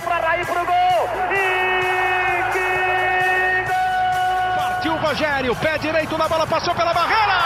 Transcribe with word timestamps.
Partiu 0.00 0.02
para 0.02 0.26
Raí 0.26 0.44
pro 0.44 0.64
gol. 0.64 1.08
E 1.30 2.42
que 2.52 3.64
gol! 3.68 4.56
Partiu 4.56 4.92
o 4.92 4.96
Rogério, 4.96 5.56
pé 5.56 5.78
direito 5.78 6.16
na 6.16 6.28
bola, 6.28 6.46
passou 6.46 6.74
pela 6.74 6.94
barreira. 6.94 7.38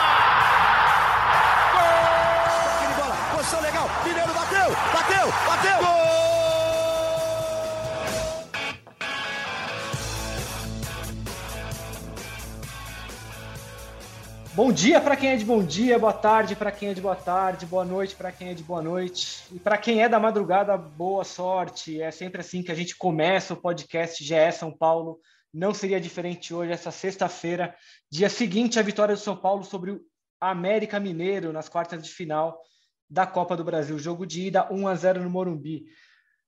Gol! 1.73 2.95
bola, 2.96 3.17
posição 3.32 3.61
legal. 3.61 3.91
Mineiro 4.05 4.32
bateu, 4.32 4.77
bateu, 4.93 5.35
bateu. 5.46 5.79
Gol! 5.79 6.23
Bom 14.55 14.71
dia 14.71 15.00
para 15.00 15.16
quem 15.16 15.30
é 15.30 15.36
de 15.36 15.45
bom 15.45 15.64
dia, 15.64 15.98
boa 15.98 16.12
tarde 16.12 16.55
para 16.55 16.70
quem 16.70 16.91
é 16.91 16.95
de 16.95 17.00
boa 17.00 17.16
tarde, 17.16 17.66
boa 17.66 17.84
noite 17.84 18.14
para 18.14 18.30
quem 18.30 18.51
é 18.51 18.55
de 18.55 18.62
boa 18.62 18.80
noite. 18.80 19.42
E 19.52 19.59
para 19.59 19.77
quem 19.77 20.01
é 20.01 20.09
da 20.09 20.20
madrugada, 20.20 20.77
boa 20.77 21.24
sorte. 21.24 22.01
É 22.01 22.12
sempre 22.12 22.41
assim 22.41 22.62
que 22.62 22.70
a 22.70 22.74
gente 22.74 22.95
começa 22.95 23.52
o 23.52 23.56
podcast 23.56 24.23
GE 24.23 24.52
São 24.52 24.70
Paulo. 24.70 25.19
Não 25.52 25.74
seria 25.74 26.01
diferente 26.01 26.55
hoje, 26.55 26.70
essa 26.70 26.93
sexta-feira, 26.93 27.74
dia 28.09 28.29
seguinte 28.29 28.79
à 28.79 28.82
vitória 28.82 29.16
do 29.16 29.20
São 29.20 29.37
Paulo 29.37 29.65
sobre 29.65 29.91
o 29.91 30.01
América 30.41 31.01
Mineiro 31.01 31.52
nas 31.52 31.68
quartas 31.68 32.01
de 32.01 32.10
final 32.10 32.57
da 33.10 33.27
Copa 33.27 33.57
do 33.57 33.65
Brasil. 33.65 33.98
Jogo 33.98 34.24
de 34.24 34.46
ida 34.46 34.73
1 34.73 34.87
a 34.87 34.95
0 34.95 35.24
no 35.24 35.30
Morumbi. 35.30 35.84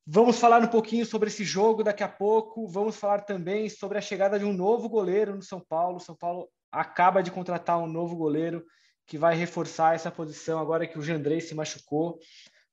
Vamos 0.07 0.39
falar 0.39 0.63
um 0.63 0.69
pouquinho 0.69 1.05
sobre 1.05 1.29
esse 1.29 1.43
jogo 1.43 1.83
daqui 1.83 2.05
a 2.05 2.09
pouco. 2.09 2.69
Vamos 2.69 2.95
falar 2.95 3.23
também 3.23 3.69
sobre 3.69 3.99
a 3.99 4.01
chegada 4.01 4.39
de 4.39 4.45
um 4.45 4.53
novo 4.53 4.89
goleiro 4.89 5.35
no 5.35 5.43
São 5.43 5.59
Paulo. 5.59 5.99
São 5.99 6.15
Paulo 6.15 6.49
acaba 6.77 7.23
de 7.23 7.31
contratar 7.31 7.79
um 7.79 7.87
novo 7.87 8.15
goleiro 8.15 8.65
que 9.07 9.17
vai 9.17 9.35
reforçar 9.35 9.95
essa 9.95 10.11
posição 10.11 10.59
agora 10.59 10.87
que 10.87 10.99
o 10.99 11.03
Jandrei 11.03 11.41
se 11.41 11.55
machucou. 11.55 12.19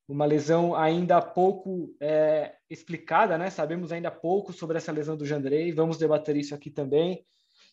Uma 0.08 0.26
lesão 0.26 0.76
ainda 0.76 1.22
pouco 1.22 1.96
é, 2.02 2.56
explicada, 2.70 3.38
né? 3.38 3.50
Sabemos 3.50 3.92
ainda 3.92 4.12
pouco 4.12 4.52
sobre 4.52 4.78
essa 4.78 4.92
lesão 4.92 5.16
do 5.16 5.26
Jandrei. 5.26 5.72
Vamos 5.72 5.98
debater 5.98 6.36
isso 6.36 6.54
aqui 6.54 6.70
também. 6.70 7.26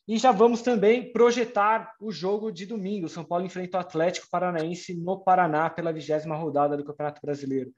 E 0.06 0.18
já 0.18 0.30
vamos 0.30 0.62
também 0.62 1.12
projetar 1.12 1.92
o 2.00 2.12
jogo 2.12 2.52
de 2.52 2.66
domingo. 2.66 3.08
São 3.08 3.24
Paulo 3.24 3.44
enfrenta 3.44 3.78
o 3.78 3.80
Atlético 3.80 4.28
Paranaense 4.30 4.94
no 4.94 5.18
Paraná 5.18 5.68
pela 5.68 5.92
vigésima 5.92 6.36
rodada 6.36 6.77
do 6.77 6.84
Campeonato 6.84 7.20
Brasileiro. 7.20 7.72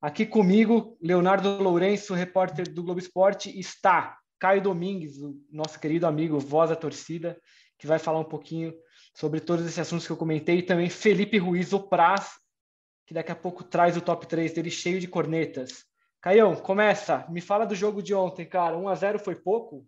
Aqui 0.00 0.24
comigo, 0.24 0.96
Leonardo 1.02 1.60
Lourenço, 1.60 2.14
repórter 2.14 2.72
do 2.72 2.84
Globo 2.84 3.00
Esporte, 3.00 3.58
está 3.58 4.16
Caio 4.38 4.62
Domingues, 4.62 5.20
o 5.20 5.36
nosso 5.50 5.80
querido 5.80 6.06
amigo, 6.06 6.38
voz 6.38 6.70
da 6.70 6.76
torcida, 6.76 7.36
que 7.78 7.86
vai 7.86 7.98
falar 7.98 8.18
um 8.18 8.24
pouquinho 8.24 8.74
sobre 9.14 9.40
todos 9.40 9.64
esses 9.64 9.78
assuntos 9.78 10.06
que 10.06 10.12
eu 10.12 10.16
comentei, 10.16 10.58
e 10.58 10.62
também 10.62 10.90
Felipe 10.90 11.38
Ruiz, 11.38 11.72
o 11.72 11.80
Praz, 11.80 12.38
que 13.06 13.14
daqui 13.14 13.32
a 13.32 13.36
pouco 13.36 13.64
traz 13.64 13.96
o 13.96 14.00
top 14.00 14.26
3 14.26 14.52
dele 14.52 14.70
cheio 14.70 15.00
de 15.00 15.08
cornetas. 15.08 15.86
Caião, 16.20 16.54
começa. 16.56 17.24
Me 17.28 17.40
fala 17.40 17.64
do 17.64 17.74
jogo 17.74 18.02
de 18.02 18.12
ontem, 18.12 18.44
cara. 18.44 18.76
1 18.76 18.88
a 18.88 18.94
0 18.94 19.18
foi 19.18 19.36
pouco? 19.36 19.86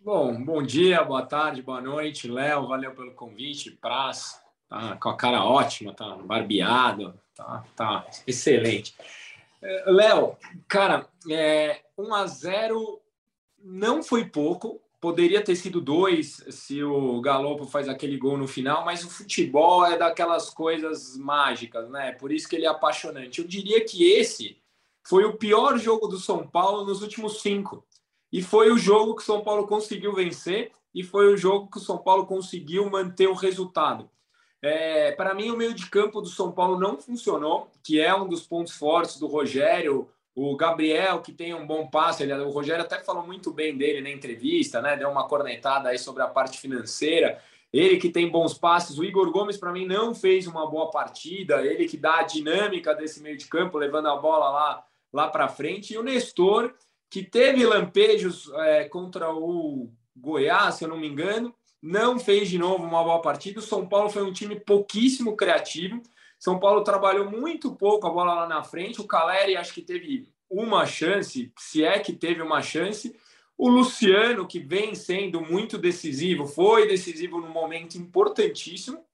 Bom, 0.00 0.44
bom 0.44 0.62
dia, 0.62 1.02
boa 1.02 1.26
tarde, 1.26 1.62
boa 1.62 1.80
noite, 1.80 2.28
Léo. 2.28 2.68
Valeu 2.68 2.94
pelo 2.94 3.14
convite. 3.14 3.72
Praz, 3.72 4.40
tá 4.68 4.96
com 4.96 5.08
a 5.08 5.16
cara 5.16 5.42
ótima, 5.42 5.92
tá 5.92 6.16
barbeado, 6.16 7.18
tá, 7.34 7.64
tá 7.74 8.06
excelente. 8.26 8.94
É, 9.60 9.84
Léo, 9.86 10.36
cara, 10.68 11.08
é, 11.30 11.82
1 11.96 12.14
a 12.14 12.26
0 12.26 13.00
não 13.58 14.02
foi 14.02 14.24
pouco, 14.24 14.80
Poderia 15.00 15.42
ter 15.42 15.54
sido 15.54 15.80
dois 15.80 16.44
se 16.50 16.82
o 16.82 17.20
Galopo 17.20 17.64
faz 17.66 17.88
aquele 17.88 18.16
gol 18.16 18.36
no 18.36 18.48
final, 18.48 18.84
mas 18.84 19.04
o 19.04 19.10
futebol 19.10 19.86
é 19.86 19.96
daquelas 19.96 20.50
coisas 20.50 21.16
mágicas, 21.16 21.88
né? 21.88 22.12
Por 22.12 22.32
isso 22.32 22.48
que 22.48 22.56
ele 22.56 22.66
é 22.66 22.68
apaixonante. 22.68 23.40
Eu 23.40 23.46
diria 23.46 23.84
que 23.84 24.10
esse 24.12 24.60
foi 25.06 25.24
o 25.24 25.36
pior 25.36 25.78
jogo 25.78 26.08
do 26.08 26.18
São 26.18 26.46
Paulo 26.46 26.84
nos 26.84 27.00
últimos 27.00 27.40
cinco. 27.40 27.86
E 28.32 28.42
foi 28.42 28.70
o 28.70 28.76
jogo 28.76 29.14
que 29.14 29.22
o 29.22 29.24
São 29.24 29.42
Paulo 29.42 29.66
conseguiu 29.66 30.12
vencer 30.12 30.72
e 30.94 31.02
foi 31.02 31.32
o 31.32 31.36
jogo 31.36 31.70
que 31.70 31.78
o 31.78 31.80
São 31.80 31.98
Paulo 31.98 32.26
conseguiu 32.26 32.90
manter 32.90 33.28
o 33.28 33.34
resultado. 33.34 34.10
É, 34.60 35.12
para 35.12 35.34
mim, 35.34 35.50
o 35.50 35.56
meio 35.56 35.72
de 35.72 35.88
campo 35.88 36.20
do 36.20 36.28
São 36.28 36.50
Paulo 36.50 36.78
não 36.78 36.98
funcionou, 36.98 37.70
que 37.82 38.00
é 38.00 38.14
um 38.14 38.28
dos 38.28 38.46
pontos 38.46 38.74
fortes 38.74 39.18
do 39.18 39.26
Rogério. 39.26 40.08
O 40.40 40.54
Gabriel, 40.56 41.20
que 41.20 41.32
tem 41.32 41.52
um 41.52 41.66
bom 41.66 41.88
passe, 41.88 42.22
ele, 42.22 42.32
o 42.32 42.50
Rogério 42.50 42.84
até 42.84 43.00
falou 43.00 43.26
muito 43.26 43.52
bem 43.52 43.76
dele 43.76 44.00
na 44.00 44.08
entrevista, 44.08 44.80
né? 44.80 44.96
Deu 44.96 45.10
uma 45.10 45.26
cornetada 45.26 45.88
aí 45.88 45.98
sobre 45.98 46.22
a 46.22 46.28
parte 46.28 46.60
financeira. 46.60 47.42
Ele 47.72 47.96
que 47.96 48.08
tem 48.08 48.30
bons 48.30 48.54
passes. 48.54 48.96
O 48.98 49.04
Igor 49.04 49.32
Gomes, 49.32 49.56
para 49.56 49.72
mim, 49.72 49.84
não 49.84 50.14
fez 50.14 50.46
uma 50.46 50.64
boa 50.70 50.92
partida. 50.92 51.66
Ele 51.66 51.88
que 51.88 51.96
dá 51.96 52.20
a 52.20 52.22
dinâmica 52.22 52.94
desse 52.94 53.20
meio 53.20 53.36
de 53.36 53.46
campo, 53.46 53.78
levando 53.78 54.06
a 54.06 54.14
bola 54.14 54.48
lá, 54.48 54.84
lá 55.12 55.26
para 55.26 55.48
frente. 55.48 55.94
E 55.94 55.98
o 55.98 56.04
Nestor, 56.04 56.72
que 57.10 57.24
teve 57.24 57.66
lampejos 57.66 58.48
é, 58.58 58.84
contra 58.84 59.34
o 59.34 59.90
Goiás, 60.16 60.76
se 60.76 60.84
eu 60.84 60.88
não 60.88 60.98
me 60.98 61.08
engano, 61.08 61.52
não 61.82 62.16
fez 62.16 62.48
de 62.48 62.58
novo 62.58 62.84
uma 62.84 63.02
boa 63.02 63.20
partida. 63.20 63.58
O 63.58 63.62
São 63.62 63.88
Paulo 63.88 64.08
foi 64.08 64.22
um 64.22 64.32
time 64.32 64.54
pouquíssimo 64.60 65.36
criativo. 65.36 66.00
São 66.38 66.58
Paulo 66.58 66.84
trabalhou 66.84 67.30
muito 67.30 67.74
pouco 67.74 68.06
a 68.06 68.10
bola 68.10 68.34
lá 68.34 68.46
na 68.46 68.62
frente. 68.62 69.00
O 69.00 69.06
Caleri 69.06 69.56
acho 69.56 69.74
que 69.74 69.82
teve 69.82 70.28
uma 70.48 70.86
chance, 70.86 71.52
se 71.58 71.84
é 71.84 71.98
que 71.98 72.12
teve 72.12 72.40
uma 72.40 72.62
chance. 72.62 73.14
O 73.56 73.68
Luciano, 73.68 74.46
que 74.46 74.60
vem 74.60 74.94
sendo 74.94 75.40
muito 75.40 75.76
decisivo, 75.76 76.46
foi 76.46 76.86
decisivo 76.86 77.40
num 77.40 77.50
momento 77.50 77.96
importantíssimo. 77.96 79.04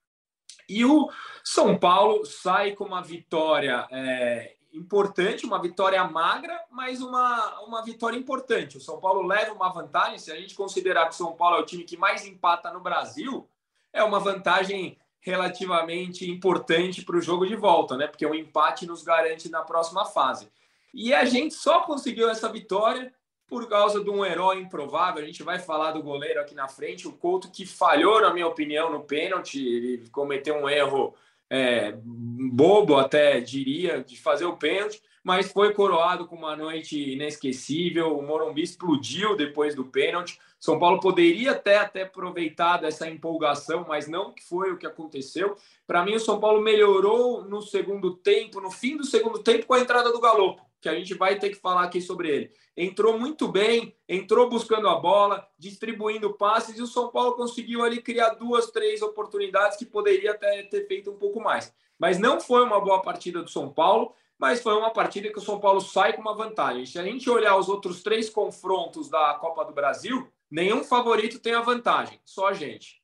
E 0.69 0.85
o 0.85 1.11
São 1.43 1.79
Paulo 1.79 2.25
sai 2.25 2.73
com 2.73 2.85
uma 2.85 3.03
vitória 3.03 3.87
é, 3.91 4.55
importante, 4.73 5.47
uma 5.47 5.61
vitória 5.61 6.03
magra, 6.05 6.59
mas 6.71 7.01
uma, 7.01 7.61
uma 7.63 7.83
vitória 7.83 8.19
importante. 8.19 8.77
O 8.77 8.81
São 8.81 9.01
Paulo 9.01 9.27
leva 9.27 9.53
uma 9.53 9.73
vantagem. 9.73 10.19
Se 10.19 10.31
a 10.31 10.37
gente 10.37 10.55
considerar 10.55 11.07
que 11.07 11.15
o 11.15 11.17
São 11.17 11.33
Paulo 11.33 11.57
é 11.57 11.61
o 11.61 11.67
time 11.67 11.85
que 11.85 11.97
mais 11.97 12.27
empata 12.27 12.71
no 12.71 12.81
Brasil, 12.81 13.49
é 13.93 14.03
uma 14.03 14.19
vantagem 14.19 14.99
relativamente 15.25 16.31
importante 16.31 17.03
para 17.03 17.17
o 17.17 17.21
jogo 17.21 17.47
de 17.47 17.57
volta, 17.57 17.97
né? 17.97 18.07
Porque 18.07 18.27
o 18.27 18.35
empate 18.35 18.87
nos 18.87 19.03
garante 19.03 19.49
na 19.49 19.63
próxima 19.63 20.05
fase. 20.05 20.49
E 20.93 21.15
a 21.15 21.25
gente 21.25 21.55
só 21.55 21.81
conseguiu 21.81 22.29
essa 22.29 22.47
vitória 22.47 23.13
por 23.49 23.67
causa 23.67 24.05
de 24.05 24.11
um 24.11 24.23
herói 24.23 24.61
improvável. 24.61 25.23
A 25.23 25.27
gente 25.27 25.43
vai 25.43 25.59
falar 25.59 25.93
do 25.93 26.03
goleiro 26.03 26.41
aqui 26.41 26.55
na 26.55 26.69
frente, 26.69 27.09
o 27.09 27.13
Couto, 27.13 27.51
que 27.51 27.65
falhou, 27.65 28.21
na 28.21 28.35
minha 28.35 28.47
opinião, 28.47 28.93
no 28.93 29.01
pênalti. 29.01 29.67
Ele 29.67 30.09
cometeu 30.11 30.57
um 30.57 30.69
erro 30.69 31.15
é, 31.49 31.95
bobo, 32.03 32.97
até 32.97 33.41
diria, 33.41 34.05
de 34.05 34.21
fazer 34.21 34.45
o 34.45 34.59
pênalti, 34.59 35.03
mas 35.25 35.51
foi 35.51 35.73
coroado 35.73 36.27
com 36.27 36.37
uma 36.37 36.55
noite 36.55 37.13
inesquecível. 37.15 38.17
O 38.17 38.23
Morumbi 38.23 38.63
explodiu 38.63 39.35
depois 39.35 39.75
do 39.75 39.87
pênalti. 39.87 40.39
São 40.61 40.79
Paulo 40.79 41.01
poderia 41.01 41.53
até 41.53 41.79
até 41.79 42.03
aproveitado 42.03 42.85
essa 42.85 43.09
empolgação, 43.09 43.87
mas 43.89 44.07
não 44.07 44.33
que 44.33 44.45
foi 44.45 44.71
o 44.71 44.77
que 44.77 44.87
aconteceu. 44.87 45.57
Para 45.87 46.05
mim, 46.05 46.15
o 46.15 46.21
São 46.21 46.39
Paulo 46.39 46.61
melhorou 46.61 47.43
no 47.43 47.63
segundo 47.63 48.15
tempo, 48.17 48.61
no 48.61 48.71
fim 48.71 48.99
do 48.99 49.05
segundo 49.05 49.39
tempo, 49.39 49.65
com 49.65 49.73
a 49.73 49.81
entrada 49.81 50.13
do 50.13 50.21
Galopo, 50.21 50.63
que 50.79 50.91
a 50.91 50.95
gente 50.95 51.15
vai 51.15 51.39
ter 51.39 51.49
que 51.49 51.57
falar 51.57 51.85
aqui 51.85 52.03
sobre 52.03 52.29
ele. 52.29 52.51
Entrou 52.77 53.19
muito 53.19 53.49
bem, 53.49 53.97
entrou 54.07 54.51
buscando 54.51 54.89
a 54.89 54.97
bola, 54.97 55.49
distribuindo 55.59 56.35
passes, 56.35 56.79
e 56.79 56.83
o 56.83 56.87
São 56.87 57.09
Paulo 57.09 57.33
conseguiu 57.33 57.83
ali 57.83 58.03
criar 58.03 58.31
duas, 58.35 58.71
três 58.71 59.01
oportunidades 59.01 59.79
que 59.79 59.87
poderia 59.87 60.33
até 60.33 60.63
ter 60.65 60.87
feito 60.87 61.11
um 61.11 61.17
pouco 61.17 61.41
mais. 61.41 61.73
Mas 61.99 62.19
não 62.19 62.41
foi 62.41 62.63
uma 62.63 62.81
boa 62.81 63.01
partida 63.01 63.43
do 63.43 63.51
São 63.51 63.71
Paulo 63.71 64.15
mas 64.39 64.63
foi 64.63 64.75
uma 64.75 64.93
partida 64.93 65.31
que 65.31 65.39
o 65.39 65.43
São 65.43 65.61
Paulo 65.61 65.81
sai 65.81 66.13
com 66.13 66.21
uma 66.21 66.35
vantagem. 66.35 66.87
Se 66.87 66.99
a 66.99 67.05
gente 67.05 67.29
olhar 67.31 67.57
os 67.57 67.69
outros 67.69 68.03
três 68.03 68.29
confrontos 68.29 69.09
da 69.09 69.35
Copa 69.35 69.65
do 69.65 69.73
Brasil, 69.73 70.31
nenhum 70.51 70.83
favorito 70.83 71.39
tem 71.39 71.55
a 71.55 71.61
vantagem, 71.61 72.21
só 72.25 72.49
a 72.49 72.53
gente. 72.53 73.03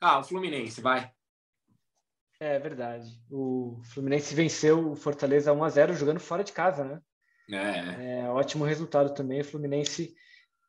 Ah, 0.00 0.18
o 0.18 0.24
Fluminense, 0.24 0.80
vai. 0.80 1.10
É 2.40 2.58
verdade. 2.58 3.08
O 3.30 3.80
Fluminense 3.92 4.34
venceu 4.34 4.90
o 4.90 4.96
Fortaleza 4.96 5.52
1 5.52 5.64
a 5.64 5.68
0 5.68 5.94
jogando 5.94 6.20
fora 6.20 6.44
de 6.44 6.52
casa, 6.52 6.84
né? 6.84 7.00
É. 7.50 8.20
é 8.20 8.30
ótimo 8.30 8.64
resultado 8.64 9.14
também. 9.14 9.40
O 9.40 9.44
Fluminense 9.44 10.14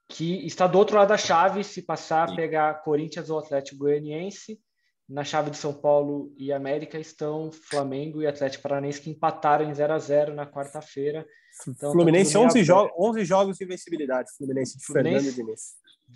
que 0.08 0.46
está 0.46 0.68
do 0.68 0.78
outro 0.78 0.96
lado 0.96 1.10
da 1.10 1.18
chave, 1.18 1.64
se 1.64 1.82
passar, 1.82 2.30
Sim. 2.30 2.36
pegar 2.36 2.82
Corinthians 2.84 3.30
ou 3.30 3.40
Atlético 3.40 3.80
Goianiense 3.80 4.60
na 5.08 5.24
chave 5.24 5.52
de 5.52 5.58
São 5.58 5.74
Paulo 5.74 6.34
e 6.38 6.52
América 6.52 6.98
estão 6.98 7.52
Flamengo 7.52 8.22
e 8.22 8.28
Atlético 8.28 8.64
Paranaense 8.64 9.00
que 9.00 9.10
empataram 9.10 9.70
em 9.70 9.74
0 9.74 9.94
a 9.94 10.00
0 10.00 10.34
na 10.34 10.46
quarta-feira. 10.48 11.26
Então, 11.68 11.92
Fluminense 11.92 12.34
tá 12.34 12.40
11, 12.40 12.64
jo 12.64 12.90
11 12.98 13.26
jogos 13.26 13.58
de 13.58 13.64
invencibilidade. 13.64 14.30
Fluminense 14.36 14.78
de 14.78 14.86
Fluminense, 14.86 15.26
Fernando 15.26 15.36
Diniz. 15.36 15.62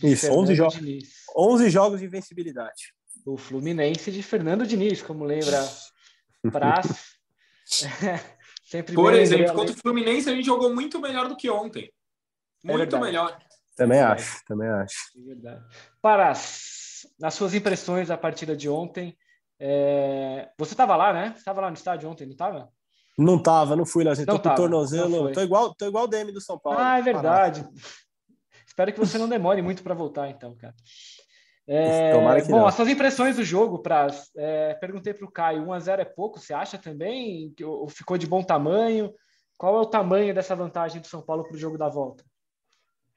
Isso, 0.03 0.21
Fernando 0.21 0.39
11, 0.39 0.55
jo 0.55 0.67
Diniz. 0.67 1.09
11 1.37 1.69
jogos 1.69 1.99
de 1.99 2.05
invencibilidade. 2.05 2.93
O 3.25 3.37
Fluminense 3.37 4.11
de 4.11 4.23
Fernando 4.23 4.65
Diniz, 4.65 5.01
como 5.01 5.23
lembra 5.23 5.63
Praz. 6.51 6.87
Sempre 8.65 8.93
Por 8.93 9.13
exemplo, 9.13 9.53
contra 9.53 9.73
o 9.73 9.77
Fluminense 9.77 10.29
a 10.29 10.35
gente 10.35 10.45
jogou 10.45 10.73
muito 10.73 10.99
melhor 10.99 11.27
do 11.27 11.35
que 11.35 11.49
ontem. 11.49 11.91
É 12.63 12.71
muito 12.71 12.95
é 12.95 12.99
melhor. 12.99 13.39
Também 13.75 13.99
acho, 13.99 14.43
também 14.45 14.67
acho. 14.67 14.95
É 15.17 15.21
verdade. 15.21 15.63
Nas 17.19 17.33
suas 17.33 17.53
impressões 17.53 18.07
da 18.07 18.17
partida 18.17 18.55
de 18.55 18.69
ontem. 18.69 19.17
É... 19.59 20.49
Você 20.57 20.73
estava 20.73 20.95
lá, 20.95 21.11
né? 21.11 21.31
Você 21.33 21.39
estava 21.39 21.61
lá 21.61 21.67
no 21.69 21.75
estádio 21.75 22.09
ontem, 22.09 22.25
não 22.25 22.33
estava? 22.33 22.69
Não 23.17 23.41
tava, 23.41 23.75
não 23.75 23.85
fui, 23.85 24.03
Leozinho. 24.03 24.25
Tô 24.25 24.39
tava, 24.39 24.55
com 24.55 24.61
o 24.61 24.63
tornozelo. 24.63 25.31
Tô 25.33 25.41
igual, 25.41 25.75
tô 25.75 25.85
igual 25.85 26.05
o 26.05 26.07
DM 26.07 26.31
do 26.31 26.39
São 26.39 26.57
Paulo. 26.57 26.79
Ah, 26.79 26.99
é 26.99 27.01
verdade. 27.01 27.61
Parado. 27.61 27.79
Espero 28.65 28.93
que 28.93 28.99
você 28.99 29.17
não 29.17 29.27
demore 29.27 29.61
muito 29.61 29.83
para 29.83 29.93
voltar, 29.93 30.29
então, 30.29 30.55
cara. 30.55 30.73
É, 31.67 32.13
bom, 32.13 32.59
não. 32.59 32.65
as 32.65 32.73
suas 32.73 32.87
impressões 32.87 33.35
do 33.35 33.43
jogo, 33.43 33.79
Praz. 33.79 34.31
É, 34.37 34.73
perguntei 34.75 35.13
para 35.13 35.25
o 35.25 35.31
Caio, 35.31 35.65
1x0 35.65 35.99
é 35.99 36.05
pouco, 36.05 36.39
você 36.39 36.53
acha 36.53 36.77
também? 36.77 37.53
Ou 37.61 37.87
ficou 37.89 38.17
de 38.17 38.25
bom 38.25 38.41
tamanho? 38.41 39.13
Qual 39.57 39.75
é 39.75 39.79
o 39.79 39.85
tamanho 39.85 40.33
dessa 40.33 40.55
vantagem 40.55 41.01
do 41.01 41.07
São 41.07 41.21
Paulo 41.21 41.43
para 41.43 41.55
o 41.55 41.59
jogo 41.59 41.77
da 41.77 41.89
volta? 41.89 42.23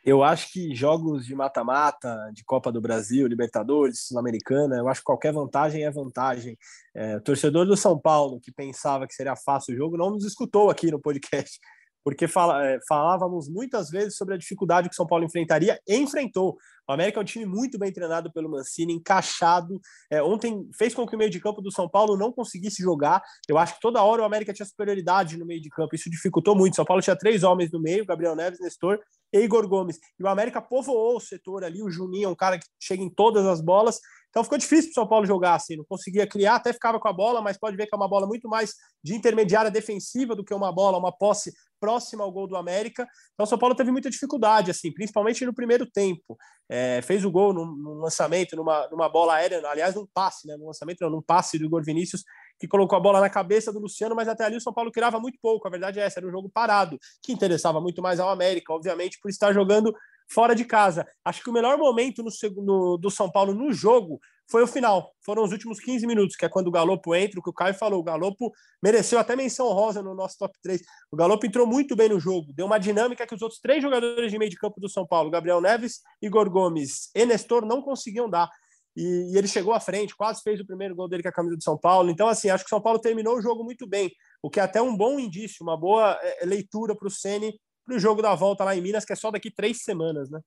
Eu 0.04 0.24
acho 0.24 0.52
que 0.52 0.74
jogos 0.74 1.24
de 1.24 1.34
mata-mata, 1.34 2.30
de 2.34 2.44
Copa 2.44 2.72
do 2.72 2.80
Brasil, 2.80 3.26
Libertadores, 3.28 4.06
Sul-Americana, 4.08 4.76
eu 4.76 4.88
acho 4.88 5.00
que 5.00 5.04
qualquer 5.04 5.32
vantagem 5.32 5.84
é 5.84 5.90
vantagem. 5.90 6.58
É, 6.92 7.16
o 7.16 7.20
torcedor 7.20 7.64
do 7.66 7.76
São 7.76 7.96
Paulo, 7.96 8.40
que 8.40 8.50
pensava 8.50 9.06
que 9.06 9.14
seria 9.14 9.36
fácil 9.36 9.74
o 9.74 9.76
jogo, 9.76 9.96
não 9.96 10.10
nos 10.10 10.24
escutou 10.24 10.70
aqui 10.70 10.90
no 10.90 10.98
podcast, 11.00 11.60
porque 12.04 12.26
fala, 12.26 12.64
é, 12.66 12.78
falávamos 12.88 13.48
muitas 13.48 13.90
vezes 13.90 14.16
sobre 14.16 14.34
a 14.34 14.38
dificuldade 14.38 14.88
que 14.88 14.94
o 14.94 14.96
São 14.96 15.06
Paulo 15.06 15.24
enfrentaria 15.24 15.78
enfrentou. 15.88 16.56
O 16.88 16.92
América 16.92 17.20
é 17.20 17.22
um 17.22 17.24
time 17.24 17.46
muito 17.46 17.78
bem 17.78 17.92
treinado 17.92 18.32
pelo 18.32 18.50
Mancini, 18.50 18.92
encaixado. 18.92 19.80
É, 20.10 20.22
ontem 20.22 20.68
fez 20.76 20.94
com 20.94 21.06
que 21.06 21.14
o 21.14 21.18
meio 21.18 21.30
de 21.30 21.40
campo 21.40 21.62
do 21.62 21.70
São 21.70 21.88
Paulo 21.88 22.16
não 22.16 22.32
conseguisse 22.32 22.82
jogar. 22.82 23.22
Eu 23.48 23.56
acho 23.56 23.74
que 23.74 23.80
toda 23.80 24.02
hora 24.02 24.22
o 24.22 24.24
América 24.24 24.52
tinha 24.52 24.66
superioridade 24.66 25.36
no 25.36 25.46
meio 25.46 25.60
de 25.60 25.70
campo. 25.70 25.94
Isso 25.94 26.10
dificultou 26.10 26.56
muito. 26.56 26.76
São 26.76 26.84
Paulo 26.84 27.02
tinha 27.02 27.16
três 27.16 27.44
homens 27.44 27.70
no 27.70 27.80
meio: 27.80 28.04
Gabriel 28.04 28.34
Neves, 28.34 28.60
Nestor 28.60 28.98
e 29.32 29.40
Igor 29.40 29.66
Gomes. 29.68 29.98
E 30.18 30.24
o 30.24 30.28
América 30.28 30.60
povoou 30.60 31.16
o 31.16 31.20
setor 31.20 31.64
ali. 31.64 31.82
O 31.82 31.90
Juninho 31.90 32.26
é 32.26 32.28
um 32.28 32.36
cara 32.36 32.58
que 32.58 32.66
chega 32.80 33.02
em 33.02 33.10
todas 33.10 33.46
as 33.46 33.60
bolas. 33.60 34.00
Então 34.32 34.42
ficou 34.42 34.56
difícil 34.56 34.84
para 34.84 34.92
o 34.92 34.94
São 34.94 35.06
Paulo 35.06 35.26
jogar 35.26 35.54
assim, 35.54 35.76
não 35.76 35.84
conseguia 35.84 36.26
criar, 36.26 36.54
até 36.54 36.72
ficava 36.72 36.98
com 36.98 37.06
a 37.06 37.12
bola, 37.12 37.42
mas 37.42 37.58
pode 37.58 37.76
ver 37.76 37.86
que 37.86 37.94
é 37.94 37.96
uma 37.96 38.08
bola 38.08 38.26
muito 38.26 38.48
mais 38.48 38.74
de 39.04 39.14
intermediária 39.14 39.70
defensiva 39.70 40.34
do 40.34 40.42
que 40.42 40.54
uma 40.54 40.72
bola, 40.72 40.96
uma 40.96 41.12
posse 41.12 41.52
próxima 41.78 42.24
ao 42.24 42.32
gol 42.32 42.46
do 42.46 42.56
América. 42.56 43.06
Então 43.34 43.44
o 43.44 43.46
São 43.46 43.58
Paulo 43.58 43.74
teve 43.74 43.90
muita 43.90 44.08
dificuldade, 44.08 44.70
assim, 44.70 44.90
principalmente 44.90 45.44
no 45.44 45.52
primeiro 45.52 45.84
tempo. 45.84 46.38
É, 46.66 47.02
fez 47.02 47.24
o 47.26 47.30
gol 47.30 47.52
num, 47.52 47.66
num, 47.76 47.94
lançamento, 48.00 48.56
numa, 48.56 48.88
numa 48.88 49.08
bola 49.08 49.34
aérea, 49.34 49.60
aliás, 49.66 49.94
num 49.94 50.06
passe, 50.14 50.46
né? 50.46 50.56
Num 50.56 50.68
lançamento, 50.68 51.00
não, 51.02 51.10
num 51.10 51.20
passe 51.20 51.58
do 51.58 51.66
Igor 51.66 51.82
Vinícius, 51.84 52.22
que 52.58 52.66
colocou 52.68 52.96
a 52.96 53.00
bola 53.00 53.20
na 53.20 53.28
cabeça 53.28 53.72
do 53.72 53.80
Luciano, 53.80 54.14
mas 54.14 54.28
até 54.28 54.44
ali 54.44 54.56
o 54.56 54.60
São 54.60 54.72
Paulo 54.72 54.90
criava 54.90 55.20
muito 55.20 55.38
pouco. 55.42 55.66
A 55.66 55.70
verdade 55.70 55.98
é 56.00 56.04
essa, 56.04 56.20
era 56.20 56.26
um 56.26 56.30
jogo 56.30 56.48
parado, 56.48 56.96
que 57.22 57.32
interessava 57.32 57.80
muito 57.80 58.00
mais 58.00 58.20
ao 58.20 58.30
América, 58.30 58.72
obviamente, 58.72 59.18
por 59.20 59.28
estar 59.28 59.52
jogando 59.52 59.92
fora 60.32 60.54
de 60.54 60.64
casa. 60.64 61.06
Acho 61.24 61.42
que 61.42 61.50
o 61.50 61.52
melhor 61.52 61.76
momento 61.76 62.22
no 62.22 62.30
segundo 62.30 62.96
do 62.96 63.10
São 63.10 63.30
Paulo 63.30 63.54
no 63.54 63.72
jogo 63.72 64.20
foi 64.50 64.62
o 64.62 64.66
final. 64.66 65.14
Foram 65.24 65.44
os 65.44 65.52
últimos 65.52 65.80
15 65.80 66.06
minutos, 66.06 66.36
que 66.36 66.44
é 66.44 66.48
quando 66.48 66.68
o 66.68 66.70
Galopo 66.70 67.14
entra, 67.14 67.38
o 67.40 67.42
que 67.42 67.50
o 67.50 67.54
Caio 67.54 67.74
falou. 67.74 68.00
O 68.00 68.02
Galopo 68.02 68.52
mereceu 68.82 69.18
até 69.18 69.34
menção 69.34 69.68
rosa 69.68 70.02
no 70.02 70.14
nosso 70.14 70.36
top 70.38 70.58
3. 70.62 70.82
O 71.10 71.16
Galopo 71.16 71.46
entrou 71.46 71.66
muito 71.66 71.96
bem 71.96 72.08
no 72.08 72.20
jogo, 72.20 72.52
deu 72.52 72.66
uma 72.66 72.78
dinâmica 72.78 73.26
que 73.26 73.34
os 73.34 73.42
outros 73.42 73.60
três 73.60 73.82
jogadores 73.82 74.30
de 74.30 74.38
meio 74.38 74.50
de 74.50 74.56
campo 74.56 74.80
do 74.80 74.88
São 74.88 75.06
Paulo, 75.06 75.30
Gabriel 75.30 75.60
Neves, 75.60 76.00
Igor 76.20 76.50
Gomes 76.50 77.10
e 77.14 77.24
Nestor, 77.24 77.64
não 77.64 77.80
conseguiam 77.80 78.28
dar. 78.28 78.48
E, 78.94 79.32
e, 79.32 79.38
ele 79.38 79.48
chegou 79.48 79.72
à 79.72 79.80
frente, 79.80 80.14
quase 80.14 80.42
fez 80.42 80.60
o 80.60 80.66
primeiro 80.66 80.94
gol 80.94 81.08
dele 81.08 81.22
com 81.22 81.30
a 81.30 81.32
camisa 81.32 81.56
do 81.56 81.62
São 81.62 81.78
Paulo. 81.78 82.10
Então, 82.10 82.28
assim, 82.28 82.50
acho 82.50 82.64
que 82.64 82.68
o 82.68 82.74
São 82.76 82.82
Paulo 82.82 82.98
terminou 82.98 83.38
o 83.38 83.42
jogo 83.42 83.64
muito 83.64 83.86
bem, 83.86 84.10
o 84.42 84.50
que 84.50 84.60
é 84.60 84.62
até 84.62 84.82
um 84.82 84.94
bom 84.94 85.18
indício, 85.18 85.62
uma 85.62 85.78
boa 85.78 86.18
é, 86.22 86.44
leitura 86.44 86.94
para 86.94 87.08
o 87.08 87.10
Ceni 87.10 87.58
para 87.84 87.96
o 87.96 87.98
jogo 87.98 88.22
da 88.22 88.34
volta 88.34 88.64
lá 88.64 88.74
em 88.74 88.80
Minas, 88.80 89.04
que 89.04 89.12
é 89.12 89.16
só 89.16 89.30
daqui 89.30 89.50
três 89.50 89.82
semanas, 89.82 90.30
né? 90.30 90.40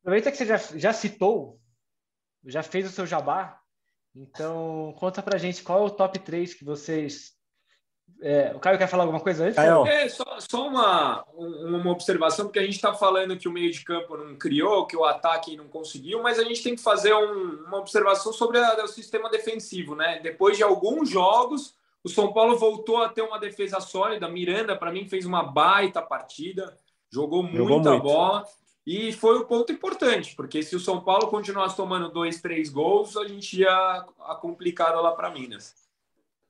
Aproveita 0.00 0.30
que 0.30 0.36
você 0.36 0.46
já, 0.46 0.56
já 0.56 0.92
citou, 0.92 1.58
já 2.44 2.62
fez 2.62 2.86
o 2.86 2.90
seu 2.90 3.06
jabá, 3.06 3.58
então 4.14 4.94
conta 4.98 5.22
pra 5.22 5.38
gente 5.38 5.62
qual 5.62 5.80
é 5.80 5.86
o 5.86 5.90
top 5.90 6.18
3 6.18 6.54
que 6.54 6.64
vocês. 6.64 7.34
É, 8.20 8.52
o 8.54 8.60
Caio 8.60 8.78
quer 8.78 8.86
falar 8.86 9.04
alguma 9.04 9.20
coisa 9.20 9.46
antes? 9.46 9.58
É, 9.58 10.08
só, 10.08 10.38
só 10.38 10.68
uma, 10.68 11.24
uma 11.32 11.90
observação, 11.90 12.44
porque 12.44 12.58
a 12.58 12.64
gente 12.64 12.76
está 12.76 12.94
falando 12.94 13.36
que 13.36 13.48
o 13.48 13.52
meio 13.52 13.72
de 13.72 13.82
campo 13.82 14.16
não 14.16 14.36
criou, 14.36 14.86
que 14.86 14.96
o 14.96 15.04
ataque 15.04 15.56
não 15.56 15.66
conseguiu, 15.66 16.22
mas 16.22 16.38
a 16.38 16.44
gente 16.44 16.62
tem 16.62 16.76
que 16.76 16.82
fazer 16.82 17.12
um, 17.14 17.64
uma 17.66 17.78
observação 17.78 18.32
sobre 18.32 18.58
a, 18.58 18.84
o 18.84 18.88
sistema 18.88 19.28
defensivo, 19.30 19.96
né? 19.96 20.20
Depois 20.22 20.56
de 20.56 20.62
alguns 20.62 21.08
jogos, 21.08 21.74
o 22.04 22.08
São 22.08 22.32
Paulo 22.34 22.58
voltou 22.58 23.02
a 23.02 23.08
ter 23.08 23.22
uma 23.22 23.40
defesa 23.40 23.80
sólida. 23.80 24.28
Miranda, 24.28 24.76
para 24.76 24.92
mim, 24.92 25.08
fez 25.08 25.24
uma 25.24 25.42
baita 25.42 26.02
partida, 26.02 26.78
jogou, 27.10 27.42
jogou 27.46 27.76
muita 27.76 27.90
muito. 27.92 28.02
bola. 28.02 28.44
E 28.86 29.10
foi 29.12 29.38
o 29.38 29.46
ponto 29.46 29.72
importante, 29.72 30.36
porque 30.36 30.62
se 30.62 30.76
o 30.76 30.80
São 30.80 31.02
Paulo 31.02 31.28
continuasse 31.28 31.74
tomando 31.74 32.10
dois, 32.10 32.42
três 32.42 32.68
gols, 32.68 33.16
a 33.16 33.26
gente 33.26 33.60
ia 33.60 34.06
a 34.20 34.34
complicado 34.34 35.00
lá 35.00 35.12
para 35.12 35.30
Minas. 35.30 35.74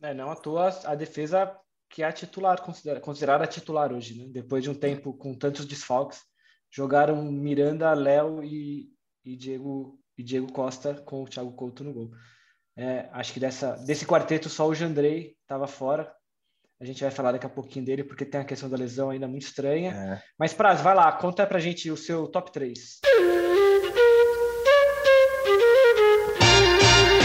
É, 0.02 0.12
não 0.12 0.28
à 0.28 0.34
toa 0.34 0.68
a 0.84 0.96
defesa 0.96 1.56
que 1.88 2.02
é 2.02 2.06
a 2.06 2.12
titular, 2.12 2.60
considerada 3.00 3.46
titular 3.46 3.92
hoje, 3.92 4.18
né? 4.18 4.26
Depois 4.28 4.64
de 4.64 4.68
um 4.68 4.74
tempo 4.74 5.14
com 5.14 5.32
tantos 5.32 5.64
desfalques, 5.64 6.22
jogaram 6.68 7.22
Miranda, 7.22 7.94
Léo 7.94 8.42
e, 8.42 8.92
e, 9.24 9.36
Diego, 9.36 9.96
e 10.18 10.22
Diego 10.24 10.50
Costa 10.50 10.94
com 10.94 11.22
o 11.22 11.28
Thiago 11.28 11.52
Couto 11.52 11.84
no 11.84 11.92
gol. 11.92 12.10
É, 12.76 13.08
acho 13.12 13.32
que 13.32 13.38
dessa, 13.38 13.76
desse 13.76 14.04
quarteto 14.04 14.48
só 14.48 14.66
o 14.66 14.74
Jandrei 14.74 15.33
estava 15.54 15.66
fora. 15.66 16.12
A 16.80 16.84
gente 16.84 17.02
vai 17.02 17.10
falar 17.10 17.32
daqui 17.32 17.46
a 17.46 17.50
pouquinho 17.50 17.84
dele, 17.84 18.02
porque 18.02 18.24
tem 18.24 18.40
a 18.40 18.44
questão 18.44 18.68
da 18.68 18.76
lesão 18.76 19.10
ainda 19.10 19.28
muito 19.28 19.46
estranha. 19.46 19.92
É. 19.92 20.22
Mas, 20.38 20.52
Praz, 20.52 20.80
vai 20.80 20.94
lá, 20.94 21.10
conta 21.12 21.46
pra 21.46 21.60
gente 21.60 21.90
o 21.90 21.96
seu 21.96 22.26
top 22.26 22.52
3. 22.52 23.00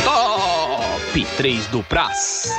Top 0.05 1.37
3 1.37 1.67
do 1.67 1.83
Praz. 1.83 2.49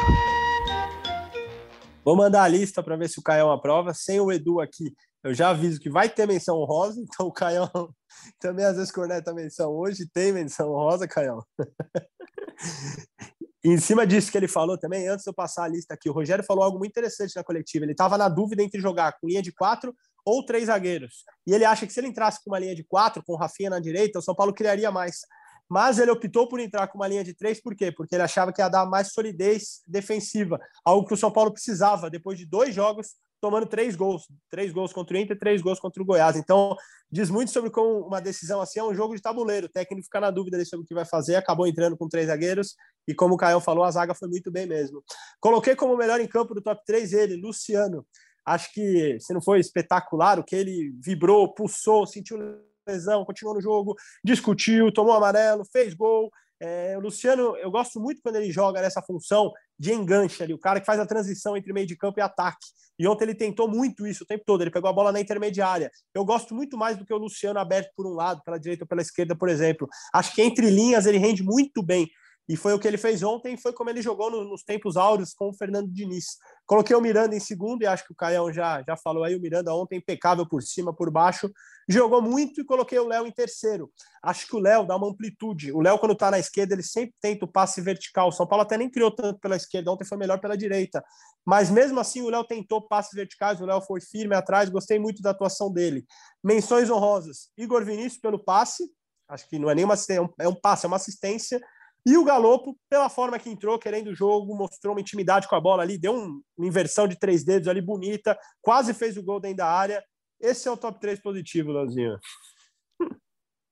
Vou 2.04 2.16
mandar 2.16 2.42
a 2.42 2.48
lista 2.48 2.82
para 2.82 2.96
ver 2.96 3.08
se 3.08 3.20
o 3.20 3.22
Caião 3.22 3.52
aprova. 3.52 3.94
Sem 3.94 4.20
o 4.20 4.32
Edu 4.32 4.60
aqui, 4.60 4.92
eu 5.22 5.32
já 5.32 5.50
aviso 5.50 5.78
que 5.78 5.88
vai 5.88 6.08
ter 6.08 6.26
menção 6.26 6.56
rosa, 6.64 7.00
então 7.00 7.26
o 7.26 7.32
Caião 7.32 7.70
também 8.40 8.64
às 8.64 8.76
vezes 8.76 8.90
corneta 8.90 9.30
a 9.30 9.34
menção 9.34 9.70
hoje, 9.70 10.08
tem 10.12 10.32
menção 10.32 10.70
rosa, 10.70 11.06
Caião. 11.06 11.40
em 13.62 13.76
cima 13.78 14.06
disso 14.06 14.32
que 14.32 14.38
ele 14.38 14.48
falou 14.48 14.78
também, 14.78 15.06
antes 15.08 15.24
de 15.24 15.30
eu 15.30 15.34
passar 15.34 15.64
a 15.64 15.68
lista 15.68 15.94
aqui, 15.94 16.08
o 16.08 16.12
Rogério 16.12 16.42
falou 16.44 16.64
algo 16.64 16.78
muito 16.78 16.92
interessante 16.92 17.36
na 17.36 17.44
coletiva. 17.44 17.84
Ele 17.84 17.92
estava 17.92 18.16
na 18.16 18.28
dúvida 18.28 18.62
entre 18.62 18.80
jogar 18.80 19.12
com 19.20 19.26
linha 19.26 19.42
de 19.42 19.52
quatro 19.52 19.94
ou 20.24 20.44
três 20.44 20.66
zagueiros. 20.66 21.24
E 21.46 21.52
ele 21.52 21.64
acha 21.64 21.86
que 21.86 21.92
se 21.92 22.00
ele 22.00 22.08
entrasse 22.08 22.42
com 22.42 22.50
uma 22.50 22.58
linha 22.58 22.74
de 22.74 22.84
quatro, 22.84 23.22
com 23.22 23.34
o 23.34 23.36
Rafinha 23.36 23.70
na 23.70 23.80
direita, 23.80 24.18
o 24.18 24.22
São 24.22 24.34
Paulo 24.34 24.54
criaria 24.54 24.90
mais. 24.90 25.20
Mas 25.68 25.98
ele 25.98 26.10
optou 26.10 26.48
por 26.48 26.58
entrar 26.58 26.88
com 26.88 26.98
uma 26.98 27.06
linha 27.06 27.22
de 27.22 27.34
três, 27.34 27.60
por 27.62 27.76
quê? 27.76 27.92
Porque 27.92 28.14
ele 28.14 28.22
achava 28.22 28.52
que 28.52 28.60
ia 28.60 28.68
dar 28.68 28.86
mais 28.86 29.12
solidez 29.12 29.82
defensiva, 29.86 30.58
algo 30.84 31.06
que 31.06 31.14
o 31.14 31.16
São 31.16 31.30
Paulo 31.30 31.52
precisava 31.52 32.10
depois 32.10 32.38
de 32.38 32.46
dois 32.46 32.74
jogos 32.74 33.14
tomando 33.40 33.66
três 33.66 33.96
gols, 33.96 34.28
três 34.50 34.72
gols 34.72 34.92
contra 34.92 35.16
o 35.16 35.20
Inter, 35.20 35.38
três 35.38 35.62
gols 35.62 35.80
contra 35.80 36.02
o 36.02 36.06
Goiás. 36.06 36.36
Então, 36.36 36.76
diz 37.10 37.30
muito 37.30 37.50
sobre 37.50 37.70
como 37.70 38.06
uma 38.06 38.20
decisão 38.20 38.60
assim 38.60 38.80
é 38.80 38.84
um 38.84 38.94
jogo 38.94 39.14
de 39.14 39.22
tabuleiro. 39.22 39.66
O 39.66 39.70
técnico 39.70 40.04
fica 40.04 40.20
na 40.20 40.30
dúvida 40.30 40.62
sobre 40.64 40.84
o 40.84 40.86
que 40.86 40.94
vai 40.94 41.04
fazer, 41.04 41.36
acabou 41.36 41.66
entrando 41.66 41.96
com 41.96 42.08
três 42.08 42.26
zagueiros 42.26 42.76
e 43.08 43.14
como 43.14 43.34
o 43.34 43.38
Caio 43.38 43.60
falou, 43.60 43.84
a 43.84 43.90
zaga 43.90 44.14
foi 44.14 44.28
muito 44.28 44.50
bem 44.50 44.66
mesmo. 44.66 45.02
Coloquei 45.40 45.74
como 45.74 45.96
melhor 45.96 46.20
em 46.20 46.28
campo 46.28 46.54
do 46.54 46.60
top 46.60 46.82
3 46.84 47.12
ele, 47.12 47.36
Luciano. 47.36 48.06
Acho 48.44 48.72
que 48.72 49.18
se 49.20 49.32
não 49.32 49.40
foi 49.40 49.60
espetacular, 49.60 50.38
o 50.38 50.44
que 50.44 50.56
ele 50.56 50.94
vibrou, 51.02 51.52
pulsou, 51.52 52.06
sentiu 52.06 52.38
lesão, 52.86 53.24
continuou 53.24 53.54
no 53.54 53.62
jogo, 53.62 53.96
discutiu, 54.24 54.92
tomou 54.92 55.14
amarelo, 55.14 55.64
fez 55.72 55.94
gol. 55.94 56.30
É, 56.60 56.96
o 56.96 57.00
Luciano, 57.00 57.56
eu 57.56 57.70
gosto 57.70 57.98
muito 57.98 58.20
quando 58.22 58.36
ele 58.36 58.50
joga 58.50 58.82
nessa 58.82 59.00
função 59.00 59.50
de 59.78 59.94
enganche 59.94 60.42
ali, 60.42 60.52
o 60.52 60.58
cara 60.58 60.78
que 60.78 60.84
faz 60.84 61.00
a 61.00 61.06
transição 61.06 61.56
entre 61.56 61.72
meio 61.72 61.86
de 61.86 61.96
campo 61.96 62.20
e 62.20 62.22
ataque. 62.22 62.66
E 62.98 63.08
ontem 63.08 63.24
ele 63.24 63.34
tentou 63.34 63.66
muito 63.66 64.06
isso 64.06 64.24
o 64.24 64.26
tempo 64.26 64.44
todo, 64.44 64.60
ele 64.60 64.70
pegou 64.70 64.90
a 64.90 64.92
bola 64.92 65.10
na 65.10 65.18
intermediária. 65.18 65.90
Eu 66.14 66.22
gosto 66.22 66.54
muito 66.54 66.76
mais 66.76 66.98
do 66.98 67.06
que 67.06 67.14
o 67.14 67.16
Luciano 67.16 67.58
aberto 67.58 67.90
por 67.96 68.06
um 68.06 68.12
lado, 68.12 68.42
pela 68.44 68.58
direita 68.58 68.84
ou 68.84 68.88
pela 68.88 69.00
esquerda, 69.00 69.34
por 69.34 69.48
exemplo. 69.48 69.88
Acho 70.12 70.34
que 70.34 70.42
entre 70.42 70.68
linhas 70.68 71.06
ele 71.06 71.16
rende 71.16 71.42
muito 71.42 71.82
bem. 71.82 72.06
E 72.50 72.56
foi 72.56 72.72
o 72.72 72.80
que 72.80 72.88
ele 72.88 72.98
fez 72.98 73.22
ontem, 73.22 73.56
foi 73.56 73.72
como 73.72 73.90
ele 73.90 74.02
jogou 74.02 74.28
no, 74.28 74.42
nos 74.42 74.64
tempos 74.64 74.96
áureos 74.96 75.32
com 75.32 75.50
o 75.50 75.54
Fernando 75.54 75.88
Diniz. 75.88 76.36
Coloquei 76.66 76.96
o 76.96 77.00
Miranda 77.00 77.36
em 77.36 77.38
segundo, 77.38 77.82
e 77.82 77.86
acho 77.86 78.04
que 78.04 78.12
o 78.12 78.16
Caião 78.16 78.52
já, 78.52 78.82
já 78.82 78.96
falou 78.96 79.22
aí, 79.22 79.36
o 79.36 79.40
Miranda 79.40 79.72
ontem 79.72 79.98
impecável 79.98 80.44
por 80.44 80.60
cima, 80.60 80.92
por 80.92 81.12
baixo, 81.12 81.48
jogou 81.88 82.20
muito 82.20 82.60
e 82.60 82.64
coloquei 82.64 82.98
o 82.98 83.06
Léo 83.06 83.24
em 83.24 83.30
terceiro. 83.30 83.88
Acho 84.20 84.48
que 84.48 84.56
o 84.56 84.58
Léo 84.58 84.84
dá 84.84 84.96
uma 84.96 85.08
amplitude. 85.08 85.70
O 85.70 85.80
Léo, 85.80 85.96
quando 86.00 86.14
está 86.14 86.28
na 86.28 86.40
esquerda, 86.40 86.74
ele 86.74 86.82
sempre 86.82 87.14
tenta 87.20 87.44
o 87.44 87.48
passe 87.48 87.80
vertical. 87.80 88.30
O 88.30 88.32
São 88.32 88.48
Paulo 88.48 88.64
até 88.64 88.76
nem 88.76 88.90
criou 88.90 89.12
tanto 89.12 89.38
pela 89.38 89.54
esquerda, 89.54 89.92
ontem 89.92 90.04
foi 90.04 90.18
melhor 90.18 90.40
pela 90.40 90.56
direita. 90.56 91.04
Mas 91.46 91.70
mesmo 91.70 92.00
assim, 92.00 92.20
o 92.20 92.30
Léo 92.30 92.42
tentou 92.42 92.82
passes 92.82 93.12
verticais, 93.12 93.60
o 93.60 93.64
Léo 93.64 93.80
foi 93.80 94.00
firme 94.00 94.34
atrás, 94.34 94.68
gostei 94.68 94.98
muito 94.98 95.22
da 95.22 95.30
atuação 95.30 95.72
dele. 95.72 96.04
Menções 96.42 96.90
honrosas: 96.90 97.48
Igor 97.56 97.84
Vinícius 97.84 98.20
pelo 98.20 98.42
passe, 98.42 98.90
acho 99.28 99.48
que 99.48 99.56
não 99.56 99.70
é 99.70 99.74
nenhuma 99.76 99.94
assistência, 99.94 100.28
é 100.40 100.48
um 100.48 100.54
passe, 100.60 100.84
é 100.84 100.88
uma 100.88 100.96
assistência. 100.96 101.60
E 102.06 102.16
o 102.16 102.24
Galopo, 102.24 102.76
pela 102.88 103.08
forma 103.08 103.38
que 103.38 103.50
entrou, 103.50 103.78
querendo 103.78 104.08
o 104.08 104.14
jogo, 104.14 104.56
mostrou 104.56 104.94
uma 104.94 105.00
intimidade 105.00 105.46
com 105.48 105.54
a 105.54 105.60
bola 105.60 105.82
ali, 105.82 105.98
deu 105.98 106.14
um, 106.14 106.40
uma 106.56 106.66
inversão 106.66 107.06
de 107.06 107.18
três 107.18 107.44
dedos 107.44 107.68
ali 107.68 107.80
bonita, 107.80 108.38
quase 108.60 108.94
fez 108.94 109.16
o 109.16 109.22
gol 109.22 109.40
dentro 109.40 109.58
da 109.58 109.66
área. 109.66 110.02
Esse 110.40 110.66
é 110.66 110.70
o 110.70 110.76
top 110.76 110.98
3 110.98 111.20
positivo, 111.20 111.70
Leozinho. 111.70 112.18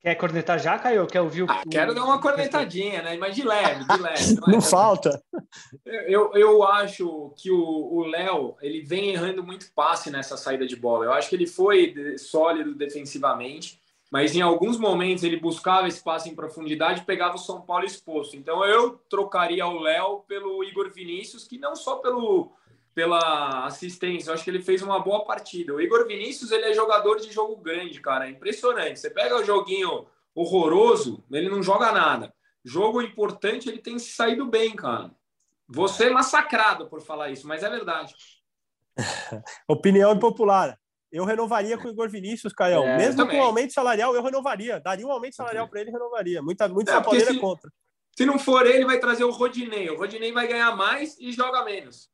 Quer 0.00 0.14
cornetar 0.14 0.60
já, 0.60 0.78
Caio? 0.78 1.06
Quer 1.08 1.20
ouvir 1.20 1.42
o. 1.42 1.50
Ah, 1.50 1.62
quero 1.68 1.92
dar 1.92 2.04
uma 2.04 2.20
cornetadinha, 2.20 3.02
né? 3.02 3.16
Mas 3.16 3.34
de 3.34 3.42
leve, 3.42 3.84
de 3.84 4.00
leve. 4.00 4.34
Não, 4.46 4.54
não 4.54 4.60
falta. 4.60 5.20
Eu, 5.84 6.30
eu 6.34 6.62
acho 6.62 7.34
que 7.36 7.50
o 7.50 8.04
Léo 8.04 8.56
ele 8.60 8.82
vem 8.82 9.10
errando 9.10 9.42
muito 9.42 9.72
passe 9.74 10.08
nessa 10.08 10.36
saída 10.36 10.66
de 10.66 10.76
bola. 10.76 11.06
Eu 11.06 11.12
acho 11.12 11.28
que 11.28 11.34
ele 11.34 11.48
foi 11.48 12.16
sólido 12.16 12.76
defensivamente, 12.76 13.80
mas 14.10 14.34
em 14.34 14.40
alguns 14.40 14.78
momentos 14.78 15.22
ele 15.24 15.38
buscava 15.38 15.88
passe 16.02 16.28
em 16.30 16.34
profundidade 16.34 17.00
e 17.00 17.04
pegava 17.04 17.34
o 17.36 17.38
São 17.38 17.60
Paulo 17.60 17.84
exposto. 17.84 18.36
Então 18.36 18.64
eu 18.64 18.98
trocaria 19.08 19.66
o 19.66 19.80
Léo 19.80 20.20
pelo 20.26 20.64
Igor 20.64 20.90
Vinícius, 20.90 21.46
que 21.46 21.58
não 21.58 21.76
só 21.76 21.96
pelo 21.96 22.52
pela 22.94 23.64
assistência. 23.64 24.28
Eu 24.28 24.34
acho 24.34 24.42
que 24.42 24.50
ele 24.50 24.60
fez 24.60 24.82
uma 24.82 24.98
boa 24.98 25.24
partida. 25.24 25.72
O 25.72 25.80
Igor 25.80 26.04
Vinícius, 26.04 26.50
ele 26.50 26.64
é 26.64 26.74
jogador 26.74 27.20
de 27.20 27.30
jogo 27.30 27.54
grande, 27.54 28.00
cara. 28.00 28.26
É 28.26 28.30
impressionante. 28.30 28.98
Você 28.98 29.08
pega 29.08 29.36
o 29.36 29.44
joguinho 29.44 30.04
horroroso, 30.34 31.22
ele 31.30 31.48
não 31.48 31.62
joga 31.62 31.92
nada. 31.92 32.34
Jogo 32.64 33.00
importante, 33.00 33.68
ele 33.68 33.78
tem 33.78 34.00
saído 34.00 34.46
bem, 34.46 34.74
cara. 34.74 35.12
Você 35.68 36.06
é 36.06 36.10
massacrado 36.10 36.88
por 36.88 37.00
falar 37.00 37.30
isso, 37.30 37.46
mas 37.46 37.62
é 37.62 37.70
verdade. 37.70 38.16
Opinião 39.68 40.14
impopular. 40.14 40.76
Eu 41.10 41.24
renovaria 41.24 41.78
com 41.78 41.88
o 41.88 41.90
Igor 41.90 42.08
Vinícius, 42.08 42.52
Caião. 42.52 42.84
É, 42.84 42.96
Mesmo 42.96 43.26
com 43.26 43.38
o 43.38 43.42
aumento 43.42 43.72
salarial, 43.72 44.14
eu 44.14 44.22
renovaria. 44.22 44.78
Daria 44.80 45.06
um 45.06 45.12
aumento 45.12 45.36
salarial 45.36 45.68
para 45.68 45.80
ele, 45.80 45.90
renovaria. 45.90 46.42
Muita, 46.42 46.68
muita 46.68 46.92
é, 46.92 47.20
se, 47.20 47.38
contra. 47.38 47.70
Se 48.16 48.26
não 48.26 48.38
for 48.38 48.66
ele, 48.66 48.84
vai 48.84 48.98
trazer 48.98 49.24
o 49.24 49.30
Rodinei. 49.30 49.88
O 49.88 49.96
Rodinei 49.96 50.32
vai 50.32 50.46
ganhar 50.46 50.76
mais 50.76 51.18
e 51.18 51.32
joga 51.32 51.64
menos. 51.64 52.10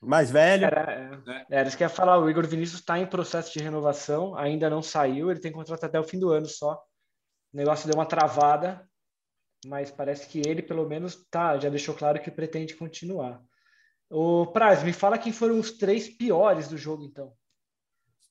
Mais 0.00 0.30
velho. 0.30 0.64
Era, 0.64 1.22
é, 1.26 1.46
era 1.50 1.68
isso 1.68 1.76
que 1.76 1.84
ia 1.84 1.88
falar. 1.88 2.18
O 2.18 2.30
Igor 2.30 2.46
Vinícius 2.46 2.80
está 2.80 2.98
em 2.98 3.06
processo 3.06 3.52
de 3.52 3.58
renovação, 3.58 4.36
ainda 4.36 4.70
não 4.70 4.82
saiu. 4.82 5.30
Ele 5.30 5.40
tem 5.40 5.52
contrato 5.52 5.84
até 5.84 6.00
o 6.00 6.04
fim 6.04 6.18
do 6.18 6.30
ano 6.30 6.46
só. 6.46 6.82
O 7.52 7.56
negócio 7.56 7.86
deu 7.86 7.98
uma 7.98 8.06
travada, 8.06 8.88
mas 9.66 9.90
parece 9.90 10.28
que 10.28 10.40
ele, 10.46 10.62
pelo 10.62 10.88
menos, 10.88 11.26
tá, 11.30 11.58
já 11.58 11.68
deixou 11.68 11.94
claro 11.94 12.20
que 12.20 12.30
pretende 12.30 12.74
continuar. 12.74 13.40
O 14.10 14.46
Praz, 14.46 14.82
me 14.82 14.92
fala 14.92 15.18
quem 15.18 15.32
foram 15.32 15.58
os 15.58 15.72
três 15.72 16.08
piores 16.08 16.68
do 16.68 16.76
jogo, 16.76 17.04
então. 17.04 17.32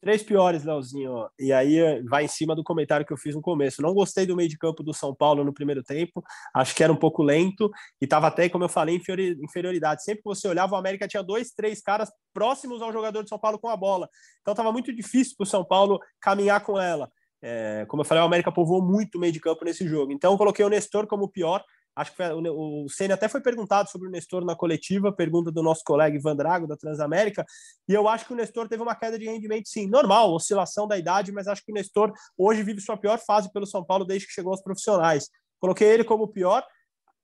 Três 0.04 0.22
piores, 0.22 0.66
Leozinho. 0.66 1.30
E 1.40 1.54
aí 1.54 2.04
vai 2.04 2.26
em 2.26 2.28
cima 2.28 2.54
do 2.54 2.62
comentário 2.62 3.06
que 3.06 3.14
eu 3.14 3.18
fiz 3.18 3.34
no 3.34 3.42
começo. 3.42 3.82
Não 3.82 3.94
gostei 3.94 4.26
do 4.26 4.36
meio 4.36 4.50
de 4.50 4.58
campo 4.58 4.84
do 4.84 4.94
São 4.94 5.16
Paulo 5.16 5.46
no 5.46 5.54
primeiro 5.54 5.82
tempo. 5.82 6.22
Acho 6.54 6.76
que 6.76 6.84
era 6.84 6.92
um 6.92 6.98
pouco 6.98 7.24
lento 7.24 7.72
e 8.02 8.04
estava 8.04 8.28
até, 8.28 8.50
como 8.50 8.66
eu 8.66 8.70
falei, 8.70 9.00
inferioridade. 9.42 10.04
Sempre 10.04 10.24
que 10.24 10.28
você 10.28 10.46
olhava, 10.46 10.76
o 10.76 10.78
América 10.78 11.08
tinha 11.08 11.24
dois, 11.24 11.52
três 11.52 11.82
caras 11.82 12.12
próximos 12.34 12.82
ao 12.82 12.92
jogador 12.92 13.24
de 13.24 13.30
São 13.30 13.40
Paulo 13.40 13.58
com 13.58 13.70
a 13.70 13.78
bola. 13.78 14.10
Então 14.42 14.52
estava 14.52 14.74
muito 14.74 14.94
difícil 14.94 15.36
para 15.38 15.46
o 15.46 15.48
São 15.48 15.64
Paulo 15.64 15.98
caminhar 16.20 16.62
com 16.66 16.78
ela. 16.78 17.10
É, 17.42 17.86
como 17.88 18.02
eu 18.02 18.06
falei, 18.06 18.22
o 18.22 18.26
América 18.26 18.52
povoou 18.52 18.84
muito 18.84 19.16
o 19.16 19.22
meio 19.22 19.32
de 19.32 19.40
campo 19.40 19.64
nesse 19.64 19.88
jogo. 19.88 20.12
Então 20.12 20.34
eu 20.34 20.38
coloquei 20.38 20.66
o 20.66 20.70
Nestor 20.70 21.08
como 21.08 21.30
pior. 21.30 21.64
Acho 21.96 22.12
que 22.12 22.18
foi, 22.18 22.28
o, 22.34 22.86
o 22.86 22.90
Senna 22.90 23.14
até 23.14 23.28
foi 23.30 23.42
perguntado 23.42 23.90
sobre 23.90 24.08
o 24.08 24.12
Nestor 24.12 24.44
na 24.44 24.56
coletiva, 24.56 25.12
pergunta 25.12 25.52
do 25.52 25.62
nosso 25.62 25.84
colega 25.84 26.18
Ivan 26.18 26.36
Drago, 26.36 26.68
da 26.68 26.76
Transamérica, 26.76 27.46
e 27.88 27.94
eu 27.94 28.08
acho 28.08 28.26
que 28.26 28.34
o 28.34 28.36
Nestor 28.36 28.68
teve 28.68 28.82
uma 28.82 28.96
queda 28.96 29.18
de 29.20 29.26
rendimento, 29.26 29.68
sim, 29.70 29.88
normal, 29.88 30.34
oscilação 30.34 30.88
da 30.88 30.98
idade, 30.98 31.32
mas 31.32 31.48
acho 31.48 31.64
que 31.64 31.72
o 31.72 31.76
Nestor 31.76 32.12
hoje 32.38 32.64
vive 32.64 32.82
sua 32.82 32.98
pior 32.98 33.20
fase 33.20 33.52
pelo 33.52 33.68
São 33.68 33.84
Paulo 33.84 34.06
desde 34.06 34.28
que 34.28 34.34
chegou 34.34 34.52
aos 34.52 34.62
profissionais. 34.62 35.30
Coloquei 35.60 35.88
ele 35.88 36.04
como 36.04 36.28
pior, 36.28 36.66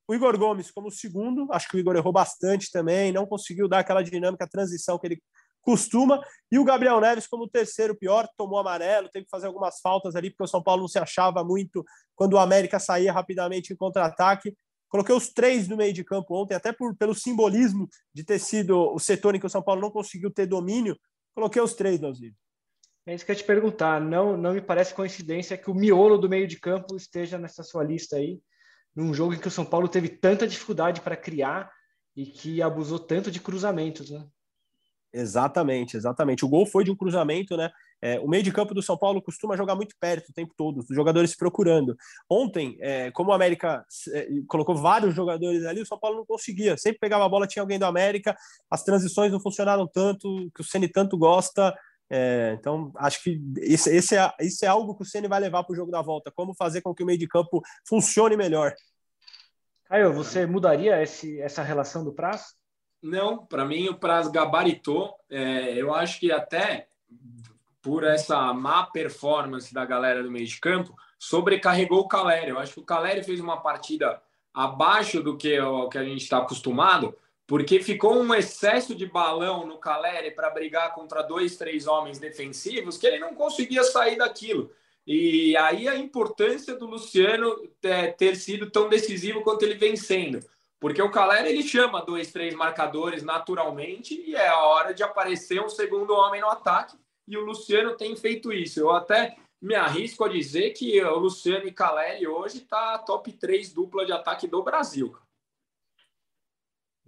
o 0.07 0.15
Igor 0.15 0.37
Gomes 0.37 0.71
como 0.71 0.89
segundo, 0.89 1.47
acho 1.51 1.69
que 1.69 1.77
o 1.77 1.79
Igor 1.79 1.95
errou 1.95 2.11
bastante 2.11 2.71
também, 2.71 3.11
não 3.11 3.25
conseguiu 3.25 3.67
dar 3.67 3.79
aquela 3.79 4.01
dinâmica, 4.01 4.47
transição 4.47 4.97
que 4.97 5.07
ele 5.07 5.21
costuma, 5.61 6.21
e 6.51 6.57
o 6.57 6.63
Gabriel 6.63 6.99
Neves 6.99 7.27
como 7.27 7.47
terceiro 7.47 7.95
pior, 7.95 8.27
tomou 8.37 8.59
amarelo, 8.59 9.09
teve 9.09 9.25
que 9.25 9.29
fazer 9.29 9.47
algumas 9.47 9.79
faltas 9.81 10.15
ali, 10.15 10.29
porque 10.29 10.43
o 10.43 10.47
São 10.47 10.63
Paulo 10.63 10.81
não 10.81 10.87
se 10.87 10.99
achava 10.99 11.43
muito 11.43 11.83
quando 12.15 12.33
o 12.33 12.39
América 12.39 12.79
saía 12.79 13.11
rapidamente 13.11 13.73
em 13.73 13.75
contra-ataque. 13.75 14.55
Coloquei 14.89 15.13
os 15.13 15.29
três 15.29 15.67
no 15.67 15.77
meio 15.77 15.93
de 15.93 16.03
campo 16.03 16.35
ontem, 16.35 16.55
até 16.55 16.71
por, 16.71 16.95
pelo 16.95 17.13
simbolismo 17.13 17.87
de 18.13 18.23
ter 18.23 18.39
sido 18.39 18.91
o 18.93 18.99
setor 18.99 19.35
em 19.35 19.39
que 19.39 19.45
o 19.45 19.49
São 19.49 19.61
Paulo 19.61 19.81
não 19.81 19.91
conseguiu 19.91 20.31
ter 20.31 20.47
domínio. 20.47 20.97
Coloquei 21.35 21.61
os 21.61 21.75
três, 21.75 21.99
Leozinho. 21.99 22.33
É 23.05 23.13
isso 23.13 23.25
que 23.25 23.31
eu 23.31 23.33
ia 23.33 23.41
te 23.41 23.45
perguntar. 23.45 24.01
Não, 24.01 24.35
não 24.35 24.53
me 24.53 24.61
parece 24.61 24.93
coincidência 24.93 25.57
que 25.57 25.69
o 25.69 25.75
miolo 25.75 26.17
do 26.17 26.29
meio 26.29 26.47
de 26.47 26.59
campo 26.59 26.95
esteja 26.95 27.37
nessa 27.37 27.63
sua 27.63 27.83
lista 27.83 28.17
aí, 28.17 28.39
num 28.95 29.13
jogo 29.13 29.33
em 29.33 29.39
que 29.39 29.47
o 29.47 29.51
São 29.51 29.65
Paulo 29.65 29.87
teve 29.87 30.09
tanta 30.09 30.47
dificuldade 30.47 31.01
para 31.01 31.15
criar 31.15 31.71
e 32.15 32.25
que 32.25 32.61
abusou 32.61 32.99
tanto 32.99 33.31
de 33.31 33.39
cruzamentos, 33.39 34.09
né? 34.09 34.25
Exatamente, 35.11 35.97
exatamente. 35.97 36.45
O 36.45 36.47
gol 36.47 36.65
foi 36.65 36.83
de 36.83 36.91
um 36.91 36.95
cruzamento, 36.95 37.57
né? 37.57 37.71
É, 38.01 38.19
o 38.19 38.27
meio 38.27 38.43
de 38.43 38.51
campo 38.51 38.73
do 38.73 38.81
São 38.81 38.97
Paulo 38.97 39.21
costuma 39.21 39.57
jogar 39.57 39.75
muito 39.75 39.95
perto 39.99 40.29
o 40.29 40.33
tempo 40.33 40.53
todo, 40.55 40.79
os 40.79 40.95
jogadores 40.95 41.31
se 41.31 41.37
procurando. 41.37 41.97
Ontem, 42.29 42.77
é, 42.79 43.11
como 43.11 43.31
o 43.31 43.33
América 43.33 43.83
é, 44.13 44.27
colocou 44.47 44.75
vários 44.75 45.13
jogadores 45.13 45.65
ali, 45.65 45.81
o 45.81 45.85
São 45.85 45.99
Paulo 45.99 46.17
não 46.17 46.25
conseguia. 46.25 46.77
Sempre 46.77 46.99
pegava 46.99 47.25
a 47.25 47.29
bola, 47.29 47.47
tinha 47.47 47.63
alguém 47.63 47.79
do 47.79 47.85
América, 47.85 48.37
as 48.69 48.83
transições 48.83 49.31
não 49.31 49.39
funcionaram 49.39 49.87
tanto, 49.87 50.49
que 50.55 50.61
o 50.61 50.63
Ceni 50.63 50.87
tanto 50.87 51.17
gosta. 51.17 51.75
É, 52.09 52.55
então, 52.57 52.91
acho 52.95 53.21
que 53.23 53.41
esse, 53.57 53.93
esse, 53.95 54.15
é, 54.15 54.31
é 54.63 54.67
algo 54.67 54.95
que 54.95 55.01
o 55.01 55.05
Ceni 55.05 55.27
vai 55.27 55.39
levar 55.39 55.63
para 55.63 55.73
o 55.73 55.75
jogo 55.75 55.91
da 55.91 56.01
volta. 56.01 56.31
Como 56.31 56.55
fazer 56.55 56.81
com 56.81 56.93
que 56.93 57.03
o 57.03 57.05
meio 57.05 57.19
de 57.19 57.27
campo 57.27 57.61
funcione 57.87 58.37
melhor. 58.37 58.73
Caio, 59.85 60.13
você 60.13 60.45
mudaria 60.45 61.01
esse, 61.01 61.41
essa 61.41 61.63
relação 61.63 62.03
do 62.03 62.13
prazo? 62.13 62.58
Não, 63.01 63.45
para 63.45 63.65
mim 63.65 63.87
o 63.87 63.95
Praz 63.95 64.27
gabaritou. 64.27 65.15
É, 65.29 65.73
eu 65.73 65.93
acho 65.93 66.19
que 66.19 66.31
até 66.31 66.87
por 67.81 68.03
essa 68.03 68.53
má 68.53 68.85
performance 68.85 69.73
da 69.73 69.85
galera 69.85 70.21
do 70.21 70.31
meio 70.31 70.45
de 70.45 70.59
campo, 70.59 70.93
sobrecarregou 71.17 71.99
o 71.99 72.07
Caleri. 72.07 72.49
Eu 72.49 72.59
acho 72.59 72.73
que 72.73 72.79
o 72.79 72.85
Caleri 72.85 73.23
fez 73.23 73.39
uma 73.39 73.61
partida 73.61 74.21
abaixo 74.53 75.21
do 75.21 75.37
que, 75.37 75.59
o, 75.59 75.87
que 75.89 75.97
a 75.97 76.03
gente 76.03 76.21
está 76.21 76.39
acostumado, 76.39 77.15
porque 77.47 77.81
ficou 77.81 78.15
um 78.15 78.33
excesso 78.33 78.93
de 78.93 79.05
balão 79.05 79.65
no 79.65 79.77
Caleri 79.77 80.31
para 80.31 80.49
brigar 80.49 80.93
contra 80.93 81.21
dois, 81.21 81.57
três 81.57 81.87
homens 81.87 82.19
defensivos 82.19 82.97
que 82.97 83.07
ele 83.07 83.19
não 83.19 83.33
conseguia 83.33 83.83
sair 83.83 84.17
daquilo. 84.17 84.71
E 85.07 85.57
aí 85.57 85.87
a 85.87 85.95
importância 85.95 86.75
do 86.75 86.85
Luciano 86.85 87.55
ter, 87.81 88.15
ter 88.15 88.35
sido 88.35 88.69
tão 88.69 88.87
decisivo 88.87 89.41
quanto 89.41 89.63
ele 89.63 89.75
vem 89.75 89.95
sendo. 89.95 90.39
Porque 90.79 91.01
o 91.01 91.11
Calera 91.11 91.49
ele 91.49 91.61
chama 91.61 92.03
dois, 92.05 92.31
três 92.31 92.55
marcadores 92.55 93.21
naturalmente 93.21 94.13
e 94.13 94.35
é 94.35 94.47
a 94.47 94.63
hora 94.63 94.93
de 94.93 95.03
aparecer 95.03 95.61
um 95.61 95.69
segundo 95.69 96.13
homem 96.13 96.39
no 96.39 96.47
ataque. 96.47 96.97
E 97.27 97.37
o 97.37 97.45
Luciano 97.45 97.97
tem 97.97 98.15
feito 98.15 98.51
isso. 98.51 98.79
Eu 98.79 98.91
até 98.91 99.35
me 99.61 99.75
arrisco 99.75 100.23
a 100.23 100.29
dizer 100.29 100.71
que 100.71 101.01
o 101.03 101.19
Luciano 101.19 101.67
e 101.67 101.71
Caleri 101.71 102.25
hoje 102.25 102.61
tá 102.61 102.97
top 102.99 103.31
3 103.33 103.73
dupla 103.73 104.05
de 104.05 104.13
ataque 104.13 104.47
do 104.47 104.63
Brasil. 104.63 105.15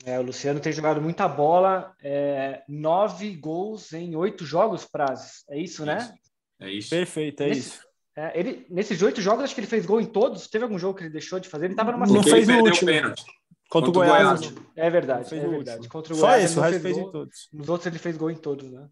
É, 0.04 0.20
o 0.20 0.24
Luciano 0.24 0.60
tem 0.60 0.74
jogado 0.74 1.02
muita 1.02 1.28
bola, 1.28 1.96
é, 2.02 2.64
nove 2.68 3.36
gols 3.36 3.94
em 3.94 4.16
oito 4.16 4.46
jogos, 4.46 4.84
Praz. 4.84 5.44
É 5.50 5.58
isso, 5.58 5.86
né? 5.86 6.14
É 6.60 6.70
isso. 6.70 6.90
Perfeito, 6.90 7.44
é 7.44 7.48
Nesse, 7.48 7.60
isso. 7.60 7.82
É, 8.18 8.38
ele, 8.38 8.66
nesses 8.70 9.02
oito 9.02 9.22
jogos, 9.22 9.44
acho 9.44 9.56
que 9.56 9.62
ele 9.62 9.68
fez 9.68 9.86
gol 9.86 10.02
em 10.02 10.06
todos. 10.06 10.48
Teve 10.48 10.64
algum 10.64 10.78
jogo 10.78 10.98
que 10.98 11.04
ele 11.04 11.12
deixou 11.12 11.40
de 11.40 11.48
fazer? 11.48 11.66
Ele 11.66 11.74
estava 11.74 11.92
numa 11.92 12.06
Não 12.06 12.24
fez 12.24 12.50
o 12.50 12.54
último. 12.54 12.92
Pênalti. 12.92 13.24
Contra, 13.72 13.90
o 13.90 13.94
Goiás. 13.94 14.42
Goiás. 14.42 14.56
É 14.76 14.90
verdade, 14.90 15.34
é 15.34 15.48
verdade. 15.48 15.88
Contra 15.88 16.14
o 16.14 16.16
Só 16.18 16.28
Goiás, 16.28 16.44
esse, 16.44 16.60
o 16.60 16.62
resto 16.62 16.82
fez 16.82 16.98
gol. 16.98 17.08
em 17.08 17.12
todos. 17.12 17.50
Nos 17.54 17.70
outros 17.70 17.88
ele 17.88 18.00
fez 18.00 18.18
gol 18.18 18.30
em 18.30 18.36
todos, 18.36 18.70
né? 18.70 18.90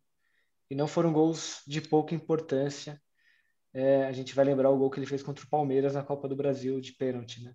E 0.71 0.75
não 0.75 0.88
foram 0.88 1.12
gols 1.12 1.62
de 1.67 1.81
pouca 1.81 2.15
importância. 2.15 3.01
É, 3.74 4.05
a 4.05 4.13
gente 4.13 4.33
vai 4.33 4.45
lembrar 4.45 4.69
o 4.69 4.77
gol 4.77 4.89
que 4.89 4.98
ele 4.98 5.05
fez 5.05 5.21
contra 5.21 5.43
o 5.43 5.50
Palmeiras 5.50 5.95
na 5.95 6.01
Copa 6.01 6.29
do 6.29 6.36
Brasil 6.36 6.79
de 6.79 6.93
pênalti, 6.93 7.43
né? 7.43 7.53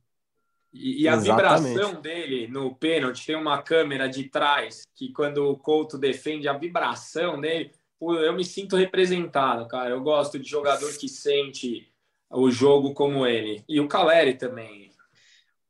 E, 0.70 1.02
e 1.02 1.08
a 1.08 1.14
Exatamente. 1.14 1.68
vibração 1.68 2.02
dele 2.02 2.46
no 2.46 2.74
pênalti, 2.74 3.24
tem 3.24 3.36
uma 3.36 3.62
câmera 3.62 4.06
de 4.06 4.24
trás 4.24 4.82
que 4.94 5.10
quando 5.10 5.48
o 5.48 5.56
Couto 5.56 5.96
defende, 5.96 6.46
a 6.46 6.52
vibração 6.52 7.40
dele, 7.40 7.72
eu 8.02 8.34
me 8.34 8.44
sinto 8.44 8.76
representado, 8.76 9.66
cara. 9.66 9.90
Eu 9.90 10.02
gosto 10.02 10.38
de 10.38 10.46
jogador 10.46 10.92
que 10.98 11.08
sente 11.08 11.90
o 12.28 12.50
jogo 12.50 12.92
como 12.92 13.26
ele. 13.26 13.64
E 13.66 13.80
o 13.80 13.88
Caleri 13.88 14.34
também. 14.34 14.92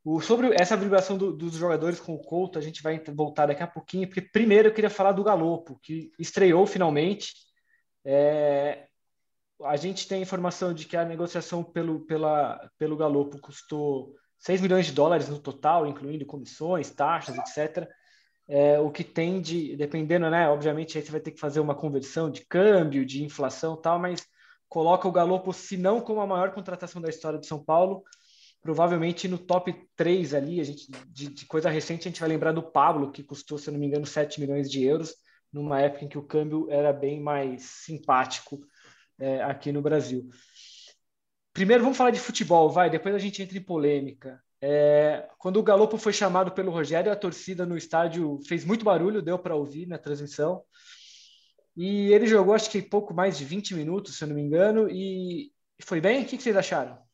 O, 0.05 0.21
sobre 0.21 0.53
essa 0.53 0.77
vibração 0.77 1.17
do, 1.17 1.33
dos 1.33 1.55
jogadores 1.55 1.99
com 1.99 2.13
o 2.13 2.19
Couto, 2.19 2.59
a 2.59 2.61
gente 2.61 2.83
vai 2.83 3.01
voltar 3.11 3.47
daqui 3.47 3.63
a 3.63 3.67
pouquinho, 3.67 4.07
porque 4.07 4.21
primeiro 4.21 4.67
eu 4.67 4.73
queria 4.73 4.89
falar 4.89 5.13
do 5.13 5.23
Galopo, 5.23 5.79
que 5.81 6.11
estreou 6.19 6.67
finalmente. 6.67 7.33
É, 8.05 8.85
a 9.63 9.75
gente 9.75 10.07
tem 10.07 10.21
informação 10.21 10.75
de 10.75 10.85
que 10.85 10.95
a 10.95 11.03
negociação 11.03 11.63
pelo, 11.63 12.01
pela, 12.01 12.69
pelo 12.77 12.95
Galopo 12.95 13.39
custou 13.39 14.13
6 14.37 14.61
milhões 14.61 14.85
de 14.85 14.91
dólares 14.91 15.27
no 15.27 15.39
total, 15.39 15.87
incluindo 15.87 16.23
comissões, 16.23 16.91
taxas, 16.91 17.35
etc. 17.39 17.89
É, 18.47 18.79
o 18.79 18.91
que 18.91 19.03
tem 19.03 19.41
de, 19.41 19.75
dependendo, 19.75 20.29
né? 20.29 20.47
Obviamente, 20.47 20.99
aí 20.99 21.03
você 21.03 21.11
vai 21.11 21.19
ter 21.19 21.31
que 21.31 21.39
fazer 21.39 21.59
uma 21.59 21.73
conversão 21.73 22.29
de 22.29 22.45
câmbio, 22.45 23.03
de 23.07 23.23
inflação 23.23 23.75
tal, 23.75 23.97
mas 23.97 24.23
coloca 24.69 25.07
o 25.07 25.11
Galopo, 25.11 25.51
se 25.51 25.77
não 25.77 25.99
como 25.99 26.21
a 26.21 26.27
maior 26.27 26.51
contratação 26.51 27.01
da 27.01 27.09
história 27.09 27.39
de 27.39 27.47
São 27.47 27.63
Paulo, 27.63 28.03
provavelmente 28.65 29.27
no 29.27 29.37
top 29.37 29.75
3 29.95 30.33
ali, 30.33 30.59
a 30.59 30.63
gente, 30.63 30.91
de, 31.07 31.27
de, 31.27 31.45
coisa 31.45 31.69
recente, 31.69 32.07
a 32.07 32.09
gente 32.09 32.19
vai 32.19 32.27
lembrar 32.27 32.51
do 32.51 32.63
Pablo, 32.63 33.11
que 33.11 33.21
custou, 33.21 33.59
se 33.59 33.69
não 33.69 33.77
me 33.77 33.85
engano, 33.85 34.07
7 34.07 34.41
milhões 34.41 34.71
de 34.71 34.83
euros, 34.83 35.13
numa 35.53 35.79
época 35.79 36.03
em 36.03 36.07
que 36.07 36.17
o 36.17 36.23
câmbio 36.23 36.67
era 36.71 36.91
bem 36.91 37.21
mais 37.21 37.61
simpático 37.61 38.59
é, 39.19 39.43
aqui 39.43 39.71
no 39.71 39.83
Brasil. 39.83 40.27
primeiro 41.53 41.83
vamos 41.83 41.95
falar 41.95 42.09
de 42.09 42.19
futebol, 42.19 42.67
vai, 42.67 42.89
depois 42.89 43.13
a 43.13 43.19
gente 43.19 43.39
entra 43.39 43.55
em 43.55 43.61
polêmica. 43.61 44.41
É, 44.59 45.29
quando 45.37 45.57
o 45.57 45.63
Galopo 45.63 45.95
foi 45.95 46.11
chamado 46.11 46.51
pelo 46.51 46.71
Rogério, 46.71 47.11
a 47.11 47.15
torcida 47.15 47.67
no 47.67 47.77
estádio 47.77 48.39
fez 48.47 48.65
muito 48.65 48.83
barulho, 48.83 49.21
deu 49.21 49.37
para 49.37 49.55
ouvir 49.55 49.85
na 49.85 49.99
transmissão. 49.99 50.63
E 51.77 52.11
ele 52.11 52.25
jogou, 52.25 52.55
acho 52.55 52.71
que 52.71 52.81
pouco 52.81 53.13
mais 53.13 53.37
de 53.37 53.45
20 53.45 53.75
minutos, 53.75 54.17
se 54.17 54.23
eu 54.23 54.27
não 54.27 54.35
me 54.35 54.41
engano, 54.41 54.89
e 54.89 55.51
foi 55.83 56.01
bem? 56.01 56.23
O 56.23 56.25
que 56.25 56.41
vocês 56.41 56.57
acharam? 56.57 57.04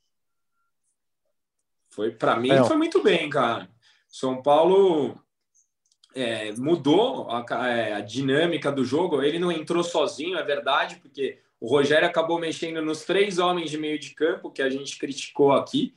Foi 1.92 2.10
para 2.10 2.38
mim, 2.38 2.52
é. 2.52 2.64
foi 2.64 2.78
muito 2.78 3.04
bem, 3.04 3.30
cara. 3.30 3.70
São 4.08 4.42
Paulo 4.42 5.16
é, 6.16 6.52
mudou 6.54 7.30
a, 7.30 7.46
é, 7.68 7.94
a, 7.94 8.02
dinâmica 8.02 8.72
do 8.72 8.84
jogo. 8.84 9.22
Ele 9.22 9.38
não 9.38 9.52
entrou 9.52 9.84
sozinho, 9.84 10.38
é 10.38 10.44
verdade, 10.44 10.96
porque 11.02 11.40
o 11.60 11.68
Rogério 11.68 12.08
acabou 12.08 12.40
mexendo 12.40 12.82
nos 12.82 13.04
três 13.04 13.40
homens 13.40 13.70
de 13.70 13.78
meio 13.78 14.00
de 14.00 14.12
campo 14.12 14.52
que 14.52 14.62
a 14.62 14.70
gente 14.70 14.98
criticou 14.98 15.52
aqui. 15.52 15.94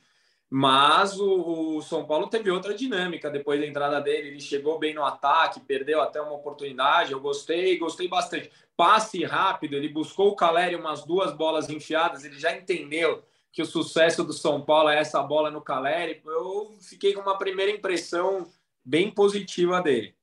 Mas 0.49 1.19
o, 1.19 1.77
o, 1.77 1.81
São 1.81 2.05
Paulo 2.05 2.27
teve 2.27 2.51
outra 2.51 2.73
dinâmica 2.73 3.29
depois 3.29 3.59
da 3.59 3.65
entrada 3.65 3.99
dele. 3.99 4.29
Ele 4.29 4.39
chegou 4.39 4.77
bem 4.77 4.93
no 4.93 5.03
ataque, 5.03 5.59
perdeu 5.59 6.01
até 6.01 6.21
uma 6.21 6.33
oportunidade. 6.33 7.13
Eu 7.13 7.19
gostei, 7.19 7.77
gostei 7.77 8.07
bastante. 8.07 8.51
Passe 8.77 9.23
rápido, 9.23 9.75
ele 9.75 9.89
buscou 9.89 10.29
o 10.29 10.35
Caleri 10.35 10.75
umas 10.75 11.03
duas 11.03 11.33
bolas 11.33 11.69
enfiadas. 11.69 12.23
Ele 12.23 12.37
já 12.37 12.55
entendeu 12.55 13.23
que 13.55 13.61
o 13.61 13.65
sucesso 13.65 14.21
do 14.21 14.33
São 14.33 14.61
Paulo 14.61 14.89
é 14.89 14.99
essa 14.99 15.23
bola 15.23 15.49
no 15.49 15.61
Caleri. 15.61 16.21
Eu 16.25 16.75
fiquei 16.81 17.13
com 17.13 17.21
uma 17.21 17.37
primeira 17.37 17.71
impressão 17.71 18.45
bem 18.83 19.09
positiva 19.09 19.81
dele. 19.81 20.13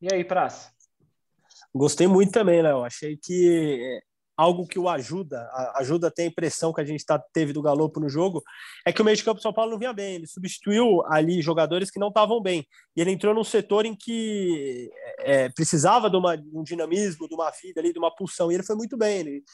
E 0.00 0.08
aí, 0.10 0.24
Praça? 0.24 0.72
Gostei 1.72 2.06
muito 2.06 2.32
também, 2.32 2.62
Léo. 2.62 2.82
Achei 2.82 3.18
que 3.22 4.00
algo 4.34 4.66
que 4.66 4.78
o 4.78 4.88
ajuda, 4.88 5.46
ajuda 5.76 6.08
a 6.08 6.10
ter 6.10 6.22
a 6.22 6.26
impressão 6.26 6.72
que 6.72 6.80
a 6.80 6.84
gente 6.84 7.04
tá, 7.04 7.18
teve 7.18 7.52
do 7.52 7.60
Galopo 7.60 8.00
no 8.00 8.08
jogo, 8.08 8.42
é 8.86 8.92
que 8.92 9.02
o 9.02 9.04
meio 9.04 9.16
de 9.16 9.22
campo 9.22 9.38
do 9.38 9.42
São 9.42 9.52
Paulo 9.52 9.72
não 9.72 9.78
vinha 9.78 9.92
bem. 9.92 10.14
Ele 10.14 10.26
substituiu 10.26 11.04
ali 11.08 11.42
jogadores 11.42 11.90
que 11.90 12.00
não 12.00 12.08
estavam 12.08 12.40
bem. 12.40 12.66
E 12.96 13.02
ele 13.02 13.10
entrou 13.10 13.34
num 13.34 13.44
setor 13.44 13.84
em 13.84 13.94
que 13.94 14.90
é, 15.18 15.50
precisava 15.50 16.08
de, 16.08 16.16
uma, 16.16 16.36
de, 16.36 16.48
um 16.56 16.64
dinamismo, 16.64 17.28
de 17.28 17.34
uma 17.34 17.50
vida 17.50 17.82
ali, 17.82 17.92
de 17.92 17.98
uma 17.98 18.14
pulsão. 18.14 18.50
E 18.50 18.54
ele 18.54 18.64
foi 18.64 18.76
muito 18.76 18.96
bem. 18.96 19.18
Ele, 19.18 19.44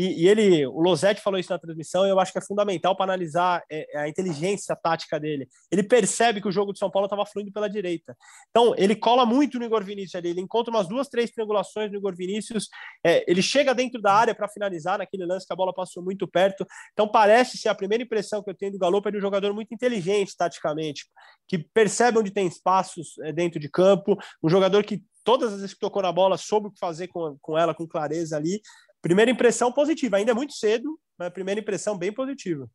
e, 0.00 0.22
e, 0.22 0.28
ele, 0.28 0.64
o 0.64 0.78
Losetti 0.80 1.20
falou 1.20 1.40
isso 1.40 1.50
na 1.50 1.58
transmissão, 1.58 2.06
e 2.06 2.08
eu 2.08 2.20
acho 2.20 2.30
que 2.30 2.38
é 2.38 2.40
fundamental 2.40 2.94
para 2.94 3.02
analisar 3.02 3.64
é, 3.68 3.96
é, 3.96 3.98
a 4.02 4.08
inteligência 4.08 4.76
tática 4.76 5.18
dele. 5.18 5.48
Ele 5.72 5.82
percebe 5.82 6.40
que 6.40 6.46
o 6.46 6.52
jogo 6.52 6.72
de 6.72 6.78
São 6.78 6.88
Paulo 6.88 7.06
estava 7.06 7.26
fluindo 7.26 7.50
pela 7.50 7.68
direita. 7.68 8.16
Então, 8.48 8.76
ele 8.78 8.94
cola 8.94 9.26
muito 9.26 9.58
no 9.58 9.64
Igor 9.64 9.82
Vinícius 9.82 10.14
ali, 10.14 10.28
ele 10.28 10.40
encontra 10.40 10.72
umas 10.72 10.86
duas, 10.86 11.08
três 11.08 11.32
triangulações 11.32 11.90
no 11.90 11.98
Igor 11.98 12.14
Vinícius, 12.14 12.68
é, 13.04 13.28
ele 13.28 13.42
chega 13.42 13.74
dentro 13.74 14.00
da 14.00 14.12
área 14.12 14.36
para 14.36 14.46
finalizar 14.46 14.98
naquele 14.98 15.26
lance 15.26 15.44
que 15.44 15.52
a 15.52 15.56
bola 15.56 15.74
passou 15.74 16.00
muito 16.00 16.28
perto. 16.28 16.64
Então, 16.92 17.08
parece 17.08 17.58
ser 17.58 17.68
a 17.68 17.74
primeira 17.74 18.04
impressão 18.04 18.40
que 18.40 18.50
eu 18.50 18.54
tenho 18.54 18.70
do 18.70 18.78
Galo 18.78 19.02
é 19.04 19.10
de 19.10 19.18
um 19.18 19.20
jogador 19.20 19.52
muito 19.52 19.74
inteligente 19.74 20.36
taticamente, 20.36 21.06
que 21.48 21.58
percebe 21.58 22.20
onde 22.20 22.30
tem 22.30 22.46
espaços 22.46 23.18
é, 23.24 23.32
dentro 23.32 23.58
de 23.58 23.68
campo, 23.68 24.16
um 24.40 24.48
jogador 24.48 24.84
que 24.84 25.02
todas 25.28 25.52
as 25.52 25.60
vezes 25.60 25.74
que 25.74 25.80
tocou 25.80 26.00
na 26.00 26.10
bola 26.10 26.38
soube 26.38 26.68
o 26.68 26.70
que 26.70 26.78
fazer 26.78 27.08
com, 27.08 27.36
com 27.42 27.58
ela 27.58 27.74
com 27.74 27.86
clareza 27.86 28.34
ali. 28.34 28.62
Primeira 29.08 29.30
impressão 29.30 29.72
positiva, 29.72 30.18
ainda 30.18 30.32
é 30.32 30.34
muito 30.34 30.52
cedo, 30.52 31.00
mas 31.16 31.32
primeira 31.32 31.58
impressão 31.58 31.96
bem 31.96 32.12
positiva. 32.12 32.68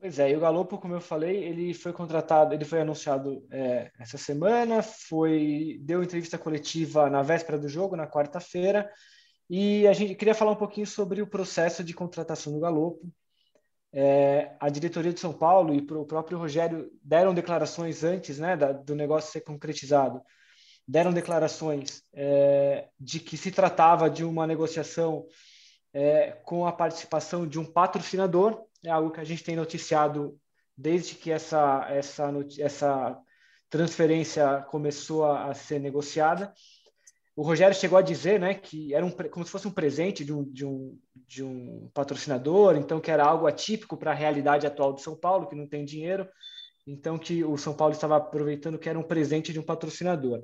Pois 0.00 0.18
é, 0.18 0.32
e 0.32 0.36
o 0.36 0.40
Galopo, 0.40 0.76
como 0.76 0.92
eu 0.92 1.00
falei, 1.00 1.36
ele 1.44 1.72
foi 1.72 1.92
contratado, 1.92 2.52
ele 2.52 2.64
foi 2.64 2.80
anunciado 2.80 3.46
é, 3.48 3.92
essa 3.96 4.18
semana, 4.18 4.82
foi 4.82 5.78
deu 5.82 6.02
entrevista 6.02 6.36
coletiva 6.36 7.08
na 7.08 7.22
véspera 7.22 7.56
do 7.56 7.68
jogo, 7.68 7.94
na 7.94 8.08
quarta-feira, 8.08 8.90
e 9.48 9.86
a 9.86 9.92
gente 9.92 10.16
queria 10.16 10.34
falar 10.34 10.50
um 10.50 10.56
pouquinho 10.56 10.86
sobre 10.86 11.22
o 11.22 11.28
processo 11.28 11.84
de 11.84 11.94
contratação 11.94 12.52
do 12.52 12.58
Galopo. 12.58 13.08
É, 13.92 14.56
a 14.58 14.68
diretoria 14.68 15.12
de 15.12 15.20
São 15.20 15.32
Paulo 15.32 15.72
e 15.72 15.78
o 15.78 16.04
próprio 16.04 16.38
Rogério 16.38 16.90
deram 17.00 17.32
declarações 17.32 18.02
antes 18.02 18.40
né, 18.40 18.56
da, 18.56 18.72
do 18.72 18.96
negócio 18.96 19.30
ser 19.30 19.42
concretizado 19.42 20.20
deram 20.86 21.12
declarações 21.12 22.02
é, 22.12 22.88
de 23.00 23.18
que 23.20 23.36
se 23.36 23.50
tratava 23.50 24.10
de 24.10 24.24
uma 24.24 24.46
negociação 24.46 25.26
é, 25.92 26.32
com 26.44 26.66
a 26.66 26.72
participação 26.72 27.46
de 27.46 27.58
um 27.58 27.64
patrocinador, 27.64 28.64
é 28.84 28.90
algo 28.90 29.10
que 29.10 29.20
a 29.20 29.24
gente 29.24 29.44
tem 29.44 29.56
noticiado 29.56 30.38
desde 30.76 31.14
que 31.14 31.30
essa, 31.30 31.86
essa, 31.88 32.30
essa 32.58 33.18
transferência 33.70 34.62
começou 34.68 35.24
a, 35.24 35.50
a 35.50 35.54
ser 35.54 35.78
negociada. 35.78 36.52
O 37.36 37.42
Rogério 37.42 37.74
chegou 37.74 37.98
a 37.98 38.02
dizer 38.02 38.38
né, 38.38 38.54
que 38.54 38.94
era 38.94 39.04
um, 39.04 39.10
como 39.10 39.44
se 39.44 39.50
fosse 39.50 39.66
um 39.66 39.72
presente 39.72 40.24
de 40.24 40.32
um, 40.32 40.44
de, 40.44 40.64
um, 40.64 40.98
de 41.26 41.42
um 41.42 41.90
patrocinador, 41.92 42.76
então 42.76 43.00
que 43.00 43.10
era 43.10 43.24
algo 43.24 43.46
atípico 43.46 43.96
para 43.96 44.12
a 44.12 44.14
realidade 44.14 44.66
atual 44.66 44.92
de 44.92 45.02
São 45.02 45.16
Paulo, 45.16 45.48
que 45.48 45.56
não 45.56 45.66
tem 45.66 45.84
dinheiro, 45.84 46.28
então 46.86 47.18
que 47.18 47.44
o 47.44 47.56
São 47.56 47.74
Paulo 47.74 47.94
estava 47.94 48.16
aproveitando 48.16 48.78
que 48.78 48.88
era 48.88 48.98
um 48.98 49.02
presente 49.02 49.52
de 49.52 49.60
um 49.60 49.62
patrocinador. 49.62 50.42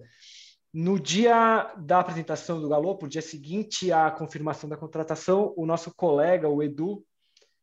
No 0.73 1.01
dia 1.01 1.75
da 1.79 1.99
apresentação 1.99 2.61
do 2.61 2.69
Galopo, 2.69 3.09
dia 3.09 3.21
seguinte 3.21 3.91
à 3.91 4.11
confirmação 4.11 4.69
da 4.69 4.77
contratação, 4.77 5.53
o 5.57 5.67
nosso 5.67 5.93
colega, 5.95 6.49
o 6.49 6.63
Edu, 6.63 7.05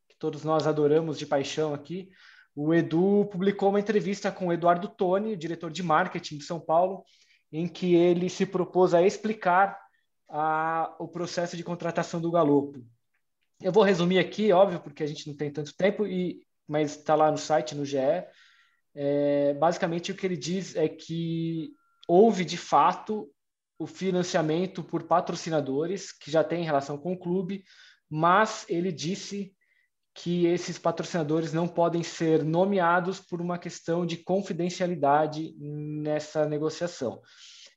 que 0.09 0.17
todos 0.17 0.43
nós 0.43 0.67
adoramos 0.67 1.17
de 1.17 1.25
paixão 1.25 1.73
aqui, 1.73 2.09
o 2.53 2.73
Edu 2.73 3.27
publicou 3.31 3.69
uma 3.69 3.79
entrevista 3.79 4.31
com 4.31 4.47
o 4.47 4.53
Eduardo 4.53 4.87
Toni, 4.87 5.37
diretor 5.37 5.71
de 5.71 5.83
marketing 5.83 6.39
de 6.39 6.43
São 6.43 6.59
Paulo, 6.59 7.03
em 7.51 7.67
que 7.67 7.95
ele 7.95 8.29
se 8.29 8.45
propôs 8.45 8.93
a 8.93 9.01
explicar 9.01 9.79
a, 10.27 10.93
o 10.99 11.07
processo 11.07 11.55
de 11.55 11.63
contratação 11.63 12.19
do 12.19 12.31
Galopo. 12.31 12.83
Eu 13.61 13.71
vou 13.71 13.83
resumir 13.83 14.19
aqui, 14.19 14.51
óbvio, 14.51 14.79
porque 14.79 15.03
a 15.03 15.07
gente 15.07 15.27
não 15.27 15.35
tem 15.35 15.51
tanto 15.51 15.75
tempo, 15.75 16.05
e, 16.05 16.41
mas 16.67 16.97
está 16.97 17.15
lá 17.15 17.31
no 17.31 17.37
site, 17.37 17.73
no 17.73 17.85
GE. 17.85 17.97
É, 18.99 19.53
basicamente, 19.53 20.11
o 20.11 20.15
que 20.15 20.25
ele 20.25 20.35
diz 20.35 20.75
é 20.75 20.89
que 20.89 21.71
houve 22.07 22.43
de 22.43 22.57
fato 22.57 23.31
o 23.77 23.85
financiamento 23.85 24.83
por 24.83 25.03
patrocinadores 25.03 26.11
que 26.11 26.31
já 26.31 26.43
tem 26.43 26.63
relação 26.63 26.97
com 26.97 27.13
o 27.13 27.19
clube, 27.19 27.63
mas 28.09 28.65
ele 28.67 28.91
disse 28.91 29.53
que 30.15 30.47
esses 30.47 30.79
patrocinadores 30.79 31.53
não 31.53 31.67
podem 31.67 32.01
ser 32.01 32.43
nomeados 32.43 33.19
por 33.19 33.39
uma 33.39 33.59
questão 33.59 34.03
de 34.03 34.17
confidencialidade 34.17 35.53
nessa 35.59 36.47
negociação. 36.47 37.21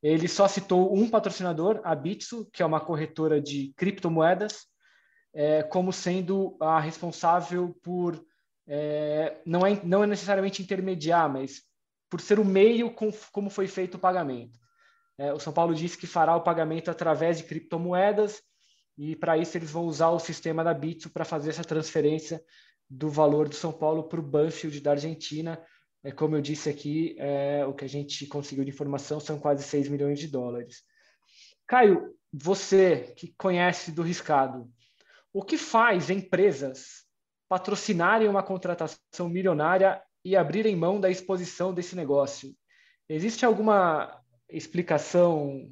Ele 0.03 0.27
só 0.27 0.49
citou 0.49 0.97
um 0.97 1.07
patrocinador, 1.07 1.83
a 1.85 1.95
Bitso, 1.95 2.49
que 2.51 2.63
é 2.63 2.67
uma 2.67 2.81
corretora 2.81 3.43
de 3.43 3.75
criptomoedas, 3.77 4.65
é, 5.35 5.63
como 5.63 5.93
sendo 5.93 6.57
a 6.59 6.81
responsável 6.81 7.77
por 7.83 8.25
é, 8.73 9.43
não, 9.45 9.67
é, 9.67 9.85
não 9.85 10.05
é 10.05 10.07
necessariamente 10.07 10.63
intermediar, 10.63 11.29
mas 11.29 11.63
por 12.09 12.21
ser 12.21 12.39
o 12.39 12.45
meio 12.45 12.95
com, 12.95 13.11
como 13.33 13.51
foi 13.51 13.67
feito 13.67 13.97
o 13.97 13.99
pagamento. 13.99 14.57
É, 15.19 15.33
o 15.33 15.41
São 15.41 15.53
Paulo 15.53 15.75
disse 15.75 15.99
que 15.99 16.07
fará 16.07 16.37
o 16.37 16.43
pagamento 16.43 16.89
através 16.89 17.39
de 17.39 17.45
criptomoedas 17.45 18.41
e 18.97 19.17
para 19.17 19.37
isso 19.37 19.59
eles 19.59 19.73
vão 19.73 19.87
usar 19.87 20.11
o 20.11 20.21
sistema 20.21 20.63
da 20.63 20.73
Bitso 20.73 21.11
para 21.11 21.25
fazer 21.25 21.51
essa 21.51 21.65
transferência 21.65 22.41
do 22.89 23.11
valor 23.11 23.49
do 23.49 23.57
São 23.57 23.73
Paulo 23.73 24.05
para 24.05 24.21
o 24.21 24.23
Banfield 24.23 24.81
da 24.81 24.93
Argentina. 24.93 25.61
É, 26.05 26.13
como 26.13 26.37
eu 26.37 26.41
disse 26.41 26.71
aqui, 26.71 27.17
é, 27.19 27.67
o 27.67 27.75
que 27.75 27.85
a 27.85 27.89
gente 27.89 28.25
conseguiu 28.29 28.65
de 28.65 28.71
informação 28.71 29.19
são 29.19 29.37
quase 29.37 29.65
6 29.65 29.89
milhões 29.89 30.21
de 30.21 30.29
dólares. 30.29 30.85
Caio, 31.67 32.15
você 32.33 33.13
que 33.17 33.35
conhece 33.37 33.91
do 33.91 34.03
riscado, 34.03 34.71
o 35.33 35.43
que 35.43 35.59
faz 35.59 36.09
empresas 36.09 37.10
patrocinarem 37.51 38.29
uma 38.29 38.45
contratação 38.45 39.29
milionária 39.29 40.01
e 40.25 40.37
abrirem 40.37 40.77
mão 40.77 41.01
da 41.01 41.11
exposição 41.11 41.75
desse 41.75 41.97
negócio. 41.97 42.55
Existe 43.09 43.45
alguma 43.45 44.23
explicação 44.49 45.69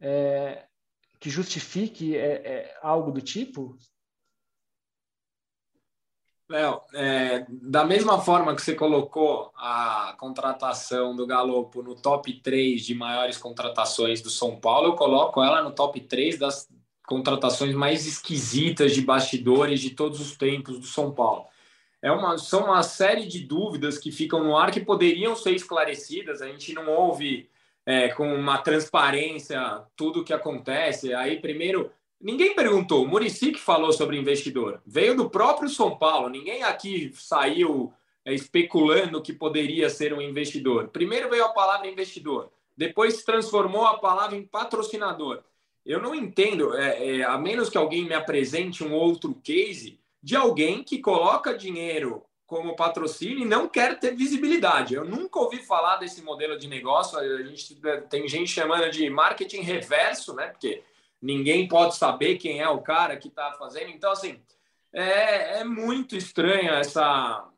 é, 0.00 0.64
que 1.20 1.28
justifique 1.28 2.16
é, 2.16 2.32
é, 2.32 2.78
algo 2.80 3.12
do 3.12 3.20
tipo? 3.20 3.76
Léo, 6.48 6.80
é, 6.94 7.44
da 7.50 7.84
mesma 7.84 8.18
forma 8.22 8.56
que 8.56 8.62
você 8.62 8.74
colocou 8.74 9.52
a 9.56 10.16
contratação 10.18 11.14
do 11.14 11.26
Galopo 11.26 11.82
no 11.82 11.94
top 11.94 12.40
3 12.40 12.86
de 12.86 12.94
maiores 12.94 13.36
contratações 13.36 14.22
do 14.22 14.30
São 14.30 14.58
Paulo, 14.58 14.88
eu 14.88 14.96
coloco 14.96 15.42
ela 15.42 15.62
no 15.62 15.72
top 15.72 16.00
3 16.00 16.38
das 16.38 16.66
contratações 17.10 17.74
mais 17.74 18.06
esquisitas 18.06 18.94
de 18.94 19.02
bastidores 19.02 19.80
de 19.80 19.90
todos 19.90 20.20
os 20.20 20.36
tempos 20.36 20.78
do 20.78 20.86
São 20.86 21.10
Paulo 21.10 21.50
é 22.02 22.10
uma, 22.10 22.38
são 22.38 22.64
uma 22.64 22.82
série 22.82 23.26
de 23.26 23.40
dúvidas 23.40 23.98
que 23.98 24.10
ficam 24.10 24.42
no 24.42 24.56
ar 24.56 24.70
que 24.70 24.80
poderiam 24.80 25.36
ser 25.36 25.52
esclarecidas. 25.52 26.40
A 26.40 26.46
gente 26.46 26.72
não 26.72 26.88
ouve 26.88 27.48
é, 27.84 28.08
com 28.08 28.32
uma 28.34 28.58
transparência 28.58 29.84
tudo 29.96 30.20
o 30.20 30.24
que 30.24 30.32
acontece. 30.32 31.12
Aí, 31.12 31.38
primeiro, 31.40 31.90
ninguém 32.20 32.54
perguntou. 32.54 33.04
O 33.04 33.08
Murici 33.08 33.52
que 33.52 33.60
falou 33.60 33.92
sobre 33.92 34.18
investidor. 34.18 34.80
Veio 34.86 35.14
do 35.14 35.28
próprio 35.28 35.68
São 35.68 35.96
Paulo. 35.96 36.30
Ninguém 36.30 36.62
aqui 36.62 37.12
saiu 37.14 37.92
é, 38.24 38.32
especulando 38.32 39.20
que 39.20 39.32
poderia 39.32 39.90
ser 39.90 40.14
um 40.14 40.22
investidor. 40.22 40.88
Primeiro 40.88 41.28
veio 41.28 41.44
a 41.44 41.50
palavra 41.50 41.86
investidor. 41.86 42.50
Depois 42.74 43.16
se 43.16 43.26
transformou 43.26 43.84
a 43.84 43.98
palavra 43.98 44.36
em 44.36 44.42
patrocinador. 44.42 45.42
Eu 45.84 46.00
não 46.00 46.14
entendo, 46.14 46.76
é, 46.76 47.18
é, 47.18 47.22
a 47.24 47.38
menos 47.38 47.68
que 47.68 47.78
alguém 47.78 48.04
me 48.04 48.14
apresente 48.14 48.84
um 48.84 48.92
outro 48.92 49.34
case, 49.42 49.98
de 50.22 50.36
alguém 50.36 50.82
que 50.82 50.98
coloca 50.98 51.56
dinheiro 51.56 52.22
como 52.46 52.74
patrocínio 52.74 53.38
e 53.38 53.44
não 53.44 53.68
quer 53.68 53.98
ter 54.00 54.14
visibilidade. 54.14 54.94
Eu 54.94 55.04
nunca 55.04 55.38
ouvi 55.38 55.58
falar 55.58 55.98
desse 55.98 56.20
modelo 56.20 56.58
de 56.58 56.66
negócio. 56.66 57.16
A 57.16 57.42
gente 57.44 57.80
tem 58.08 58.28
gente 58.28 58.50
chamando 58.50 58.90
de 58.90 59.08
marketing 59.08 59.60
reverso, 59.60 60.34
né? 60.34 60.48
Porque 60.48 60.82
ninguém 61.22 61.68
pode 61.68 61.94
saber 61.94 62.38
quem 62.38 62.60
é 62.60 62.68
o 62.68 62.82
cara 62.82 63.16
que 63.16 63.28
está 63.28 63.52
fazendo. 63.52 63.90
Então, 63.90 64.10
assim, 64.10 64.40
é, 64.92 65.60
é 65.60 65.64
muito 65.64 66.16
estranha 66.16 66.72
essa, 66.72 67.48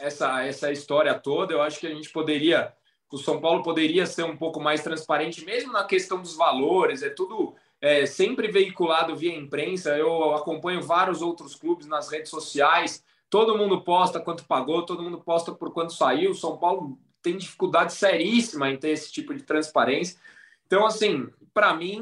essa, 0.00 0.42
essa 0.42 0.72
história 0.72 1.12
toda. 1.12 1.52
Eu 1.52 1.60
acho 1.60 1.78
que 1.78 1.86
a 1.86 1.94
gente 1.94 2.08
poderia, 2.08 2.72
o 3.12 3.18
São 3.18 3.42
Paulo 3.42 3.62
poderia 3.62 4.06
ser 4.06 4.22
um 4.22 4.36
pouco 4.36 4.60
mais 4.60 4.82
transparente, 4.82 5.44
mesmo 5.44 5.72
na 5.74 5.84
questão 5.84 6.22
dos 6.22 6.34
valores. 6.34 7.02
É 7.02 7.10
tudo 7.10 7.54
é, 7.80 8.06
sempre 8.06 8.48
veiculado 8.48 9.16
via 9.16 9.34
imprensa. 9.34 9.96
Eu 9.96 10.34
acompanho 10.34 10.82
vários 10.82 11.22
outros 11.22 11.54
clubes 11.54 11.86
nas 11.86 12.10
redes 12.10 12.30
sociais. 12.30 13.04
Todo 13.30 13.56
mundo 13.56 13.82
posta 13.82 14.20
quanto 14.20 14.44
pagou, 14.44 14.84
todo 14.84 15.02
mundo 15.02 15.20
posta 15.20 15.52
por 15.52 15.72
quanto 15.72 15.92
saiu. 15.92 16.34
São 16.34 16.56
Paulo 16.56 16.98
tem 17.22 17.36
dificuldade 17.36 17.92
seríssima 17.92 18.70
em 18.70 18.76
ter 18.76 18.90
esse 18.90 19.12
tipo 19.12 19.34
de 19.34 19.42
transparência. 19.42 20.18
Então, 20.66 20.86
assim, 20.86 21.28
para 21.52 21.74
mim, 21.74 22.00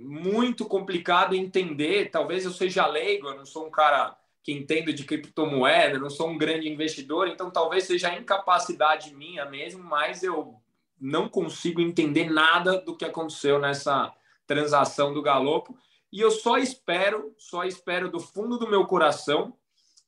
muito 0.00 0.64
complicado 0.64 1.34
entender. 1.34 2.10
Talvez 2.10 2.44
eu 2.44 2.50
seja 2.50 2.86
leigo, 2.86 3.28
eu 3.28 3.36
não 3.36 3.46
sou 3.46 3.66
um 3.66 3.70
cara 3.70 4.16
que 4.42 4.52
entendo 4.52 4.92
de 4.92 5.04
criptomoeda, 5.04 5.98
não 5.98 6.10
sou 6.10 6.28
um 6.28 6.36
grande 6.36 6.68
investidor, 6.68 7.28
então 7.28 7.48
talvez 7.48 7.84
seja 7.84 8.12
incapacidade 8.18 9.14
minha 9.14 9.44
mesmo, 9.44 9.84
mas 9.84 10.22
eu 10.24 10.56
não 11.00 11.28
consigo 11.28 11.80
entender 11.80 12.28
nada 12.28 12.80
do 12.80 12.96
que 12.96 13.04
aconteceu 13.04 13.60
nessa 13.60 14.12
transação 14.52 15.14
do 15.14 15.22
Galopo. 15.22 15.76
E 16.12 16.20
eu 16.20 16.30
só 16.30 16.58
espero, 16.58 17.34
só 17.38 17.64
espero 17.64 18.10
do 18.10 18.20
fundo 18.20 18.58
do 18.58 18.68
meu 18.68 18.86
coração 18.86 19.56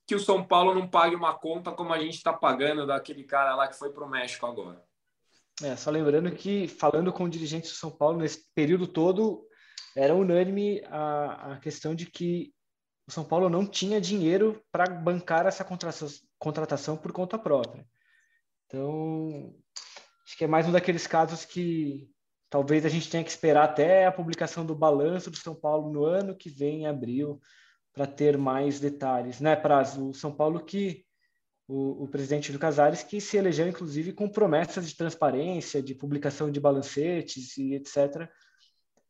que 0.07 0.13
o 0.13 0.19
São 0.19 0.43
Paulo 0.43 0.75
não 0.75 0.87
pague 0.87 1.15
uma 1.15 1.33
conta 1.33 1.71
como 1.71 1.91
a 1.91 1.99
gente 1.99 2.13
está 2.13 2.31
pagando 2.31 2.85
daquele 2.85 3.23
cara 3.23 3.55
lá 3.55 3.67
que 3.67 3.75
foi 3.75 3.91
para 3.91 4.05
o 4.05 4.09
México 4.09 4.45
agora. 4.45 4.83
É, 5.63 5.75
só 5.75 5.89
lembrando 5.89 6.31
que, 6.31 6.67
falando 6.67 7.11
com 7.11 7.27
dirigentes 7.27 7.71
do 7.71 7.77
São 7.77 7.89
Paulo, 7.89 8.19
nesse 8.19 8.45
período 8.53 8.85
todo, 8.85 9.47
era 9.95 10.13
unânime 10.13 10.83
a, 10.85 11.53
a 11.53 11.59
questão 11.59 11.95
de 11.95 12.05
que 12.05 12.53
o 13.07 13.11
São 13.11 13.23
Paulo 13.23 13.49
não 13.49 13.65
tinha 13.65 13.99
dinheiro 13.99 14.61
para 14.71 14.85
bancar 14.85 15.47
essa 15.47 15.65
contratação 16.37 16.97
por 16.97 17.11
conta 17.11 17.39
própria. 17.39 17.87
Então, 18.67 19.55
acho 20.25 20.37
que 20.37 20.43
é 20.43 20.47
mais 20.47 20.67
um 20.67 20.71
daqueles 20.71 21.07
casos 21.07 21.45
que 21.45 22.09
talvez 22.55 22.85
a 22.85 22.89
gente 22.89 23.09
tenha 23.09 23.21
que 23.21 23.29
esperar 23.29 23.65
até 23.65 24.05
a 24.05 24.11
publicação 24.13 24.65
do 24.65 24.73
balanço 24.73 25.29
do 25.29 25.35
São 25.35 25.53
Paulo 25.53 25.91
no 25.91 26.05
ano 26.05 26.33
que 26.33 26.49
vem, 26.49 26.83
em 26.83 26.87
abril, 26.87 27.37
para 27.91 28.07
ter 28.07 28.37
mais 28.37 28.79
detalhes, 28.79 29.41
né, 29.41 29.57
Prazo? 29.57 30.11
O 30.11 30.13
São 30.13 30.31
Paulo 30.33 30.63
que 30.63 31.05
o, 31.67 32.05
o, 32.05 32.07
presidente 32.07 32.53
do 32.53 32.59
Casares 32.59 33.03
que 33.03 33.19
se 33.19 33.35
elegeu 33.35 33.67
inclusive 33.67 34.13
com 34.13 34.29
promessas 34.29 34.87
de 34.87 34.95
transparência, 34.95 35.83
de 35.83 35.93
publicação 35.93 36.49
de 36.49 36.61
balancetes 36.61 37.57
e 37.57 37.73
etc. 37.73 38.25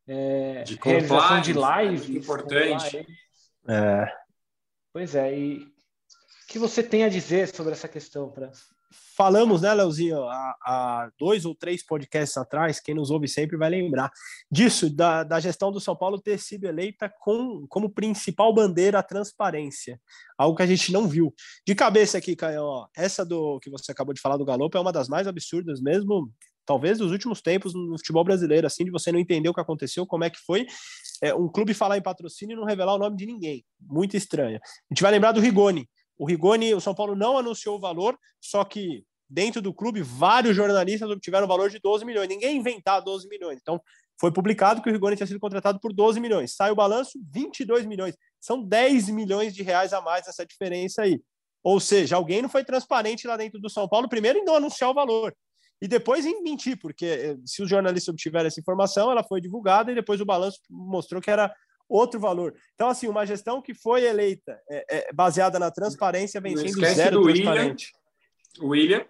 É, 0.08 0.64
de 0.64 0.80
realização 0.84 1.42
de 1.42 1.54
né? 1.54 1.84
lives, 1.84 2.10
é 2.10 2.14
importante. 2.14 3.08
É. 3.70 4.12
Pois 4.92 5.14
é, 5.14 5.38
e 5.38 5.58
o 5.58 6.48
que 6.48 6.58
você 6.58 6.82
tem 6.82 7.04
a 7.04 7.10
dizer 7.10 7.48
sobre 7.50 7.74
essa 7.74 7.88
questão, 7.88 8.32
para 8.32 8.50
Falamos, 9.16 9.62
né, 9.62 9.74
Leozinho, 9.74 10.24
há, 10.24 10.56
há, 10.62 11.10
dois 11.18 11.46
ou 11.46 11.56
três 11.56 11.86
podcasts 11.86 12.36
atrás, 12.36 12.82
quem 12.82 12.94
nos 12.94 13.10
ouve 13.10 13.30
sempre 13.30 13.56
vai 13.56 13.70
lembrar 13.70 14.12
disso, 14.52 14.94
da, 14.94 15.24
da 15.24 15.40
gestão 15.40 15.72
do 15.72 15.80
São 15.80 15.96
Paulo 15.96 16.20
ter 16.20 16.38
sido 16.38 16.66
eleita 16.66 17.10
com, 17.22 17.66
como 17.70 17.90
principal 17.90 18.54
bandeira 18.54 19.00
a 19.00 19.04
transparência, 19.04 20.02
algo 20.38 20.58
que 20.58 20.64
a 20.64 20.68
gente 20.68 20.92
não 20.92 21.08
viu. 21.08 21.34
De 21.66 21.74
cabeça 21.74 22.18
aqui, 22.18 22.36
Caio, 22.36 22.62
ó, 22.62 22.88
essa 22.96 23.26
do 23.26 23.58
que 23.62 23.70
você 23.70 23.94
acabou 23.94 24.14
de 24.14 24.20
falar 24.20 24.36
do 24.36 24.44
Galopo 24.44 24.78
é 24.78 24.82
uma 24.82 24.92
das 24.92 25.08
mais 25.08 25.28
absurdas 25.28 25.80
mesmo, 25.80 26.30
talvez 26.66 26.98
dos 26.98 27.12
últimos 27.12 27.42
tempos 27.42 27.74
no 27.74 27.98
futebol 27.98 28.24
brasileiro, 28.24 28.68
assim, 28.68 28.84
de 28.84 28.92
você 28.92 29.12
não 29.12 29.20
entender 29.20 29.48
o 29.48 29.54
que 29.54 29.62
aconteceu, 29.62 30.06
como 30.06 30.26
é 30.26 30.30
que 30.30 30.40
foi, 30.40 30.66
é, 31.22 31.34
um 31.34 31.48
clube 31.48 31.74
falar 31.74 31.98
em 31.98 32.02
patrocínio 32.02 32.56
e 32.56 32.58
não 32.58 32.66
revelar 32.66 32.96
o 32.96 33.00
nome 33.00 33.16
de 33.16 33.26
ninguém. 33.26 33.64
Muito 33.80 34.18
estranho. 34.18 34.58
A 34.58 34.94
gente 34.94 35.02
vai 35.02 35.12
lembrar 35.12 35.32
do 35.32 35.40
Rigoni. 35.40 35.88
O 36.18 36.26
Rigoni, 36.26 36.74
o 36.74 36.82
São 36.82 36.96
Paulo 36.96 37.16
não 37.16 37.38
anunciou 37.38 37.78
o 37.78 37.80
valor, 37.80 38.18
só 38.40 38.64
que 38.64 39.04
dentro 39.30 39.62
do 39.62 39.74
clube, 39.74 40.02
vários 40.02 40.56
jornalistas 40.56 41.10
obtiveram 41.10 41.46
o 41.46 41.48
valor 41.48 41.70
de 41.70 41.80
12 41.80 42.06
milhões. 42.06 42.30
Ninguém 42.30 42.58
inventar 42.58 43.02
12 43.02 43.28
milhões. 43.28 43.60
Então, 43.62 43.82
foi 44.20 44.32
publicado 44.32 44.82
que 44.82 44.90
o 44.90 44.94
Rigoni 44.94 45.16
tinha 45.16 45.28
sido 45.28 45.40
contratado 45.40 45.80
por 45.80 45.92
12 45.92 46.20
milhões. 46.20 46.56
Sai 46.56 46.72
o 46.72 46.76
balanço, 46.76 47.20
22 47.34 47.86
milhões. 47.86 48.16
São 48.40 48.62
10 48.62 49.10
milhões 49.10 49.54
de 49.54 49.64
reais 49.64 49.94
a 49.94 50.02
mais 50.02 50.28
essa 50.28 50.46
diferença 50.46 51.02
aí. 51.02 51.22
Ou 51.64 51.80
seja, 51.80 52.16
alguém 52.16 52.42
não 52.42 52.50
foi 52.50 52.64
transparente 52.64 53.28
lá 53.28 53.36
dentro 53.36 53.60
do 53.60 53.70
São 53.70 53.90
Paulo, 53.90 54.08
primeiro 54.08 54.40
em 54.40 54.46
não 54.46 54.56
anunciar 54.56 54.92
o 54.92 54.94
valor 54.94 55.36
e 55.82 55.88
depois 55.88 56.26
em 56.26 56.42
mentir, 56.42 56.78
porque 56.80 57.06
eh, 57.06 57.38
se 57.46 57.62
os 57.62 57.70
jornalistas 57.70 58.10
obtiveram 58.10 58.48
essa 58.48 58.60
informação, 58.60 59.12
ela 59.12 59.24
foi 59.24 59.42
divulgada 59.42 59.92
e 59.92 59.96
depois 59.96 60.22
o 60.22 60.26
balanço 60.26 60.60
mostrou 60.70 61.22
que 61.22 61.30
era 61.30 61.54
outro 61.88 62.20
valor. 62.20 62.54
Então, 62.74 62.90
assim, 62.90 63.08
uma 63.08 63.26
gestão 63.26 63.62
que 63.62 63.74
foi 63.74 64.04
eleita 64.04 64.60
é, 64.70 64.98
é, 64.98 65.14
baseada 65.14 65.60
na 65.60 65.72
transparência 65.72 66.42
vem 66.42 66.56
sendo 66.58 66.86
zero 66.86 67.22
do 67.22 67.34
transparente. 67.34 67.94
William. 68.60 69.06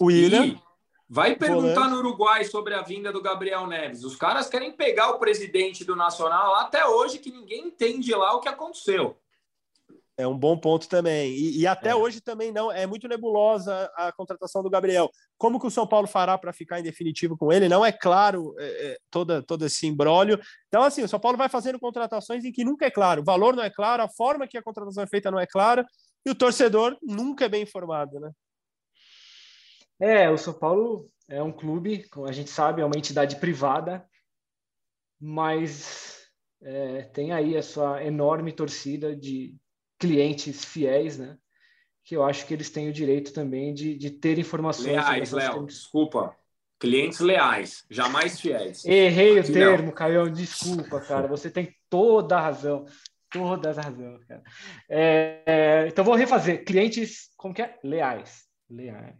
William. 0.00 0.40
William. 0.40 0.60
Vai 1.10 1.36
perguntar 1.36 1.74
Volante. 1.74 1.90
no 1.90 1.98
Uruguai 2.00 2.44
sobre 2.44 2.74
a 2.74 2.82
vinda 2.82 3.10
do 3.10 3.22
Gabriel 3.22 3.66
Neves. 3.66 4.04
Os 4.04 4.14
caras 4.14 4.48
querem 4.48 4.72
pegar 4.72 5.10
o 5.10 5.18
presidente 5.18 5.82
do 5.82 5.96
Nacional 5.96 6.54
até 6.56 6.84
hoje, 6.86 7.18
que 7.18 7.30
ninguém 7.30 7.68
entende 7.68 8.14
lá 8.14 8.34
o 8.34 8.40
que 8.40 8.48
aconteceu. 8.48 9.16
É 10.18 10.26
um 10.26 10.36
bom 10.36 10.58
ponto 10.58 10.88
também. 10.88 11.30
E, 11.30 11.60
e 11.60 11.66
até 11.66 11.90
é. 11.90 11.94
hoje 11.94 12.20
também 12.20 12.50
não 12.50 12.72
é 12.72 12.84
muito 12.88 13.06
nebulosa 13.06 13.88
a 13.94 14.10
contratação 14.10 14.64
do 14.64 14.68
Gabriel. 14.68 15.08
Como 15.38 15.60
que 15.60 15.66
o 15.68 15.70
São 15.70 15.86
Paulo 15.86 16.08
fará 16.08 16.36
para 16.36 16.52
ficar 16.52 16.80
em 16.80 16.82
definitivo 16.82 17.36
com 17.38 17.52
ele? 17.52 17.68
Não 17.68 17.86
é 17.86 17.92
claro 17.92 18.52
é, 18.58 18.64
é, 18.64 18.98
toda, 19.12 19.40
todo 19.40 19.64
esse 19.64 19.86
imbróglio. 19.86 20.40
Então, 20.66 20.82
assim, 20.82 21.04
o 21.04 21.08
São 21.08 21.20
Paulo 21.20 21.38
vai 21.38 21.48
fazendo 21.48 21.78
contratações 21.78 22.44
em 22.44 22.50
que 22.50 22.64
nunca 22.64 22.84
é 22.84 22.90
claro. 22.90 23.22
O 23.22 23.24
valor 23.24 23.54
não 23.54 23.62
é 23.62 23.70
claro, 23.70 24.02
a 24.02 24.08
forma 24.08 24.48
que 24.48 24.58
a 24.58 24.62
contratação 24.62 25.04
é 25.04 25.06
feita 25.06 25.30
não 25.30 25.38
é 25.38 25.46
clara, 25.46 25.86
e 26.26 26.30
o 26.30 26.34
torcedor 26.34 26.98
nunca 27.00 27.44
é 27.44 27.48
bem 27.48 27.62
informado, 27.62 28.18
né? 28.18 28.32
É, 30.00 30.28
o 30.28 30.36
São 30.36 30.52
Paulo 30.52 31.08
é 31.28 31.40
um 31.40 31.52
clube, 31.52 32.08
como 32.08 32.26
a 32.26 32.32
gente 32.32 32.50
sabe, 32.50 32.82
é 32.82 32.84
uma 32.84 32.98
entidade 32.98 33.36
privada, 33.36 34.04
mas 35.20 36.28
é, 36.60 37.02
tem 37.02 37.30
aí 37.30 37.56
a 37.56 37.62
sua 37.62 38.02
enorme 38.02 38.52
torcida 38.52 39.14
de 39.14 39.54
clientes 39.98 40.64
fiéis, 40.64 41.18
né? 41.18 41.36
Que 42.04 42.16
eu 42.16 42.22
acho 42.22 42.46
que 42.46 42.54
eles 42.54 42.70
têm 42.70 42.88
o 42.88 42.92
direito 42.92 43.32
também 43.32 43.74
de, 43.74 43.96
de 43.96 44.10
ter 44.10 44.38
informações. 44.38 44.86
Leais, 44.86 45.32
Léo, 45.32 45.66
desculpa. 45.66 46.34
Clientes 46.78 47.18
leais, 47.18 47.84
jamais 47.90 48.40
fiéis. 48.40 48.84
Errei 48.84 49.40
o 49.40 49.52
termo, 49.52 49.92
Caio, 49.92 50.30
desculpa, 50.30 51.00
cara. 51.00 51.26
Você 51.26 51.50
tem 51.50 51.74
toda 51.90 52.36
a 52.36 52.40
razão. 52.40 52.86
Toda 53.30 53.70
a 53.70 53.82
razão, 53.82 54.20
cara. 54.28 54.42
É, 54.88 55.42
é, 55.44 55.88
então 55.88 56.04
vou 56.04 56.14
refazer. 56.14 56.64
Clientes, 56.64 57.30
como 57.36 57.52
que 57.52 57.62
é? 57.62 57.76
Leais. 57.82 58.44
Leais. 58.70 59.16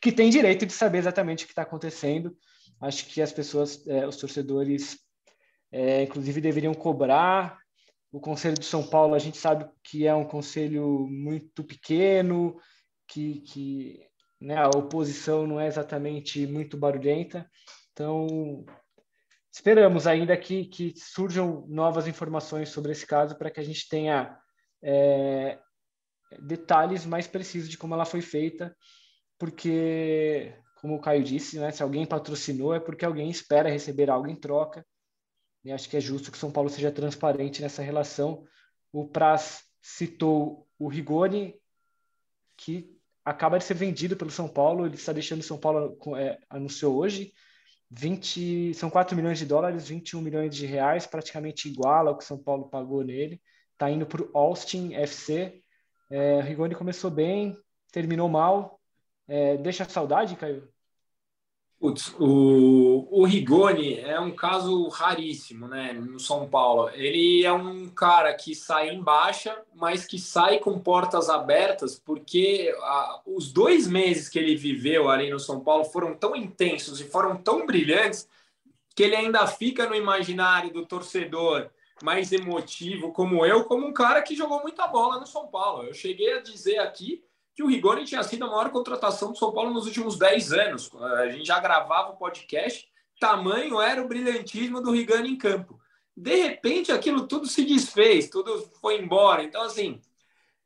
Que 0.00 0.10
tem 0.10 0.30
direito 0.30 0.66
de 0.66 0.72
saber 0.72 0.98
exatamente 0.98 1.44
o 1.44 1.46
que 1.46 1.52
está 1.52 1.62
acontecendo. 1.62 2.36
Acho 2.80 3.06
que 3.06 3.22
as 3.22 3.32
pessoas, 3.32 3.86
é, 3.86 4.06
os 4.06 4.16
torcedores, 4.16 4.98
é, 5.70 6.02
inclusive, 6.02 6.40
deveriam 6.40 6.74
cobrar 6.74 7.59
o 8.12 8.20
Conselho 8.20 8.58
de 8.58 8.64
São 8.64 8.86
Paulo, 8.86 9.14
a 9.14 9.18
gente 9.18 9.38
sabe 9.38 9.68
que 9.84 10.06
é 10.06 10.14
um 10.14 10.24
conselho 10.24 11.06
muito 11.08 11.62
pequeno, 11.62 12.60
que, 13.06 13.40
que 13.40 14.00
né, 14.40 14.56
a 14.56 14.68
oposição 14.68 15.46
não 15.46 15.60
é 15.60 15.66
exatamente 15.66 16.46
muito 16.46 16.76
barulhenta. 16.76 17.48
Então, 17.92 18.64
esperamos 19.52 20.06
ainda 20.06 20.36
que, 20.36 20.64
que 20.64 20.92
surjam 20.96 21.64
novas 21.68 22.08
informações 22.08 22.70
sobre 22.70 22.92
esse 22.92 23.06
caso 23.06 23.36
para 23.36 23.50
que 23.50 23.60
a 23.60 23.64
gente 23.64 23.88
tenha 23.88 24.36
é, 24.82 25.60
detalhes 26.40 27.06
mais 27.06 27.28
precisos 27.28 27.68
de 27.68 27.78
como 27.78 27.94
ela 27.94 28.04
foi 28.04 28.20
feita, 28.20 28.76
porque, 29.38 30.52
como 30.80 30.96
o 30.96 31.00
Caio 31.00 31.22
disse, 31.22 31.60
né, 31.60 31.70
se 31.70 31.82
alguém 31.82 32.04
patrocinou 32.04 32.74
é 32.74 32.80
porque 32.80 33.04
alguém 33.04 33.30
espera 33.30 33.70
receber 33.70 34.10
algo 34.10 34.28
em 34.28 34.36
troca 34.36 34.84
e 35.64 35.72
acho 35.72 35.88
que 35.88 35.96
é 35.96 36.00
justo 36.00 36.32
que 36.32 36.38
São 36.38 36.50
Paulo 36.50 36.70
seja 36.70 36.90
transparente 36.90 37.60
nessa 37.60 37.82
relação. 37.82 38.44
O 38.92 39.06
Praz 39.06 39.64
citou 39.80 40.66
o 40.78 40.88
Rigoni, 40.88 41.54
que 42.56 42.96
acaba 43.24 43.58
de 43.58 43.64
ser 43.64 43.74
vendido 43.74 44.16
pelo 44.16 44.30
São 44.30 44.48
Paulo, 44.48 44.86
ele 44.86 44.94
está 44.94 45.12
deixando 45.12 45.40
o 45.40 45.44
São 45.44 45.58
Paulo, 45.58 45.96
é, 46.16 46.38
anunciou 46.48 46.96
hoje, 46.96 47.32
20, 47.90 48.72
são 48.74 48.88
4 48.88 49.16
milhões 49.16 49.38
de 49.38 49.46
dólares, 49.46 49.88
21 49.88 50.20
milhões 50.20 50.54
de 50.54 50.64
reais, 50.64 51.06
praticamente 51.06 51.68
igual 51.68 52.08
ao 52.08 52.16
que 52.16 52.24
São 52.24 52.38
Paulo 52.38 52.68
pagou 52.68 53.02
nele. 53.02 53.40
Está 53.72 53.90
indo 53.90 54.06
para 54.06 54.22
o 54.22 54.30
Austin 54.32 54.94
FC. 54.94 55.62
É, 56.08 56.40
Rigoni 56.40 56.74
começou 56.74 57.10
bem, 57.10 57.56
terminou 57.90 58.28
mal. 58.28 58.80
É, 59.26 59.56
deixa 59.56 59.84
saudade, 59.84 60.36
Caio? 60.36 60.68
Putz, 61.80 62.14
o, 62.18 63.08
o 63.10 63.24
Rigoni 63.24 63.98
é 64.00 64.20
um 64.20 64.32
caso 64.32 64.86
raríssimo, 64.88 65.66
né? 65.66 65.94
No 65.94 66.20
São 66.20 66.46
Paulo. 66.46 66.90
Ele 66.90 67.42
é 67.42 67.50
um 67.50 67.88
cara 67.88 68.34
que 68.34 68.54
sai 68.54 68.90
em 68.90 69.02
baixa, 69.02 69.58
mas 69.74 70.04
que 70.04 70.18
sai 70.18 70.58
com 70.58 70.78
portas 70.78 71.30
abertas, 71.30 71.98
porque 71.98 72.70
a, 72.82 73.22
os 73.24 73.50
dois 73.50 73.88
meses 73.88 74.28
que 74.28 74.38
ele 74.38 74.54
viveu 74.56 75.08
ali 75.08 75.30
no 75.30 75.40
São 75.40 75.60
Paulo 75.60 75.86
foram 75.86 76.14
tão 76.14 76.36
intensos 76.36 77.00
e 77.00 77.04
foram 77.04 77.34
tão 77.34 77.64
brilhantes 77.64 78.28
que 78.94 79.02
ele 79.02 79.16
ainda 79.16 79.46
fica 79.46 79.88
no 79.88 79.94
imaginário 79.94 80.70
do 80.70 80.84
torcedor 80.84 81.70
mais 82.02 82.30
emotivo, 82.30 83.10
como 83.10 83.46
eu, 83.46 83.64
como 83.64 83.86
um 83.86 83.92
cara 83.92 84.20
que 84.20 84.36
jogou 84.36 84.60
muita 84.60 84.86
bola 84.86 85.18
no 85.18 85.26
São 85.26 85.46
Paulo. 85.46 85.84
Eu 85.84 85.94
cheguei 85.94 86.34
a 86.34 86.42
dizer 86.42 86.78
aqui 86.78 87.24
que 87.54 87.62
o 87.62 87.66
Rigoni 87.66 88.04
tinha 88.04 88.22
sido 88.22 88.44
a 88.44 88.48
maior 88.48 88.70
contratação 88.70 89.32
do 89.32 89.38
São 89.38 89.52
Paulo 89.52 89.72
nos 89.72 89.86
últimos 89.86 90.18
10 90.18 90.52
anos. 90.52 90.90
A 90.94 91.28
gente 91.28 91.46
já 91.46 91.58
gravava 91.60 92.12
o 92.12 92.16
podcast, 92.16 92.88
tamanho 93.18 93.80
era 93.80 94.02
o 94.02 94.08
brilhantismo 94.08 94.80
do 94.80 94.92
Rigoni 94.92 95.30
em 95.30 95.36
campo. 95.36 95.78
De 96.16 96.34
repente, 96.34 96.92
aquilo 96.92 97.26
tudo 97.26 97.46
se 97.46 97.64
desfez, 97.64 98.28
tudo 98.28 98.68
foi 98.80 99.00
embora. 99.00 99.42
Então, 99.42 99.62
assim, 99.62 100.00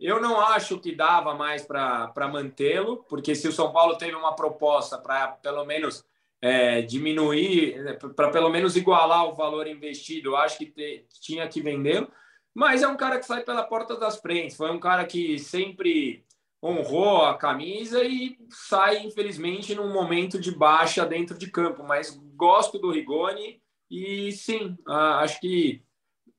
eu 0.01 0.21
não 0.21 0.41
acho 0.41 0.79
que 0.81 0.95
dava 0.95 1.35
mais 1.35 1.65
para 1.65 2.29
mantê-lo, 2.31 3.05
porque 3.09 3.35
se 3.35 3.47
o 3.49 3.53
São 3.53 3.73
Paulo 3.73 3.97
teve 3.97 4.15
uma 4.15 4.35
proposta 4.35 4.99
para 4.99 5.29
pelo 5.29 5.65
menos 5.65 6.05
é, 6.43 6.83
diminuir, 6.83 7.99
para 8.15 8.31
pelo 8.31 8.51
menos 8.51 8.77
igualar 8.77 9.27
o 9.27 9.35
valor 9.35 9.67
investido, 9.67 10.31
eu 10.31 10.37
acho 10.37 10.59
que 10.59 10.67
te, 10.67 11.07
tinha 11.21 11.49
que 11.49 11.61
vendê-lo. 11.61 12.11
Mas 12.53 12.83
é 12.83 12.89
um 12.89 12.97
cara 12.97 13.19
que 13.19 13.27
sai 13.27 13.43
pela 13.43 13.65
porta 13.65 13.97
das 13.97 14.19
frentes. 14.19 14.57
Foi 14.57 14.71
um 14.71 14.79
cara 14.79 15.05
que 15.05 15.39
sempre 15.39 16.24
honrou 16.65 17.27
a 17.27 17.37
camisa 17.37 18.03
e 18.03 18.39
sai, 18.49 19.05
infelizmente, 19.05 19.75
num 19.75 19.93
momento 19.93 20.41
de 20.41 20.51
baixa 20.51 21.05
dentro 21.05 21.37
de 21.37 21.51
campo. 21.51 21.85
Mas 21.85 22.19
gosto 22.35 22.79
do 22.79 22.91
Rigoni 22.91 23.61
e 23.91 24.33
sim, 24.33 24.77
acho 24.87 25.39
que 25.41 25.85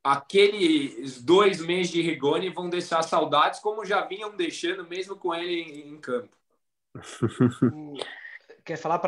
aqueles 0.04 1.24
dois 1.24 1.62
meses 1.62 1.92
de 1.92 2.02
Rigoni 2.02 2.50
vão 2.50 2.70
deixar 2.70 3.04
saudades, 3.04 3.60
como 3.60 3.86
já 3.86 4.02
vinham 4.02 4.36
deixando, 4.36 4.88
mesmo 4.88 5.16
com 5.16 5.34
ele 5.34 5.62
em, 5.62 6.00
campo. 6.00 6.36
Quer 8.66 8.78
falar, 8.78 9.00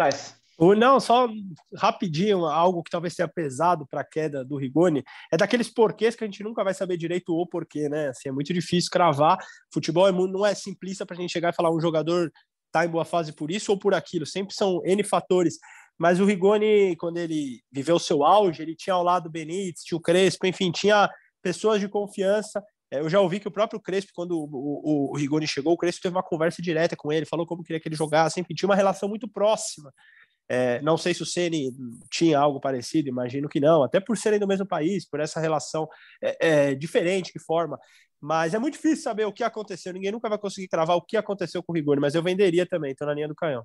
Não, 0.60 1.00
só 1.00 1.28
rapidinho, 1.76 2.46
algo 2.46 2.82
que 2.82 2.90
talvez 2.90 3.14
seja 3.14 3.28
pesado 3.28 3.86
para 3.86 4.02
a 4.02 4.04
queda 4.04 4.44
do 4.44 4.58
Rigoni, 4.58 5.04
é 5.32 5.38
daqueles 5.38 5.70
porquês 5.70 6.16
que 6.16 6.24
a 6.24 6.28
gente 6.28 6.42
nunca 6.44 6.64
vai 6.64 6.74
saber 6.74 6.98
direito 6.98 7.32
o 7.32 7.46
porquê, 7.46 7.88
né? 7.88 8.08
Assim, 8.08 8.30
é 8.30 8.32
muito 8.32 8.52
difícil 8.52 8.90
cravar. 8.92 9.38
Futebol 9.72 10.08
é, 10.08 10.12
não 10.12 10.46
é 10.46 10.56
simplista 10.56 11.06
para 11.06 11.16
a 11.16 11.20
gente 11.20 11.32
chegar 11.32 11.54
e 11.54 11.56
falar 11.56 11.70
um 11.70 11.80
jogador 11.80 12.32
está 12.68 12.86
em 12.86 12.90
boa 12.90 13.06
fase 13.06 13.34
por 13.34 13.50
isso 13.50 13.72
ou 13.72 13.80
por 13.80 13.94
aquilo, 13.94 14.26
sempre 14.26 14.54
são 14.54 14.82
N 14.86 15.04
fatores. 15.04 15.58
Mas 15.98 16.20
o 16.20 16.26
Rigoni, 16.26 16.96
quando 16.98 17.18
ele 17.18 17.62
viveu 17.72 17.96
o 17.96 18.00
seu 18.00 18.24
auge, 18.24 18.62
ele 18.62 18.76
tinha 18.76 18.94
ao 18.94 19.04
lado 19.04 19.28
o 19.28 19.32
Benítez, 19.32 19.84
tinha 19.84 19.98
o 19.98 20.02
Crespo, 20.02 20.46
enfim, 20.46 20.72
tinha 20.72 21.10
pessoas 21.42 21.80
de 21.80 21.88
confiança. 21.88 22.64
É, 22.92 23.00
eu 23.00 23.10
já 23.10 23.20
ouvi 23.20 23.40
que 23.40 23.48
o 23.48 23.52
próprio 23.52 23.82
Crespo, 23.82 24.12
quando 24.14 24.32
o, 24.32 24.48
o, 24.52 25.12
o 25.12 25.18
Rigoni 25.18 25.48
chegou, 25.48 25.74
o 25.74 25.78
Crespo 25.78 26.02
teve 26.02 26.16
uma 26.16 26.24
conversa 26.24 26.62
direta 26.62 26.96
com 26.96 27.12
ele, 27.12 27.26
falou 27.26 27.46
como 27.46 27.64
queria 27.64 27.80
que 27.80 27.88
ele 27.88 27.96
jogasse, 27.96 28.40
enfim, 28.40 28.54
tinha 28.54 28.70
uma 28.70 28.76
relação 28.76 29.10
muito 29.10 29.28
próxima. 29.28 29.92
É, 30.50 30.82
não 30.82 30.98
sei 30.98 31.14
se 31.14 31.22
o 31.22 31.26
Ceni 31.26 31.72
tinha 32.10 32.40
algo 32.40 32.60
parecido, 32.60 33.10
imagino 33.10 33.50
que 33.50 33.60
não, 33.60 33.84
até 33.84 34.00
por 34.00 34.18
serem 34.18 34.40
do 34.40 34.48
mesmo 34.48 34.66
país, 34.66 35.06
por 35.06 35.20
essa 35.20 35.40
relação 35.40 35.88
é, 36.22 36.70
é, 36.70 36.76
diferente 36.76 37.34
que 37.34 37.40
forma. 37.40 37.78
Mas 38.20 38.54
é 38.54 38.60
muito 38.60 38.74
difícil 38.74 39.04
saber 39.04 39.26
o 39.26 39.34
que 39.34 39.44
aconteceu. 39.44 39.94
Ninguém 39.94 40.12
nunca 40.12 40.30
vai 40.30 40.38
conseguir 40.38 40.68
cravar 40.68 40.96
o 40.96 41.02
que 41.02 41.18
aconteceu 41.18 41.62
com 41.62 41.72
o 41.72 41.76
Rigoni, 41.76 42.02
mas 42.02 42.16
eu 42.16 42.24
venderia 42.24 42.66
também, 42.66 42.92
estou 42.92 43.08
na 43.08 43.14
linha 43.14 43.28
do 43.28 43.36
canhão. 43.36 43.64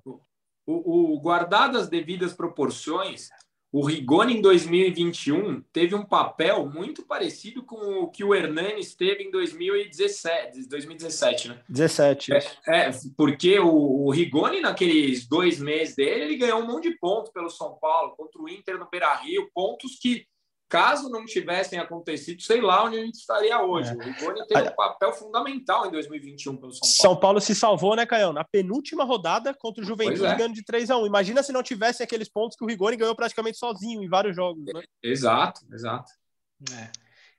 O, 0.65 1.15
o 1.15 1.19
guardado 1.19 1.77
as 1.77 1.87
devidas 1.87 2.33
proporções, 2.33 3.29
o 3.73 3.83
Rigoni, 3.83 4.37
em 4.37 4.41
2021, 4.41 5.61
teve 5.73 5.95
um 5.95 6.05
papel 6.05 6.69
muito 6.69 7.01
parecido 7.01 7.63
com 7.63 8.03
o 8.03 8.07
que 8.07 8.23
o 8.23 8.35
Hernanes 8.35 8.93
teve 8.93 9.23
em 9.23 9.31
2017, 9.31 10.69
2017 10.69 11.49
né? 11.49 11.59
17. 11.67 12.33
É, 12.33 12.37
é 12.67 12.91
porque 13.17 13.57
o, 13.57 14.05
o, 14.05 14.11
Rigoni, 14.11 14.61
naqueles 14.61 15.27
dois 15.27 15.59
meses 15.59 15.95
dele, 15.95 16.25
ele 16.25 16.37
ganhou 16.37 16.59
um 16.59 16.67
monte 16.67 16.87
de 16.87 16.99
pontos 16.99 17.31
pelo 17.31 17.49
São 17.49 17.73
Paulo, 17.81 18.15
contra 18.15 18.39
o 18.39 18.47
Inter 18.47 18.77
no 18.77 18.87
Beira-Rio, 18.87 19.49
pontos 19.51 19.97
que 19.99 20.27
caso 20.73 21.07
não 21.07 21.23
tivessem 21.23 21.77
acontecido, 21.77 22.41
sei 22.41 22.59
lá 22.59 22.83
onde 22.83 22.97
a 22.97 23.05
gente 23.05 23.13
estaria 23.13 23.61
hoje. 23.61 23.91
É. 23.91 23.93
O 23.93 23.99
Rigoni 23.99 24.47
teve 24.47 24.69
um 24.69 24.75
papel 24.75 25.13
fundamental 25.13 25.85
em 25.85 25.91
2021 25.91 26.57
pelo 26.57 26.71
São 26.71 26.79
Paulo. 26.79 26.95
São 26.95 27.15
Paulo 27.15 27.39
se 27.39 27.53
salvou, 27.53 27.95
né, 27.95 28.07
Caião? 28.07 28.33
Na 28.33 28.43
penúltima 28.43 29.03
rodada 29.03 29.53
contra 29.53 29.83
o 29.83 29.85
Juventude 29.85 30.25
é. 30.25 30.35
ganhando 30.35 30.55
de 30.55 30.65
3 30.65 30.89
a 30.89 30.97
1 30.97 31.05
Imagina 31.05 31.43
se 31.43 31.53
não 31.53 31.61
tivessem 31.61 32.03
aqueles 32.03 32.27
pontos 32.27 32.57
que 32.57 32.63
o 32.63 32.67
Rigoni 32.67 32.97
ganhou 32.97 33.15
praticamente 33.15 33.59
sozinho 33.59 34.01
em 34.01 34.09
vários 34.09 34.35
jogos. 34.35 34.65
Né? 34.65 34.81
Exato, 35.03 35.61
exato. 35.71 36.11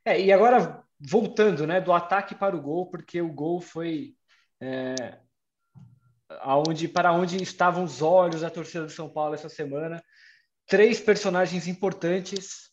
É. 0.06 0.12
é. 0.12 0.20
e 0.20 0.32
agora, 0.32 0.84
voltando 1.00 1.66
né, 1.66 1.80
do 1.80 1.92
ataque 1.92 2.36
para 2.36 2.54
o 2.54 2.62
gol, 2.62 2.86
porque 2.88 3.20
o 3.20 3.32
gol 3.32 3.60
foi 3.60 4.14
é, 4.62 5.18
aonde, 6.38 6.86
para 6.86 7.12
onde 7.12 7.42
estavam 7.42 7.82
os 7.82 8.00
olhos 8.00 8.42
da 8.42 8.50
torcida 8.50 8.84
do 8.84 8.92
São 8.92 9.08
Paulo 9.08 9.34
essa 9.34 9.48
semana. 9.48 10.00
Três 10.68 11.00
personagens 11.00 11.66
importantes 11.66 12.72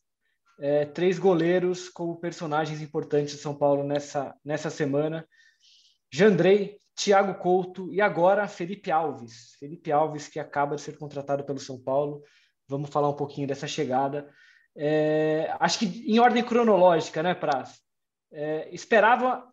é, 0.62 0.86
três 0.86 1.18
goleiros 1.18 1.90
como 1.90 2.20
personagens 2.20 2.82
importantes 2.82 3.34
de 3.34 3.42
São 3.42 3.56
Paulo 3.56 3.84
nessa, 3.84 4.36
nessa 4.46 4.70
semana. 4.70 5.28
Jandrei, 6.14 6.78
Thiago 6.96 7.34
Couto 7.40 7.92
e 7.92 8.00
agora 8.00 8.48
Felipe 8.48 8.92
Alves. 8.92 9.56
Felipe 9.60 9.92
Alves, 9.92 10.28
que 10.28 10.40
acaba 10.40 10.76
de 10.76 10.82
ser 10.82 10.98
contratado 11.00 11.44
pelo 11.44 11.60
São 11.60 11.82
Paulo. 11.82 12.22
Vamos 12.68 12.92
falar 12.92 13.10
um 13.10 13.16
pouquinho 13.16 13.48
dessa 13.48 13.68
chegada. 13.68 14.30
É, 14.78 15.52
acho 15.60 15.80
que 15.80 16.06
em 16.06 16.20
ordem 16.20 16.44
cronológica, 16.44 17.24
né, 17.24 17.34
Praz? 17.34 17.80
É, 18.32 18.70
esperava, 18.72 19.44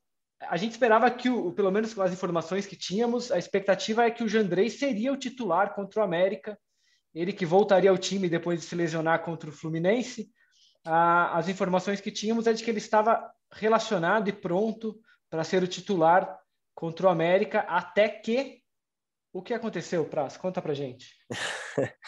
a 0.43 0.59
gente 0.59 0.73
esperava 0.73 1.11
que, 1.11 1.31
o, 1.31 1.53
pelo 1.53 1.71
menos 1.71 1.95
com 1.95 2.03
as 2.03 2.13
informações 2.13 2.67
que 2.67 2.77
tínhamos, 2.77 3.33
a 3.33 3.39
expectativa 3.39 4.05
é 4.05 4.11
que 4.11 4.23
o 4.23 4.29
Jandrei 4.29 4.69
seria 4.69 5.11
o 5.11 5.17
titular 5.17 5.75
contra 5.75 6.01
o 6.01 6.05
América. 6.05 6.59
Ele 7.15 7.33
que 7.33 7.47
voltaria 7.47 7.89
ao 7.89 7.97
time 7.97 8.29
depois 8.29 8.61
de 8.61 8.67
se 8.67 8.75
lesionar 8.75 9.25
contra 9.25 9.49
o 9.49 9.53
Fluminense 9.53 10.29
as 10.85 11.49
informações 11.49 12.01
que 12.01 12.11
tínhamos 12.11 12.47
é 12.47 12.53
de 12.53 12.63
que 12.63 12.71
ele 12.71 12.79
estava 12.79 13.31
relacionado 13.53 14.29
e 14.29 14.33
pronto 14.33 14.99
para 15.31 15.45
ser 15.45 15.63
o 15.63 15.69
titular 15.69 16.39
contra 16.75 17.07
o 17.07 17.11
América, 17.11 17.61
até 17.61 18.09
que 18.09 18.63
o 19.33 19.43
que 19.43 19.53
aconteceu, 19.53 20.05
Praz? 20.05 20.37
Conta 20.37 20.63
para 20.63 20.75
gente. 20.75 21.15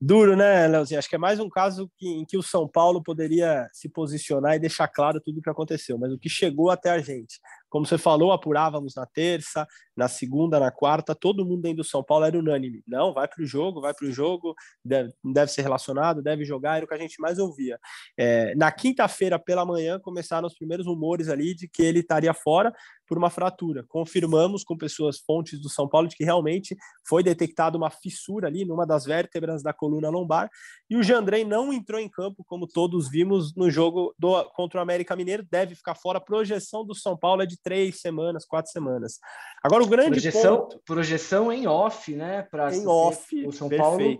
Duro, 0.00 0.34
né, 0.34 0.66
Leozinho? 0.66 0.98
Acho 0.98 1.08
que 1.08 1.16
é 1.16 1.18
mais 1.18 1.38
um 1.38 1.48
caso 1.48 1.90
que, 1.98 2.08
em 2.08 2.24
que 2.24 2.38
o 2.38 2.42
São 2.42 2.66
Paulo 2.66 3.02
poderia 3.02 3.68
se 3.72 3.88
posicionar 3.88 4.54
e 4.54 4.58
deixar 4.58 4.88
claro 4.88 5.20
tudo 5.20 5.38
o 5.38 5.42
que 5.42 5.50
aconteceu, 5.50 5.98
mas 5.98 6.10
o 6.10 6.18
que 6.18 6.28
chegou 6.28 6.70
até 6.70 6.90
a 6.90 6.98
gente. 7.00 7.38
Como 7.70 7.86
você 7.86 7.96
falou, 7.96 8.32
apurávamos 8.32 8.94
na 8.94 9.06
terça, 9.06 9.66
na 9.96 10.08
segunda, 10.08 10.60
na 10.60 10.70
quarta, 10.70 11.14
todo 11.14 11.44
mundo 11.44 11.62
dentro 11.62 11.78
do 11.78 11.84
São 11.84 12.02
Paulo 12.02 12.24
era 12.24 12.38
unânime. 12.38 12.82
Não, 12.86 13.14
vai 13.14 13.28
para 13.28 13.42
o 13.42 13.46
jogo, 13.46 13.80
vai 13.80 13.94
para 13.94 14.06
o 14.06 14.12
jogo, 14.12 14.54
deve, 14.84 15.12
deve, 15.24 15.50
ser 15.50 15.62
relacionado, 15.62 16.22
deve 16.22 16.44
jogar, 16.44 16.76
era 16.76 16.84
o 16.84 16.88
que 16.88 16.94
a 16.94 16.98
gente 16.98 17.20
mais 17.20 17.38
ouvia. 17.38 17.78
É, 18.18 18.54
na 18.54 18.70
quinta-feira 18.70 19.38
pela 19.38 19.64
manhã 19.64 19.98
começaram 19.98 20.46
os 20.46 20.54
primeiros 20.54 20.86
rumores 20.86 21.28
ali 21.28 21.54
de 21.54 21.68
que 21.68 21.82
ele 21.82 22.00
estaria 22.00 22.34
fora 22.34 22.72
por 23.06 23.18
uma 23.18 23.30
fratura. 23.30 23.84
Confirmamos 23.88 24.62
com 24.62 24.76
pessoas 24.76 25.18
fontes 25.18 25.60
do 25.60 25.68
São 25.68 25.88
Paulo 25.88 26.08
de 26.08 26.16
que 26.16 26.24
realmente 26.24 26.76
foi 27.08 27.22
detectada 27.22 27.76
uma 27.76 27.90
fissura 27.90 28.46
ali 28.46 28.64
numa 28.64 28.86
das 28.86 29.04
vértebras 29.04 29.62
da 29.62 29.72
coluna 29.72 30.08
lombar 30.08 30.48
e 30.88 30.96
o 30.96 31.02
Jandrei 31.02 31.44
não 31.44 31.72
entrou 31.72 32.00
em 32.00 32.08
campo, 32.08 32.44
como 32.44 32.66
todos 32.66 33.08
vimos 33.08 33.54
no 33.54 33.70
jogo 33.70 34.14
do, 34.18 34.44
contra 34.50 34.78
o 34.78 34.82
América 34.82 35.14
Mineiro, 35.14 35.46
deve 35.48 35.74
ficar 35.74 35.94
fora. 35.94 36.18
A 36.18 36.20
projeção 36.20 36.84
do 36.84 36.94
São 36.94 37.16
Paulo 37.16 37.42
é 37.42 37.46
de 37.46 37.59
três 37.62 38.00
semanas, 38.00 38.44
quatro 38.44 38.70
semanas. 38.70 39.18
Agora, 39.62 39.82
o 39.82 39.88
grande 39.88 40.20
projeção, 40.20 40.58
ponto... 40.62 40.82
Projeção 40.84 41.52
em 41.52 41.66
off, 41.66 42.14
né? 42.14 42.42
Pra 42.50 42.74
em 42.74 42.86
off, 42.86 43.46
o 43.46 43.52
São 43.52 43.68
perfeito. 43.68 43.82
Paulo 43.82 44.18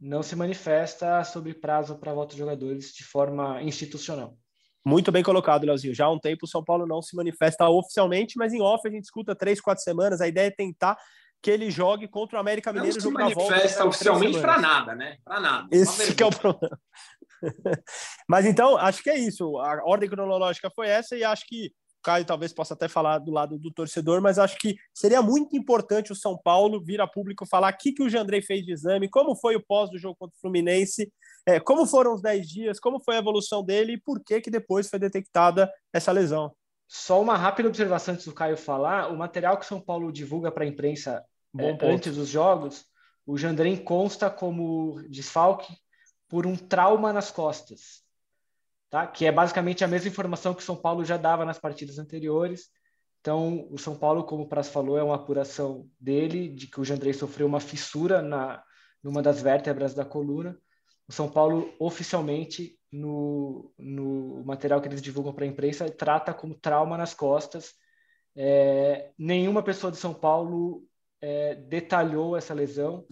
não 0.00 0.22
se 0.22 0.34
manifesta 0.34 1.22
sobre 1.22 1.54
prazo 1.54 1.96
para 1.96 2.12
voto 2.12 2.32
de 2.32 2.38
jogadores 2.38 2.92
de 2.92 3.04
forma 3.04 3.62
institucional. 3.62 4.36
Muito 4.84 5.12
bem 5.12 5.22
colocado, 5.22 5.64
Leozinho. 5.64 5.94
Já 5.94 6.06
há 6.06 6.10
um 6.10 6.18
tempo 6.18 6.44
o 6.44 6.48
São 6.48 6.64
Paulo 6.64 6.86
não 6.86 7.00
se 7.00 7.14
manifesta 7.14 7.68
oficialmente, 7.68 8.36
mas 8.36 8.52
em 8.52 8.60
off 8.60 8.86
a 8.86 8.90
gente 8.90 9.04
escuta 9.04 9.34
três, 9.34 9.60
quatro 9.60 9.84
semanas. 9.84 10.20
A 10.20 10.26
ideia 10.26 10.48
é 10.48 10.50
tentar 10.50 10.96
que 11.40 11.50
ele 11.50 11.70
jogue 11.70 12.08
contra 12.08 12.36
o 12.36 12.40
América 12.40 12.72
Mineiro. 12.72 12.94
Não 12.94 13.00
se 13.00 13.10
manifesta 13.10 13.84
oficialmente 13.84 14.40
para 14.40 14.60
nada, 14.60 14.94
né? 14.94 15.18
Para 15.24 15.40
nada. 15.40 15.68
Esse 15.70 16.14
que 16.14 16.22
é 16.22 16.26
o 16.26 16.30
problema. 16.30 16.78
mas 18.28 18.44
então, 18.44 18.76
acho 18.76 19.02
que 19.02 19.10
é 19.10 19.18
isso. 19.18 19.58
A 19.58 19.84
ordem 19.84 20.08
cronológica 20.08 20.70
foi 20.70 20.88
essa 20.88 21.16
e 21.16 21.22
acho 21.22 21.44
que 21.46 21.72
Caio 22.02 22.24
talvez 22.24 22.52
possa 22.52 22.74
até 22.74 22.88
falar 22.88 23.18
do 23.18 23.30
lado 23.30 23.58
do 23.58 23.70
torcedor, 23.70 24.20
mas 24.20 24.38
acho 24.38 24.58
que 24.58 24.76
seria 24.92 25.22
muito 25.22 25.56
importante 25.56 26.12
o 26.12 26.16
São 26.16 26.36
Paulo 26.36 26.82
vir 26.82 27.00
a 27.00 27.06
público 27.06 27.46
falar 27.46 27.72
o 27.72 27.76
que, 27.76 27.92
que 27.92 28.02
o 28.02 28.10
Jandrei 28.10 28.42
fez 28.42 28.64
de 28.64 28.72
exame, 28.72 29.08
como 29.08 29.36
foi 29.36 29.56
o 29.56 29.64
pós 29.64 29.90
do 29.90 29.98
jogo 29.98 30.16
contra 30.18 30.36
o 30.36 30.40
Fluminense, 30.40 31.12
é, 31.46 31.60
como 31.60 31.86
foram 31.86 32.14
os 32.14 32.22
10 32.22 32.48
dias, 32.48 32.80
como 32.80 33.00
foi 33.00 33.16
a 33.16 33.18
evolução 33.18 33.64
dele 33.64 33.94
e 33.94 34.00
por 34.00 34.22
que, 34.22 34.40
que 34.40 34.50
depois 34.50 34.88
foi 34.88 34.98
detectada 34.98 35.70
essa 35.92 36.12
lesão. 36.12 36.52
Só 36.88 37.22
uma 37.22 37.36
rápida 37.36 37.68
observação 37.68 38.14
antes 38.14 38.26
do 38.26 38.34
Caio 38.34 38.56
falar: 38.56 39.10
o 39.10 39.16
material 39.16 39.56
que 39.56 39.64
o 39.64 39.68
São 39.68 39.80
Paulo 39.80 40.12
divulga 40.12 40.52
para 40.52 40.64
a 40.64 40.66
imprensa 40.66 41.24
é, 41.58 41.78
antes 41.86 42.16
dos 42.16 42.28
jogos 42.28 42.84
o 43.26 43.36
Jandrei 43.36 43.78
consta 43.78 44.28
como 44.28 45.00
desfalque 45.08 45.74
por 46.28 46.46
um 46.46 46.56
trauma 46.56 47.12
nas 47.12 47.30
costas, 47.30 48.02
tá? 48.92 49.06
Que 49.06 49.24
é 49.24 49.32
basicamente 49.32 49.82
a 49.82 49.88
mesma 49.88 50.10
informação 50.10 50.52
que 50.52 50.60
o 50.60 50.64
São 50.64 50.76
Paulo 50.76 51.02
já 51.02 51.16
dava 51.16 51.46
nas 51.46 51.58
partidas 51.58 51.98
anteriores. 51.98 52.68
Então, 53.20 53.66
o 53.70 53.78
São 53.78 53.96
Paulo, 53.96 54.24
como 54.24 54.42
o 54.42 54.48
Praz 54.48 54.68
falou, 54.68 54.98
é 54.98 55.02
uma 55.02 55.14
apuração 55.14 55.88
dele 55.98 56.48
de 56.48 56.66
que 56.66 56.78
o 56.78 56.84
Jandrei 56.84 57.14
sofreu 57.14 57.46
uma 57.46 57.58
fissura 57.58 58.20
na 58.20 58.62
numa 59.02 59.22
das 59.22 59.42
vértebras 59.42 59.94
da 59.94 60.04
coluna. 60.04 60.56
O 61.08 61.12
São 61.12 61.28
Paulo 61.28 61.74
oficialmente 61.80 62.78
no, 62.92 63.72
no 63.76 64.44
material 64.44 64.80
que 64.80 64.86
eles 64.86 65.02
divulgam 65.02 65.32
para 65.32 65.44
a 65.44 65.48
imprensa 65.48 65.90
trata 65.90 66.32
como 66.32 66.54
trauma 66.54 66.96
nas 66.96 67.14
costas. 67.14 67.74
É, 68.36 69.10
nenhuma 69.18 69.62
pessoa 69.62 69.90
de 69.90 69.96
São 69.98 70.14
Paulo 70.14 70.86
é, 71.20 71.56
detalhou 71.56 72.36
essa 72.36 72.54
lesão. 72.54 73.04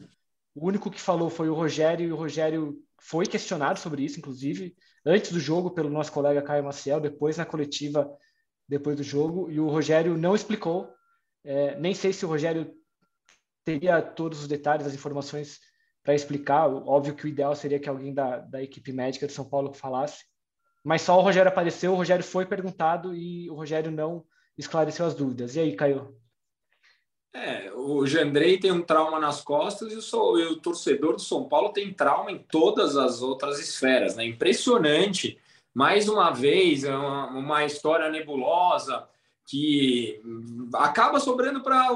O 0.55 0.69
único 0.69 0.91
que 0.91 1.01
falou 1.01 1.29
foi 1.31 1.49
o 1.49 1.55
Rogério, 1.55 2.09
e 2.09 2.13
o 2.13 2.17
Rogério 2.17 2.77
foi 3.01 3.27
questionado 3.27 3.81
sobre 3.81 4.05
isso, 4.05 4.21
inclusive, 4.21 4.77
antes 5.05 5.33
do 5.33 5.41
jogo 5.41 5.71
pelo 5.71 5.91
nosso 5.91 6.13
colega 6.13 6.43
Caio 6.43 6.65
Maciel, 6.65 7.01
depois 7.01 7.37
na 7.37 7.47
coletiva, 7.47 8.11
depois 8.69 8.97
do 8.97 9.03
jogo, 9.03 9.51
e 9.51 9.59
o 9.59 9.69
Rogério 9.69 10.17
não 10.17 10.35
explicou. 10.35 10.93
É, 11.45 11.79
nem 11.79 11.95
sei 11.95 12.13
se 12.13 12.25
o 12.25 12.29
Rogério 12.29 12.73
teria 13.65 14.01
todos 14.03 14.41
os 14.41 14.49
detalhes, 14.49 14.87
as 14.87 14.95
informações 14.95 15.59
para 16.03 16.15
explicar. 16.15 16.69
Óbvio 16.69 17.15
que 17.15 17.25
o 17.25 17.29
ideal 17.29 17.55
seria 17.55 17.79
que 17.79 17.89
alguém 17.89 18.15
da, 18.15 18.39
da 18.39 18.63
equipe 18.63 18.93
médica 18.93 19.27
de 19.27 19.33
São 19.33 19.45
Paulo 19.45 19.73
falasse, 19.73 20.25
mas 20.85 21.03
só 21.03 21.19
o 21.19 21.23
Rogério 21.23 21.51
apareceu, 21.51 21.93
o 21.93 21.97
Rogério 21.97 22.25
foi 22.25 22.47
perguntado 22.47 23.15
e 23.15 23.51
o 23.51 23.55
Rogério 23.55 23.91
não 23.91 24.25
esclareceu 24.57 25.07
as 25.07 25.15
dúvidas. 25.15 25.57
E 25.57 25.61
aí, 25.61 25.77
Caio? 25.77 26.17
É, 27.33 27.71
o 27.75 28.05
Jandrei 28.07 28.59
tem 28.59 28.73
um 28.73 28.83
trauma 28.83 29.21
nas 29.21 29.41
costas 29.41 29.93
e 29.93 30.17
o, 30.17 30.39
e 30.39 30.47
o, 30.47 30.57
torcedor 30.57 31.15
do 31.15 31.21
São 31.21 31.49
Paulo 31.49 31.73
tem 31.73 31.93
trauma 31.93 32.33
em 32.33 32.39
todas 32.39 32.97
as 32.97 33.23
outras 33.23 33.61
esferas, 33.61 34.17
né? 34.17 34.25
Impressionante. 34.25 35.39
Mais 35.73 36.09
uma 36.09 36.33
vez, 36.33 36.83
é 36.83 36.95
uma, 36.95 37.29
uma 37.29 37.65
história 37.65 38.11
nebulosa 38.11 39.09
que 39.47 40.21
acaba 40.75 41.21
sobrando 41.21 41.61
para 41.61 41.93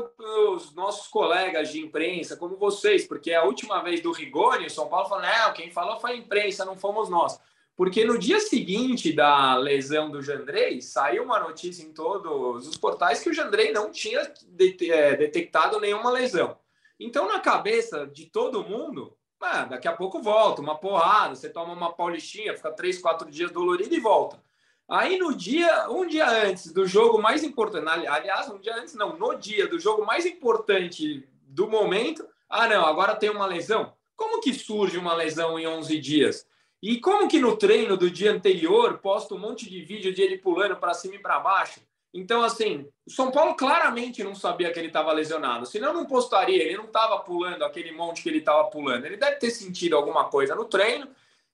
os 0.51 0.73
nossos 0.75 1.09
colegas 1.09 1.71
de 1.71 1.81
imprensa, 1.81 2.37
como 2.37 2.57
vocês, 2.57 3.07
porque 3.07 3.33
a 3.33 3.45
última 3.45 3.81
vez 3.81 4.01
do 4.01 4.13
Rigoni, 4.13 4.67
o 4.67 4.71
São 4.71 4.89
Paulo 4.89 5.09
falou: 5.09 5.25
não, 5.25 5.53
quem 5.53 5.71
falou 5.71 5.99
foi 5.99 6.13
a 6.13 6.17
imprensa, 6.17 6.65
não 6.65 6.77
fomos 6.77 7.09
nós. 7.09 7.41
Porque 7.77 8.05
no 8.05 8.17
dia 8.17 8.39
seguinte 8.39 9.13
da 9.13 9.57
lesão 9.57 10.11
do 10.11 10.23
Jandrei, 10.23 10.81
saiu 10.81 11.25
uma 11.25 11.41
notícia 11.41 11.83
em 11.83 11.93
todos 11.93 12.69
os 12.69 12.77
portais 12.77 13.21
que 13.21 13.31
o 13.31 13.35
Jandrei 13.35 13.73
não 13.73 13.91
tinha 13.91 14.21
é, 14.21 15.17
detectado 15.17 15.81
nenhuma 15.81 16.11
lesão. 16.11 16.57
Então, 17.01 17.27
na 17.27 17.41
cabeça 17.41 18.07
de 18.07 18.27
todo 18.27 18.63
mundo, 18.63 19.17
ah, 19.41 19.65
daqui 19.65 19.89
a 19.89 19.93
pouco 19.93 20.23
volta, 20.23 20.63
uma 20.63 20.79
porrada, 20.79 21.35
você 21.35 21.51
toma 21.51 21.73
uma 21.73 21.93
paulistinha, 21.93 22.57
fica 22.57 22.71
três, 22.71 22.99
quatro 22.99 23.29
dias 23.29 23.51
dolorido 23.51 23.95
e 23.95 24.01
volta. 24.01 24.41
Aí 24.89 25.19
no 25.19 25.35
dia, 25.35 25.89
um 25.91 26.07
dia 26.07 26.29
antes 26.29 26.73
do 26.73 26.87
jogo 26.87 27.21
mais 27.21 27.43
importante, 27.43 28.07
aliás, 28.07 28.49
um 28.51 28.59
dia 28.59 28.77
antes, 28.77 28.95
não, 28.95 29.19
no 29.19 29.35
dia 29.35 29.67
do 29.67 29.81
jogo 29.81 30.05
mais 30.05 30.27
importante 30.27 31.27
do 31.49 31.69
momento, 31.69 32.27
ah, 32.49 32.69
não, 32.69 32.87
agora 32.87 33.17
tem 33.17 33.31
uma 33.31 33.47
lesão. 33.47 33.93
Como 34.15 34.41
que 34.41 34.55
surge 34.55 34.97
uma 34.97 35.15
lesão 35.15 35.59
em 35.59 35.67
11 35.67 35.99
dias? 35.99 36.47
E 36.87 37.01
como 37.01 37.27
que 37.27 37.39
no 37.39 37.57
treino 37.57 37.97
do 37.97 38.11
dia 38.11 38.31
anterior 38.31 38.99
posta 38.99 39.35
um 39.35 39.39
monte 39.39 39.71
de 39.71 39.81
vídeo 39.81 40.13
de 40.13 40.21
ele 40.21 40.37
pulando 40.37 40.77
para 40.77 40.93
cima 40.93 41.15
e 41.15 41.19
para 41.19 41.41
baixo? 41.41 41.81
Então, 42.13 42.43
assim, 42.43 42.87
o 43.07 43.11
São 43.11 43.31
Paulo 43.31 43.55
claramente 43.55 44.23
não 44.23 44.35
sabia 44.35 44.71
que 44.71 44.79
ele 44.79 44.89
estava 44.89 45.11
lesionado, 45.11 45.65
senão 45.65 45.95
não 45.95 46.05
postaria, 46.05 46.63
ele 46.63 46.77
não 46.77 46.85
estava 46.85 47.19
pulando 47.21 47.65
aquele 47.65 47.91
monte 47.91 48.23
que 48.23 48.29
ele 48.29 48.41
estava 48.41 48.65
pulando. 48.65 49.07
Ele 49.07 49.17
deve 49.17 49.37
ter 49.37 49.51
sentido 49.51 49.97
alguma 49.97 50.27
coisa 50.27 50.55
no 50.55 50.67
treino 50.67 51.09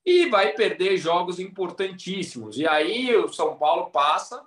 e 0.05 0.27
vai 0.27 0.53
perder 0.53 0.97
jogos 0.97 1.39
importantíssimos. 1.39 2.59
E 2.59 2.67
aí 2.67 3.15
o 3.15 3.33
São 3.33 3.57
Paulo 3.57 3.89
passa 3.93 4.45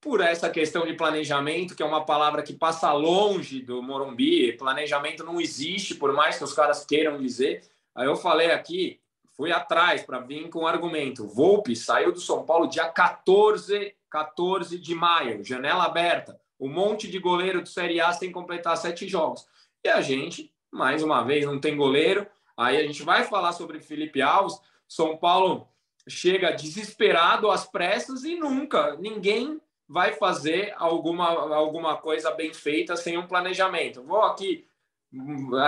por 0.00 0.20
essa 0.20 0.50
questão 0.50 0.84
de 0.84 0.94
planejamento, 0.94 1.76
que 1.76 1.82
é 1.82 1.86
uma 1.86 2.04
palavra 2.04 2.42
que 2.42 2.54
passa 2.54 2.92
longe 2.92 3.60
do 3.60 3.80
Morumbi. 3.80 4.52
Planejamento 4.54 5.22
não 5.22 5.40
existe, 5.40 5.94
por 5.94 6.12
mais 6.12 6.38
que 6.38 6.42
os 6.42 6.52
caras 6.52 6.84
queiram 6.84 7.22
dizer. 7.22 7.62
Aí 7.94 8.06
eu 8.08 8.16
falei 8.16 8.50
aqui, 8.50 9.00
fui 9.36 9.52
atrás 9.52 10.02
para 10.02 10.20
vir 10.20 10.48
com 10.48 10.60
um 10.60 10.66
argumento. 10.66 11.26
Volpe 11.26 11.74
saiu 11.76 12.12
do 12.12 12.20
São 12.20 12.44
Paulo 12.44 12.66
dia 12.66 12.88
14, 12.88 13.94
14 14.10 14.78
de 14.78 14.94
maio, 14.94 15.44
janela 15.44 15.84
aberta. 15.84 16.40
Um 16.58 16.68
monte 16.68 17.10
de 17.10 17.18
goleiro 17.18 17.62
de 17.62 17.68
Série 17.68 18.00
A 18.00 18.12
sem 18.12 18.30
completar 18.30 18.76
sete 18.76 19.08
jogos. 19.08 19.46
E 19.84 19.88
a 19.88 20.00
gente, 20.00 20.52
mais 20.72 21.02
uma 21.02 21.22
vez, 21.22 21.44
não 21.44 21.60
tem 21.60 21.76
goleiro. 21.76 22.26
Aí 22.56 22.76
a 22.76 22.82
gente 22.86 23.02
vai 23.02 23.24
falar 23.24 23.52
sobre 23.52 23.80
Felipe 23.80 24.22
Alves. 24.22 24.58
São 24.88 25.16
Paulo 25.16 25.68
chega 26.08 26.52
desesperado 26.52 27.50
às 27.50 27.66
pressas 27.66 28.24
e 28.24 28.36
nunca 28.36 28.96
ninguém 28.96 29.60
vai 29.88 30.12
fazer 30.12 30.72
alguma, 30.76 31.28
alguma 31.54 31.96
coisa 31.96 32.30
bem 32.30 32.52
feita 32.52 32.96
sem 32.96 33.18
um 33.18 33.26
planejamento. 33.26 34.02
Vou 34.02 34.22
aqui, 34.22 34.66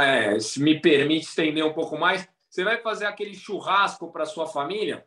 é, 0.01 0.39
se 0.41 0.63
me 0.63 0.81
permite 0.81 1.27
estender 1.27 1.65
um 1.65 1.73
pouco 1.73 1.99
mais, 1.99 2.29
você 2.57 2.65
vai 2.65 2.81
fazer 2.81 3.05
aquele 3.05 3.35
churrasco 3.35 4.11
para 4.11 4.25
sua 4.25 4.47
família, 4.47 5.07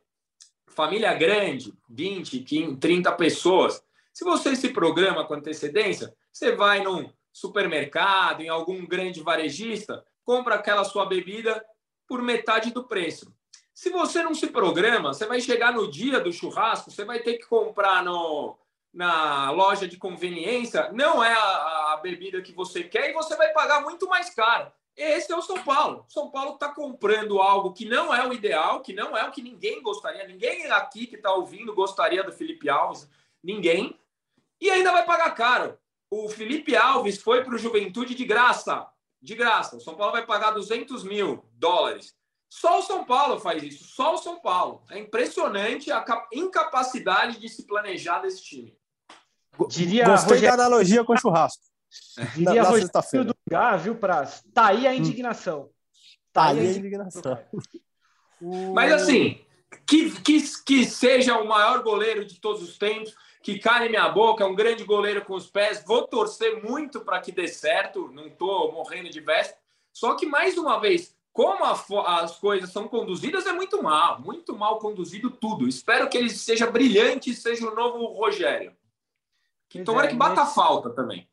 família 0.67 1.11
grande, 1.15 1.73
20, 1.89 2.41
15, 2.41 2.77
30 2.77 3.11
pessoas. 3.13 3.83
Se 4.13 4.23
você 4.23 4.55
se 4.55 4.69
programa 4.69 5.25
com 5.25 5.33
antecedência, 5.33 6.15
você 6.31 6.55
vai 6.55 6.83
num 6.83 7.11
supermercado, 7.33 8.41
em 8.41 8.49
algum 8.49 8.85
grande 8.85 9.23
varejista, 9.23 10.05
compra 10.23 10.55
aquela 10.55 10.83
sua 10.83 11.07
bebida 11.07 11.65
por 12.07 12.21
metade 12.21 12.71
do 12.71 12.83
preço. 12.83 13.33
Se 13.73 13.89
você 13.89 14.21
não 14.21 14.35
se 14.35 14.45
programa, 14.45 15.11
você 15.11 15.25
vai 15.25 15.41
chegar 15.41 15.73
no 15.73 15.89
dia 15.89 16.19
do 16.19 16.31
churrasco, 16.31 16.91
você 16.91 17.03
vai 17.03 17.17
ter 17.17 17.39
que 17.39 17.47
comprar 17.47 18.03
no, 18.03 18.59
na 18.93 19.49
loja 19.49 19.87
de 19.87 19.97
conveniência, 19.97 20.91
não 20.91 21.23
é 21.23 21.33
a, 21.33 21.93
a 21.93 21.99
bebida 22.03 22.43
que 22.43 22.53
você 22.53 22.83
quer 22.83 23.09
e 23.09 23.13
você 23.13 23.35
vai 23.35 23.51
pagar 23.53 23.81
muito 23.81 24.07
mais 24.07 24.29
caro. 24.35 24.71
Esse 24.95 25.31
é 25.31 25.35
o 25.35 25.41
São 25.41 25.63
Paulo. 25.63 26.05
São 26.09 26.29
Paulo 26.29 26.55
está 26.55 26.69
comprando 26.69 27.41
algo 27.41 27.73
que 27.73 27.85
não 27.85 28.13
é 28.13 28.27
o 28.27 28.33
ideal, 28.33 28.81
que 28.81 28.93
não 28.93 29.15
é 29.17 29.27
o 29.27 29.31
que 29.31 29.41
ninguém 29.41 29.81
gostaria. 29.81 30.27
Ninguém 30.27 30.69
aqui 30.71 31.07
que 31.07 31.15
está 31.15 31.33
ouvindo 31.33 31.73
gostaria 31.73 32.23
do 32.23 32.33
Felipe 32.33 32.69
Alves. 32.69 33.09
Ninguém. 33.41 33.97
E 34.59 34.69
ainda 34.69 34.91
vai 34.91 35.05
pagar 35.05 35.31
caro. 35.31 35.77
O 36.11 36.27
Felipe 36.27 36.75
Alves 36.75 37.21
foi 37.21 37.43
para 37.43 37.55
o 37.55 37.57
Juventude 37.57 38.13
de 38.13 38.25
graça. 38.25 38.87
De 39.21 39.35
graça. 39.35 39.77
O 39.77 39.81
São 39.81 39.95
Paulo 39.95 40.11
vai 40.11 40.25
pagar 40.25 40.51
200 40.51 41.03
mil 41.03 41.45
dólares. 41.53 42.13
Só 42.49 42.79
o 42.79 42.81
São 42.81 43.05
Paulo 43.05 43.39
faz 43.39 43.61
isso. 43.61 43.87
Só 43.87 44.15
o 44.15 44.17
São 44.17 44.39
Paulo. 44.39 44.83
É 44.89 44.97
impressionante 44.97 45.91
a 45.91 46.03
incapacidade 46.33 47.39
de 47.39 47.47
se 47.47 47.65
planejar 47.65 48.19
desse 48.19 48.43
time. 48.43 48.77
Diria 49.67 50.05
Gostei 50.05 50.35
Rogério... 50.35 50.57
da 50.57 50.65
analogia 50.65 51.03
com 51.03 51.13
o 51.13 51.17
churrasco. 51.17 51.63
Diria 52.35 52.63
na, 52.63 52.71
na 52.71 53.23
do 53.23 53.35
lugar, 53.49 53.79
viu, 53.79 53.95
Praz? 53.95 54.43
Tá 54.53 54.67
aí 54.67 54.87
a 54.87 54.91
hum. 54.91 54.95
indignação. 54.95 55.69
Tá, 56.31 56.43
tá 56.43 56.49
aí 56.49 56.59
a 56.59 56.71
indignação. 56.71 57.39
Mas 58.73 58.93
assim, 58.93 59.41
que, 59.87 60.11
que, 60.21 60.63
que 60.63 60.85
seja 60.85 61.37
o 61.39 61.47
maior 61.47 61.81
goleiro 61.81 62.23
de 62.23 62.39
todos 62.39 62.61
os 62.61 62.77
tempos, 62.77 63.15
que 63.41 63.57
cale 63.57 63.89
minha 63.89 64.07
boca, 64.09 64.43
é 64.43 64.47
um 64.47 64.55
grande 64.55 64.83
goleiro 64.83 65.25
com 65.25 65.33
os 65.33 65.49
pés. 65.49 65.83
Vou 65.85 66.07
torcer 66.07 66.63
muito 66.63 67.01
para 67.01 67.19
que 67.19 67.31
dê 67.31 67.47
certo, 67.47 68.11
não 68.13 68.27
estou 68.27 68.71
morrendo 68.71 69.09
de 69.09 69.19
véspera. 69.19 69.59
Só 69.91 70.15
que, 70.15 70.27
mais 70.27 70.57
uma 70.57 70.79
vez, 70.79 71.15
como 71.33 71.63
a, 71.63 72.21
as 72.21 72.37
coisas 72.37 72.71
são 72.71 72.87
conduzidas, 72.87 73.47
é 73.47 73.51
muito 73.51 73.81
mal, 73.81 74.21
muito 74.21 74.55
mal 74.55 74.77
conduzido 74.77 75.31
tudo. 75.31 75.67
Espero 75.67 76.07
que 76.07 76.17
ele 76.17 76.29
seja 76.29 76.69
brilhante 76.69 77.31
e 77.31 77.35
seja 77.35 77.67
o 77.67 77.75
novo 77.75 78.05
Rogério. 78.05 78.75
Que 79.67 79.83
tomara 79.83 80.07
é, 80.07 80.09
que 80.11 80.15
bata 80.15 80.45
falta 80.45 80.91
também. 80.91 81.27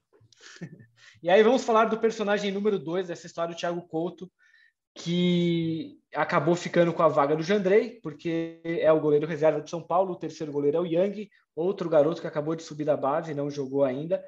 E 1.22 1.30
aí 1.30 1.42
vamos 1.42 1.64
falar 1.64 1.86
do 1.86 1.98
personagem 1.98 2.52
número 2.52 2.78
dois 2.78 3.08
dessa 3.08 3.26
história, 3.26 3.54
o 3.54 3.56
Thiago 3.56 3.82
Couto, 3.88 4.30
que 4.94 5.98
acabou 6.14 6.54
ficando 6.54 6.92
com 6.92 7.02
a 7.02 7.08
vaga 7.08 7.36
do 7.36 7.42
Jandrei, 7.42 8.00
porque 8.02 8.60
é 8.64 8.90
o 8.92 9.00
goleiro 9.00 9.26
reserva 9.26 9.60
de 9.60 9.68
São 9.68 9.82
Paulo, 9.82 10.12
o 10.12 10.18
terceiro 10.18 10.52
goleiro 10.52 10.78
é 10.78 10.80
o 10.80 10.86
Yang, 10.86 11.28
outro 11.54 11.88
garoto 11.88 12.20
que 12.20 12.26
acabou 12.26 12.54
de 12.54 12.62
subir 12.62 12.84
da 12.84 12.96
base 12.96 13.32
e 13.32 13.34
não 13.34 13.50
jogou 13.50 13.84
ainda. 13.84 14.22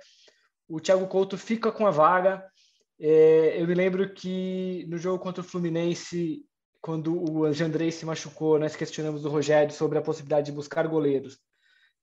O 0.69 0.81
Thiago 0.81 1.06
Couto 1.06 1.38
fica 1.38 1.73
com 1.73 1.87
a 1.87 1.90
vaga. 1.90 2.44
É, 3.00 3.60
eu 3.60 3.67
me 3.67 3.75
lembro 3.75 4.12
que 4.12 4.85
no 4.88 4.98
jogo 4.98 5.23
contra 5.23 5.40
o 5.40 5.44
Fluminense, 5.44 6.44
quando 6.81 7.33
o 7.33 7.52
Jandrei 7.52 7.90
se 7.90 8.04
machucou, 8.04 8.58
nós 8.58 8.77
questionamos 8.77 9.25
o 9.25 9.29
Rogério 9.29 9.73
sobre 9.73 9.98
a 9.98 10.02
possibilidade 10.02 10.46
de 10.46 10.52
buscar 10.52 10.87
goleiros. 10.87 11.38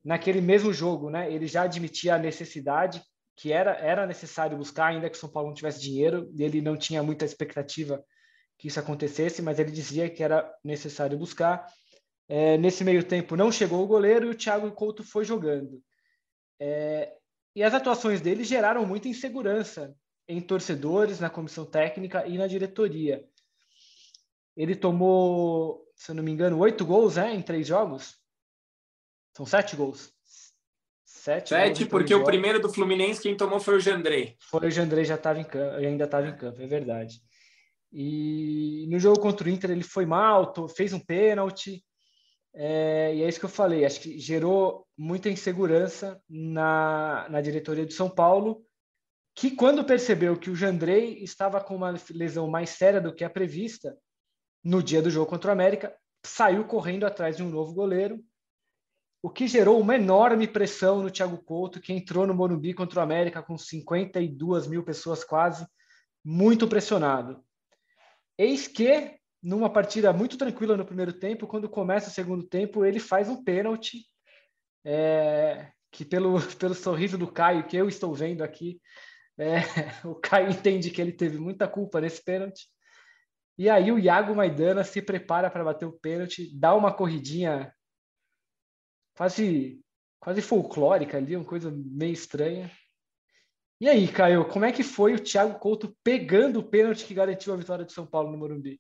Naquele 0.03 0.41
mesmo 0.41 0.73
jogo, 0.73 1.09
né, 1.09 1.31
ele 1.31 1.47
já 1.47 1.63
admitia 1.63 2.15
a 2.15 2.19
necessidade 2.19 3.01
que 3.35 3.51
era, 3.51 3.71
era 3.77 4.07
necessário 4.07 4.57
buscar, 4.57 4.87
ainda 4.87 5.09
que 5.09 5.17
o 5.17 5.19
São 5.19 5.29
Paulo 5.29 5.49
não 5.49 5.55
tivesse 5.55 5.81
dinheiro, 5.81 6.31
ele 6.37 6.61
não 6.61 6.77
tinha 6.77 7.03
muita 7.03 7.25
expectativa 7.25 8.03
que 8.57 8.67
isso 8.67 8.79
acontecesse, 8.79 9.41
mas 9.41 9.59
ele 9.59 9.71
dizia 9.71 10.09
que 10.09 10.23
era 10.23 10.49
necessário 10.63 11.17
buscar. 11.17 11.67
É, 12.27 12.57
nesse 12.57 12.83
meio 12.83 13.03
tempo 13.03 13.35
não 13.35 13.51
chegou 13.51 13.83
o 13.83 13.87
goleiro 13.87 14.27
e 14.27 14.29
o 14.29 14.35
Thiago 14.35 14.71
Couto 14.71 15.03
foi 15.03 15.25
jogando. 15.25 15.83
É, 16.59 17.13
e 17.55 17.61
as 17.61 17.73
atuações 17.73 18.21
dele 18.21 18.43
geraram 18.43 18.85
muita 18.85 19.07
insegurança 19.07 19.95
em 20.27 20.41
torcedores, 20.41 21.19
na 21.19 21.29
comissão 21.29 21.65
técnica 21.65 22.25
e 22.25 22.37
na 22.37 22.47
diretoria. 22.47 23.27
Ele 24.55 24.75
tomou, 24.75 25.85
se 25.95 26.11
eu 26.11 26.15
não 26.15 26.23
me 26.23 26.31
engano, 26.31 26.57
oito 26.59 26.85
gols 26.85 27.17
né, 27.17 27.33
em 27.33 27.41
três 27.41 27.67
jogos. 27.67 28.17
São 29.35 29.45
sete 29.45 29.75
gols. 29.75 30.14
Sete, 31.05 31.49
sete 31.49 31.85
porque 31.85 32.15
o 32.15 32.23
primeiro 32.23 32.59
do 32.59 32.67
Fluminense 32.67 33.21
quem 33.21 33.37
tomou 33.37 33.59
foi 33.59 33.75
o 33.75 33.79
Jandrei. 33.79 34.35
Foi 34.39 34.67
o 34.67 34.71
Jandrei, 34.71 35.05
já 35.05 35.15
estava 35.15 35.39
em 35.39 35.43
campo, 35.43 35.75
ainda 35.75 36.05
estava 36.05 36.27
em 36.27 36.35
campo, 36.35 36.61
é 36.61 36.67
verdade. 36.67 37.21
E 37.93 38.87
no 38.89 38.99
jogo 38.99 39.19
contra 39.19 39.47
o 39.47 39.49
Inter 39.49 39.71
ele 39.71 39.83
foi 39.83 40.05
mal, 40.05 40.53
fez 40.67 40.93
um 40.93 40.99
pênalti. 40.99 41.83
É, 42.53 43.13
e 43.15 43.21
é 43.21 43.27
isso 43.27 43.39
que 43.39 43.45
eu 43.45 43.49
falei, 43.49 43.85
acho 43.85 43.99
que 43.99 44.17
gerou 44.17 44.87
muita 44.97 45.29
insegurança 45.29 46.21
na, 46.29 47.27
na 47.29 47.41
diretoria 47.41 47.85
de 47.85 47.93
São 47.93 48.09
Paulo, 48.09 48.65
que 49.35 49.51
quando 49.51 49.83
percebeu 49.83 50.39
que 50.39 50.49
o 50.49 50.55
Jandrei 50.55 51.21
estava 51.21 51.59
com 51.59 51.75
uma 51.75 51.93
lesão 52.11 52.47
mais 52.47 52.69
séria 52.69 53.01
do 53.01 53.13
que 53.13 53.25
a 53.25 53.29
prevista, 53.29 53.97
no 54.63 54.81
dia 54.81 55.01
do 55.01 55.11
jogo 55.11 55.29
contra 55.29 55.49
o 55.49 55.53
América, 55.53 55.93
saiu 56.25 56.63
correndo 56.63 57.05
atrás 57.05 57.35
de 57.35 57.43
um 57.43 57.49
novo 57.49 57.73
goleiro, 57.73 58.23
o 59.25 59.29
que 59.31 59.47
gerou 59.47 59.81
uma 59.81 59.95
enorme 59.95 60.47
pressão 60.47 61.01
no 61.01 61.09
Thiago 61.09 61.39
Couto, 61.39 61.81
que 61.81 61.91
entrou 61.91 62.27
no 62.27 62.33
Morumbi 62.35 62.75
contra 62.75 62.99
o 62.99 63.01
América 63.01 63.41
com 63.41 63.57
52 63.57 64.67
mil 64.67 64.83
pessoas 64.83 65.23
quase, 65.23 65.65
muito 66.23 66.67
pressionado. 66.67 67.43
Eis 68.37 68.67
que 68.67 69.15
numa 69.41 69.67
partida 69.67 70.13
muito 70.13 70.37
tranquila 70.37 70.77
no 70.77 70.85
primeiro 70.85 71.11
tempo, 71.11 71.47
quando 71.47 71.67
começa 71.67 72.07
o 72.07 72.13
segundo 72.13 72.43
tempo, 72.43 72.85
ele 72.85 72.99
faz 72.99 73.27
um 73.27 73.43
pênalti, 73.43 74.05
é, 74.85 75.71
que 75.91 76.05
pelo, 76.05 76.39
pelo 76.59 76.75
sorriso 76.75 77.17
do 77.17 77.27
Caio, 77.27 77.65
que 77.65 77.75
eu 77.75 77.89
estou 77.89 78.13
vendo 78.13 78.43
aqui, 78.43 78.79
é, 79.39 79.55
o 80.05 80.13
Caio 80.13 80.51
entende 80.51 80.91
que 80.91 81.01
ele 81.01 81.11
teve 81.11 81.39
muita 81.39 81.67
culpa 81.67 81.99
nesse 81.99 82.23
pênalti. 82.23 82.67
E 83.57 83.71
aí 83.71 83.91
o 83.91 83.97
Iago 83.97 84.35
Maidana 84.35 84.83
se 84.83 85.01
prepara 85.01 85.49
para 85.49 85.63
bater 85.63 85.87
o 85.87 85.99
pênalti, 85.99 86.55
dá 86.55 86.75
uma 86.75 86.93
corridinha 86.93 87.73
quase, 89.15 89.79
quase 90.19 90.41
folclórica 90.41 91.17
ali, 91.17 91.35
uma 91.35 91.45
coisa 91.45 91.71
meio 91.71 92.13
estranha. 92.13 92.71
E 93.79 93.89
aí, 93.89 94.07
Caio, 94.07 94.45
como 94.45 94.65
é 94.65 94.71
que 94.71 94.83
foi 94.83 95.13
o 95.13 95.19
Thiago 95.19 95.59
Couto 95.59 95.95
pegando 96.03 96.59
o 96.59 96.63
pênalti 96.63 97.05
que 97.05 97.13
garantiu 97.13 97.53
a 97.53 97.57
vitória 97.57 97.85
de 97.85 97.91
São 97.91 98.05
Paulo 98.05 98.31
no 98.31 98.37
Morumbi? 98.37 98.79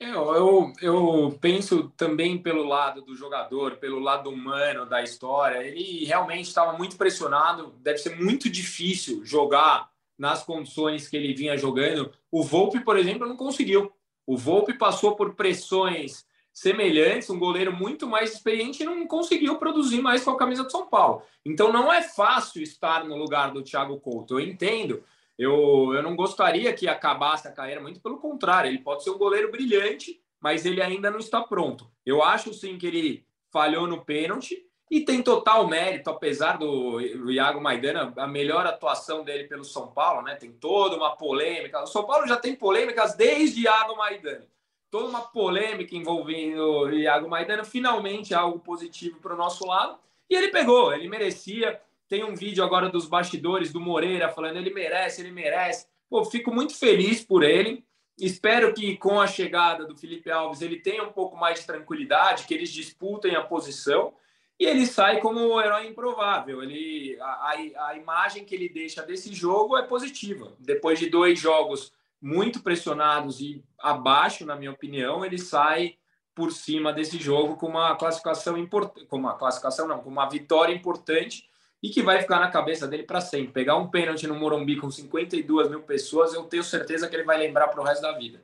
Eu, 0.00 0.34
eu, 0.34 0.72
eu, 0.82 1.38
penso 1.40 1.88
também 1.96 2.36
pelo 2.42 2.64
lado 2.64 3.00
do 3.02 3.14
jogador, 3.14 3.76
pelo 3.76 4.00
lado 4.00 4.28
humano 4.28 4.84
da 4.84 5.02
história. 5.02 5.62
Ele 5.62 6.04
realmente 6.04 6.48
estava 6.48 6.76
muito 6.76 6.96
pressionado. 6.96 7.74
Deve 7.78 7.98
ser 7.98 8.16
muito 8.16 8.50
difícil 8.50 9.24
jogar 9.24 9.88
nas 10.18 10.42
condições 10.42 11.08
que 11.08 11.16
ele 11.16 11.32
vinha 11.32 11.56
jogando. 11.56 12.12
O 12.30 12.42
Volpe, 12.42 12.80
por 12.80 12.98
exemplo, 12.98 13.26
não 13.26 13.36
conseguiu. 13.36 13.92
O 14.26 14.36
Volpe 14.36 14.76
passou 14.76 15.14
por 15.14 15.34
pressões 15.34 16.26
semelhantes, 16.54 17.28
um 17.28 17.38
goleiro 17.38 17.72
muito 17.72 18.06
mais 18.06 18.32
experiente 18.32 18.82
e 18.82 18.86
não 18.86 19.06
conseguiu 19.06 19.58
produzir 19.58 20.00
mais 20.00 20.24
com 20.24 20.30
a 20.30 20.38
camisa 20.38 20.64
do 20.64 20.70
São 20.70 20.86
Paulo. 20.86 21.22
Então 21.44 21.70
não 21.70 21.92
é 21.92 22.00
fácil 22.00 22.62
estar 22.62 23.04
no 23.04 23.16
lugar 23.16 23.50
do 23.50 23.62
Thiago 23.62 24.00
Couto. 24.00 24.38
Eu 24.38 24.46
entendo 24.46 25.02
eu, 25.38 25.92
eu 25.92 26.02
não 26.02 26.14
gostaria 26.14 26.72
que 26.72 26.88
acabasse 26.88 27.48
a 27.48 27.52
carreira, 27.52 27.80
muito 27.80 28.00
pelo 28.00 28.18
contrário, 28.18 28.68
ele 28.68 28.78
pode 28.78 29.02
ser 29.02 29.10
um 29.10 29.18
goleiro 29.18 29.50
brilhante, 29.50 30.20
mas 30.40 30.64
ele 30.64 30.80
ainda 30.80 31.10
não 31.10 31.18
está 31.18 31.40
pronto. 31.40 31.90
Eu 32.06 32.22
acho 32.22 32.54
sim 32.54 32.78
que 32.78 32.86
ele 32.86 33.26
falhou 33.52 33.86
no 33.86 34.04
pênalti 34.04 34.64
e 34.90 35.00
tem 35.00 35.22
total 35.22 35.66
mérito, 35.66 36.10
apesar 36.10 36.56
do 36.56 37.00
Iago 37.30 37.60
Maidana, 37.60 38.12
a 38.16 38.26
melhor 38.26 38.66
atuação 38.66 39.24
dele 39.24 39.44
pelo 39.44 39.64
São 39.64 39.88
Paulo, 39.88 40.22
né? 40.22 40.36
Tem 40.36 40.52
toda 40.52 40.96
uma 40.96 41.16
polêmica. 41.16 41.82
O 41.82 41.86
São 41.86 42.04
Paulo 42.04 42.28
já 42.28 42.36
tem 42.36 42.54
polêmicas 42.54 43.14
desde 43.14 43.62
Iago 43.62 43.96
Maidana. 43.96 44.46
Toda 44.90 45.08
uma 45.08 45.22
polêmica 45.22 45.96
envolvendo 45.96 46.60
o 46.60 46.90
Iago 46.90 47.28
Maidana, 47.28 47.64
finalmente 47.64 48.34
algo 48.34 48.58
positivo 48.60 49.18
para 49.20 49.34
o 49.34 49.36
nosso 49.36 49.66
lado. 49.66 49.98
E 50.30 50.34
ele 50.34 50.48
pegou, 50.48 50.92
ele 50.92 51.08
merecia. 51.08 51.80
Tem 52.08 52.22
um 52.22 52.34
vídeo 52.34 52.62
agora 52.62 52.88
dos 52.88 53.06
bastidores 53.06 53.72
do 53.72 53.80
Moreira 53.80 54.28
falando 54.28 54.56
ele 54.56 54.72
merece, 54.72 55.20
ele 55.20 55.32
merece. 55.32 55.86
Pô, 56.08 56.24
fico 56.24 56.54
muito 56.54 56.76
feliz 56.76 57.24
por 57.24 57.42
ele. 57.42 57.84
Espero 58.18 58.72
que 58.72 58.96
com 58.96 59.20
a 59.20 59.26
chegada 59.26 59.84
do 59.84 59.96
Felipe 59.96 60.30
Alves 60.30 60.62
ele 60.62 60.78
tenha 60.78 61.02
um 61.02 61.12
pouco 61.12 61.36
mais 61.36 61.60
de 61.60 61.66
tranquilidade, 61.66 62.46
que 62.46 62.54
eles 62.54 62.70
disputem 62.70 63.34
a 63.34 63.42
posição 63.42 64.14
e 64.58 64.66
ele 64.66 64.86
sai 64.86 65.20
como 65.20 65.40
o 65.40 65.60
herói 65.60 65.88
improvável. 65.88 66.62
Ele, 66.62 67.18
a, 67.20 67.56
a, 67.88 67.96
imagem 67.96 68.44
que 68.44 68.54
ele 68.54 68.68
deixa 68.68 69.02
desse 69.02 69.34
jogo 69.34 69.76
é 69.76 69.82
positiva. 69.82 70.52
Depois 70.60 70.98
de 70.98 71.10
dois 71.10 71.40
jogos 71.40 71.92
muito 72.24 72.62
pressionados 72.62 73.38
e 73.38 73.62
abaixo, 73.78 74.46
na 74.46 74.56
minha 74.56 74.70
opinião, 74.70 75.26
ele 75.26 75.36
sai 75.36 75.96
por 76.34 76.50
cima 76.50 76.90
desse 76.90 77.18
jogo 77.18 77.54
com 77.56 77.66
uma 77.66 77.94
classificação 77.96 78.56
importante, 78.56 79.06
com 79.06 79.18
uma 79.18 79.36
classificação 79.36 79.86
não, 79.86 79.98
com 79.98 80.08
uma 80.08 80.26
vitória 80.26 80.72
importante 80.72 81.46
e 81.82 81.90
que 81.90 82.02
vai 82.02 82.22
ficar 82.22 82.40
na 82.40 82.50
cabeça 82.50 82.88
dele 82.88 83.02
para 83.02 83.20
sempre. 83.20 83.52
Pegar 83.52 83.76
um 83.76 83.90
pênalti 83.90 84.26
no 84.26 84.34
Morumbi 84.34 84.80
com 84.80 84.90
52 84.90 85.68
mil 85.68 85.82
pessoas, 85.82 86.32
eu 86.32 86.44
tenho 86.44 86.64
certeza 86.64 87.06
que 87.06 87.14
ele 87.14 87.24
vai 87.24 87.36
lembrar 87.36 87.68
para 87.68 87.82
o 87.82 87.84
resto 87.84 88.00
da 88.00 88.16
vida. 88.16 88.42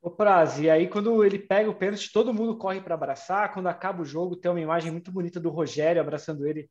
O 0.00 0.08
Prazo, 0.08 0.62
e 0.62 0.70
aí 0.70 0.86
quando 0.86 1.24
ele 1.24 1.36
pega 1.36 1.68
o 1.68 1.74
pênalti, 1.74 2.12
todo 2.12 2.32
mundo 2.32 2.56
corre 2.56 2.80
para 2.80 2.94
abraçar. 2.94 3.52
Quando 3.52 3.66
acaba 3.66 4.02
o 4.02 4.06
jogo, 4.06 4.36
tem 4.36 4.52
uma 4.52 4.60
imagem 4.60 4.92
muito 4.92 5.10
bonita 5.10 5.40
do 5.40 5.50
Rogério 5.50 6.00
abraçando 6.00 6.46
ele 6.46 6.70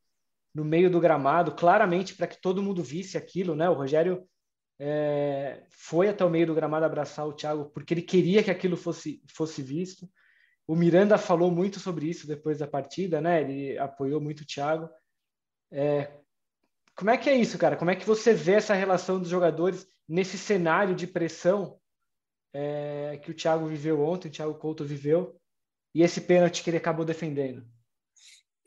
no 0.55 0.63
meio 0.63 0.89
do 0.89 1.01
gramado, 1.01 1.51
claramente 1.51 2.15
para 2.15 2.27
que 2.27 2.39
todo 2.39 2.63
mundo 2.63 2.81
visse 2.81 3.17
aquilo, 3.17 3.53
né? 3.57 3.69
O 3.69 3.73
Rogério 3.73 4.25
é, 4.79 5.63
foi 5.69 6.07
até 6.07 6.23
o 6.23 6.29
meio 6.29 6.47
do 6.47 6.55
gramado 6.55 6.85
abraçar 6.85 7.27
o 7.27 7.33
Thiago 7.33 7.65
porque 7.71 7.93
ele 7.93 8.01
queria 8.01 8.43
que 8.43 8.51
aquilo 8.51 8.77
fosse, 8.77 9.21
fosse 9.27 9.61
visto. 9.61 10.09
O 10.67 10.75
Miranda 10.75 11.17
falou 11.17 11.49
muito 11.49 11.79
sobre 11.79 12.07
isso 12.07 12.27
depois 12.27 12.59
da 12.59 12.67
partida, 12.67 13.21
né? 13.21 13.41
Ele 13.41 13.77
apoiou 13.77 14.19
muito 14.19 14.41
o 14.41 14.45
Thiago. 14.45 14.89
É, 15.71 16.11
como 16.95 17.09
é 17.09 17.17
que 17.17 17.29
é 17.29 17.35
isso, 17.35 17.57
cara? 17.57 17.77
Como 17.77 17.89
é 17.91 17.95
que 17.95 18.05
você 18.05 18.33
vê 18.33 18.53
essa 18.53 18.73
relação 18.73 19.19
dos 19.19 19.29
jogadores 19.29 19.87
nesse 20.07 20.37
cenário 20.37 20.95
de 20.95 21.07
pressão 21.07 21.79
é, 22.53 23.19
que 23.23 23.31
o 23.31 23.33
Thiago 23.33 23.65
viveu 23.65 24.01
ontem, 24.01 24.27
o 24.27 24.31
Thiago 24.31 24.55
Couto 24.55 24.83
viveu, 24.83 25.39
e 25.93 26.01
esse 26.01 26.21
pênalti 26.21 26.63
que 26.63 26.69
ele 26.69 26.77
acabou 26.77 27.05
defendendo? 27.05 27.65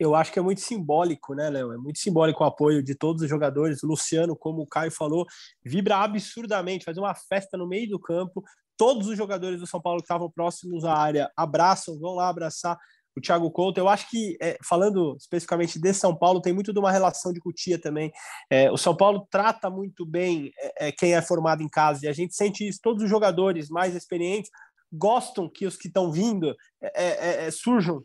Eu 0.01 0.15
acho 0.15 0.33
que 0.33 0.39
é 0.39 0.43
muito 0.43 0.63
simbólico, 0.63 1.35
né, 1.35 1.51
Léo? 1.51 1.75
É 1.75 1.77
muito 1.77 1.99
simbólico 1.99 2.43
o 2.43 2.47
apoio 2.47 2.83
de 2.83 2.95
todos 2.95 3.21
os 3.21 3.29
jogadores. 3.29 3.83
O 3.83 3.87
Luciano, 3.87 4.35
como 4.35 4.63
o 4.63 4.67
Caio 4.67 4.91
falou, 4.91 5.27
vibra 5.63 5.99
absurdamente, 5.99 6.87
faz 6.87 6.97
uma 6.97 7.15
festa 7.15 7.59
no 7.59 7.69
meio 7.69 7.87
do 7.87 8.01
campo. 8.01 8.43
Todos 8.79 9.09
os 9.09 9.17
jogadores 9.19 9.61
do 9.61 9.67
São 9.67 9.79
Paulo 9.79 9.99
que 9.99 10.05
estavam 10.05 10.31
próximos 10.31 10.87
à 10.87 10.95
área 10.95 11.31
abraçam, 11.37 12.01
vão 12.01 12.15
lá 12.15 12.31
abraçar 12.31 12.79
o 13.15 13.21
Thiago 13.21 13.51
Couto. 13.51 13.79
Eu 13.79 13.91
acho 13.91 14.09
que, 14.09 14.39
é, 14.41 14.57
falando 14.67 15.17
especificamente 15.19 15.79
de 15.79 15.93
São 15.93 16.17
Paulo, 16.17 16.41
tem 16.41 16.55
muito 16.55 16.73
de 16.73 16.79
uma 16.79 16.91
relação 16.91 17.31
de 17.31 17.39
cutia 17.39 17.79
também. 17.79 18.11
É, 18.49 18.71
o 18.71 18.79
São 18.79 18.97
Paulo 18.97 19.29
trata 19.31 19.69
muito 19.69 20.07
bem 20.07 20.51
é, 20.59 20.89
é 20.89 20.93
quem 20.93 21.15
é 21.15 21.21
formado 21.21 21.63
em 21.63 21.69
casa, 21.69 22.07
e 22.07 22.09
a 22.09 22.13
gente 22.15 22.35
sente 22.35 22.67
isso. 22.67 22.81
Todos 22.83 23.03
os 23.03 23.11
jogadores 23.11 23.69
mais 23.69 23.95
experientes 23.95 24.51
gostam 24.91 25.47
que 25.47 25.67
os 25.67 25.77
que 25.77 25.89
estão 25.89 26.11
vindo 26.11 26.57
é, 26.83 27.47
é, 27.47 27.51
surjam, 27.51 28.03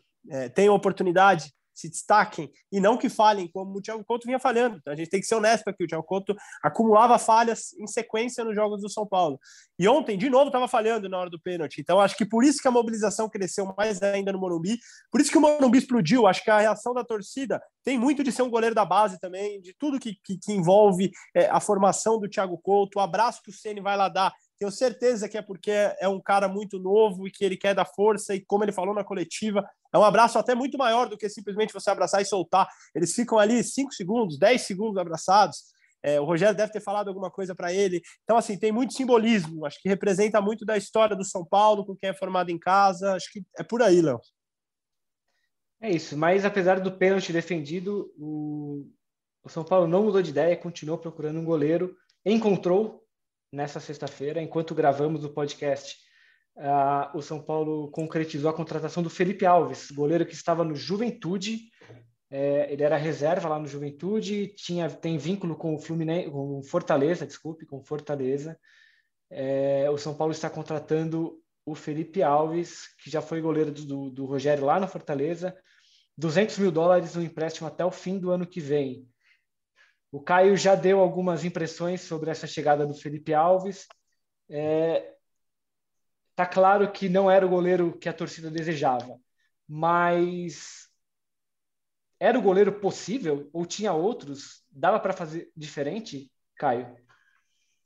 tenham 0.54 0.74
oportunidade 0.74 1.55
se 1.76 1.90
destaquem 1.90 2.50
e 2.72 2.80
não 2.80 2.96
que 2.96 3.10
falhem, 3.10 3.46
como 3.46 3.76
o 3.76 3.82
Thiago 3.82 4.02
Couto 4.02 4.26
vinha 4.26 4.40
falhando. 4.40 4.78
Então 4.78 4.92
a 4.92 4.96
gente 4.96 5.10
tem 5.10 5.20
que 5.20 5.26
ser 5.26 5.34
honesto 5.34 5.68
aqui. 5.68 5.84
O 5.84 5.86
Thiago 5.86 6.04
Couto 6.04 6.34
acumulava 6.62 7.18
falhas 7.18 7.74
em 7.74 7.86
sequência 7.86 8.42
nos 8.42 8.54
jogos 8.54 8.80
do 8.80 8.88
São 8.88 9.06
Paulo. 9.06 9.38
E 9.78 9.86
ontem, 9.86 10.16
de 10.16 10.30
novo, 10.30 10.46
estava 10.46 10.66
falhando 10.66 11.08
na 11.08 11.18
hora 11.18 11.28
do 11.28 11.38
pênalti. 11.38 11.80
Então 11.80 12.00
acho 12.00 12.16
que 12.16 12.24
por 12.24 12.44
isso 12.44 12.62
que 12.62 12.68
a 12.68 12.70
mobilização 12.70 13.28
cresceu 13.28 13.74
mais 13.76 14.02
ainda 14.02 14.32
no 14.32 14.38
Morumbi, 14.38 14.78
por 15.10 15.20
isso 15.20 15.30
que 15.30 15.36
o 15.36 15.40
Morumbi 15.40 15.78
explodiu. 15.78 16.26
Acho 16.26 16.42
que 16.42 16.50
a 16.50 16.60
reação 16.60 16.94
da 16.94 17.04
torcida 17.04 17.62
tem 17.84 17.98
muito 17.98 18.24
de 18.24 18.32
ser 18.32 18.42
um 18.42 18.50
goleiro 18.50 18.74
da 18.74 18.84
base 18.84 19.20
também, 19.20 19.60
de 19.60 19.74
tudo 19.78 20.00
que, 20.00 20.14
que, 20.24 20.38
que 20.38 20.52
envolve 20.52 21.12
é, 21.34 21.46
a 21.46 21.60
formação 21.60 22.18
do 22.18 22.28
Thiago 22.28 22.58
Couto, 22.58 22.98
o 22.98 23.02
abraço 23.02 23.42
que 23.42 23.50
o 23.50 23.52
Ceni 23.52 23.80
vai 23.80 23.96
lá 23.96 24.08
dar 24.08 24.32
tenho 24.58 24.70
certeza 24.70 25.28
que 25.28 25.36
é 25.36 25.42
porque 25.42 25.70
é 25.70 26.08
um 26.08 26.20
cara 26.20 26.48
muito 26.48 26.78
novo 26.78 27.26
e 27.26 27.30
que 27.30 27.44
ele 27.44 27.56
quer 27.56 27.74
dar 27.74 27.84
força, 27.84 28.34
e 28.34 28.40
como 28.40 28.64
ele 28.64 28.72
falou 28.72 28.94
na 28.94 29.04
coletiva, 29.04 29.68
é 29.92 29.98
um 29.98 30.04
abraço 30.04 30.38
até 30.38 30.54
muito 30.54 30.78
maior 30.78 31.08
do 31.08 31.16
que 31.16 31.28
simplesmente 31.28 31.72
você 31.72 31.90
abraçar 31.90 32.22
e 32.22 32.24
soltar. 32.24 32.68
Eles 32.94 33.14
ficam 33.14 33.38
ali 33.38 33.62
5 33.62 33.92
segundos, 33.92 34.38
10 34.38 34.62
segundos 34.62 34.98
abraçados. 34.98 35.64
É, 36.02 36.20
o 36.20 36.24
Rogério 36.24 36.56
deve 36.56 36.72
ter 36.72 36.80
falado 36.80 37.08
alguma 37.08 37.30
coisa 37.30 37.54
para 37.54 37.72
ele. 37.72 38.00
Então, 38.24 38.36
assim, 38.36 38.58
tem 38.58 38.70
muito 38.70 38.94
simbolismo. 38.94 39.66
Acho 39.66 39.80
que 39.80 39.88
representa 39.88 40.40
muito 40.40 40.64
da 40.64 40.76
história 40.76 41.16
do 41.16 41.24
São 41.24 41.44
Paulo, 41.44 41.84
com 41.84 41.96
quem 41.96 42.10
é 42.10 42.14
formado 42.14 42.50
em 42.50 42.58
casa. 42.58 43.14
Acho 43.14 43.30
que 43.32 43.42
é 43.58 43.62
por 43.62 43.82
aí, 43.82 44.00
Léo. 44.00 44.20
É 45.80 45.90
isso. 45.90 46.16
Mas 46.16 46.44
apesar 46.44 46.80
do 46.80 46.92
pênalti 46.92 47.32
defendido, 47.32 48.12
o, 48.16 48.86
o 49.42 49.48
São 49.48 49.64
Paulo 49.64 49.86
não 49.86 50.04
mudou 50.04 50.22
de 50.22 50.30
ideia, 50.30 50.56
continuou 50.56 50.98
procurando 50.98 51.40
um 51.40 51.44
goleiro, 51.44 51.94
encontrou 52.24 53.05
nessa 53.56 53.80
sexta-feira, 53.80 54.42
enquanto 54.42 54.74
gravamos 54.74 55.24
o 55.24 55.30
podcast, 55.30 55.96
uh, 56.56 57.16
o 57.16 57.22
São 57.22 57.42
Paulo 57.42 57.90
concretizou 57.90 58.50
a 58.50 58.54
contratação 58.54 59.02
do 59.02 59.08
Felipe 59.08 59.46
Alves, 59.46 59.90
goleiro 59.90 60.26
que 60.26 60.34
estava 60.34 60.62
no 60.62 60.76
Juventude, 60.76 61.70
É, 62.28 62.72
ele 62.72 62.82
era 62.82 62.96
reserva 62.96 63.48
lá 63.48 63.56
no 63.56 63.68
Juventude, 63.68 64.48
tinha 64.56 64.90
tem 64.90 65.16
vínculo 65.16 65.54
com 65.54 65.76
o 65.76 65.78
Fluminense, 65.78 66.28
com 66.28 66.60
Fortaleza, 66.60 67.24
desculpe, 67.24 67.64
com 67.64 67.80
Fortaleza. 67.80 68.58
É, 69.30 69.88
o 69.90 69.96
São 69.96 70.12
Paulo 70.12 70.32
está 70.32 70.50
contratando 70.50 71.40
o 71.64 71.74
Felipe 71.74 72.24
Alves, 72.24 72.88
que 72.98 73.08
já 73.08 73.22
foi 73.22 73.40
goleiro 73.40 73.70
do, 73.70 74.10
do 74.10 74.26
Rogério 74.26 74.64
lá 74.64 74.80
na 74.80 74.88
Fortaleza, 74.88 75.56
200 76.18 76.58
mil 76.58 76.72
dólares 76.72 77.14
no 77.14 77.22
empréstimo 77.22 77.68
até 77.68 77.84
o 77.84 77.92
fim 77.92 78.18
do 78.18 78.30
ano 78.32 78.44
que 78.44 78.60
vem. 78.60 79.06
O 80.10 80.20
Caio 80.20 80.56
já 80.56 80.74
deu 80.74 81.00
algumas 81.00 81.44
impressões 81.44 82.00
sobre 82.00 82.30
essa 82.30 82.46
chegada 82.46 82.86
do 82.86 82.94
Felipe 82.94 83.34
Alves. 83.34 83.86
É, 84.48 85.14
tá 86.34 86.46
claro 86.46 86.90
que 86.92 87.08
não 87.08 87.30
era 87.30 87.44
o 87.44 87.48
goleiro 87.48 87.98
que 87.98 88.08
a 88.08 88.12
torcida 88.12 88.50
desejava, 88.50 89.18
mas 89.68 90.88
era 92.18 92.38
o 92.38 92.42
goleiro 92.42 92.80
possível 92.80 93.50
ou 93.52 93.66
tinha 93.66 93.92
outros? 93.92 94.64
Dava 94.70 95.00
para 95.00 95.12
fazer 95.12 95.50
diferente, 95.56 96.30
Caio? 96.56 96.96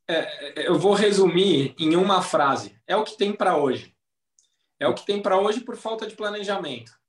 É, 0.09 0.69
eu 0.69 0.79
vou 0.79 0.93
resumir 0.93 1.75
em 1.79 1.97
uma 1.97 2.21
frase. 2.21 2.77
É 2.87 2.97
o 2.97 3.05
que 3.05 3.17
tem 3.17 3.33
para 3.33 3.57
hoje. 3.57 3.95
É 4.79 4.89
o 4.89 4.95
que 4.95 5.07
tem 5.07 5.23
para 5.23 5.39
hoje 5.39 5.61
por 5.61 5.77
falta 5.77 6.07
de 6.07 6.17
planejamento. 6.17 7.00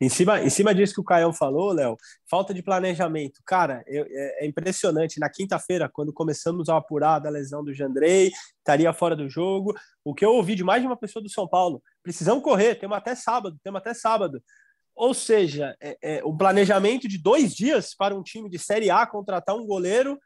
Em 0.00 0.08
cima, 0.08 0.40
em 0.40 0.50
cima 0.50 0.74
disso 0.74 0.94
que 0.94 1.00
o 1.00 1.04
Caião 1.04 1.32
falou, 1.32 1.72
Léo, 1.72 1.96
falta 2.30 2.54
de 2.54 2.62
planejamento. 2.62 3.40
Cara, 3.44 3.82
eu, 3.86 4.04
é, 4.08 4.44
é, 4.44 4.46
impressionante. 4.46 5.18
Na 5.18 5.28
quinta-feira, 5.28 5.88
quando 5.92 6.12
começamos 6.12 6.68
a 6.68 6.76
apurar 6.76 7.18
da 7.18 7.28
lesão 7.28 7.64
do 7.64 7.74
Jandrei, 7.74 8.30
estaria 8.58 8.92
fora 8.92 9.16
do 9.16 9.28
jogo. 9.28 9.74
O 10.04 10.14
que 10.14 10.24
eu 10.24 10.32
ouvi 10.32 10.54
de 10.54 10.62
mais 10.62 10.80
de 10.80 10.86
uma 10.86 10.96
pessoa 10.96 11.22
do 11.22 11.28
São 11.28 11.48
Paulo, 11.48 11.82
precisamos 12.02 12.42
correr, 12.42 12.76
temos 12.76 12.96
até 12.96 13.14
sábado, 13.14 13.58
temos 13.62 13.80
até 13.80 13.94
sábado. 13.94 14.42
Ou 14.94 15.14
seja, 15.14 15.74
é, 15.80 15.96
é, 16.02 16.24
um 16.24 16.36
planejamento 16.36 17.08
de 17.08 17.18
dois 17.18 17.54
dias 17.54 17.94
para 17.94 18.14
um 18.14 18.22
time 18.22 18.48
de 18.48 18.58
Série 18.58 18.90
A 18.90 19.06
contratar 19.06 19.56
um 19.56 19.66
goleiro 19.66 20.18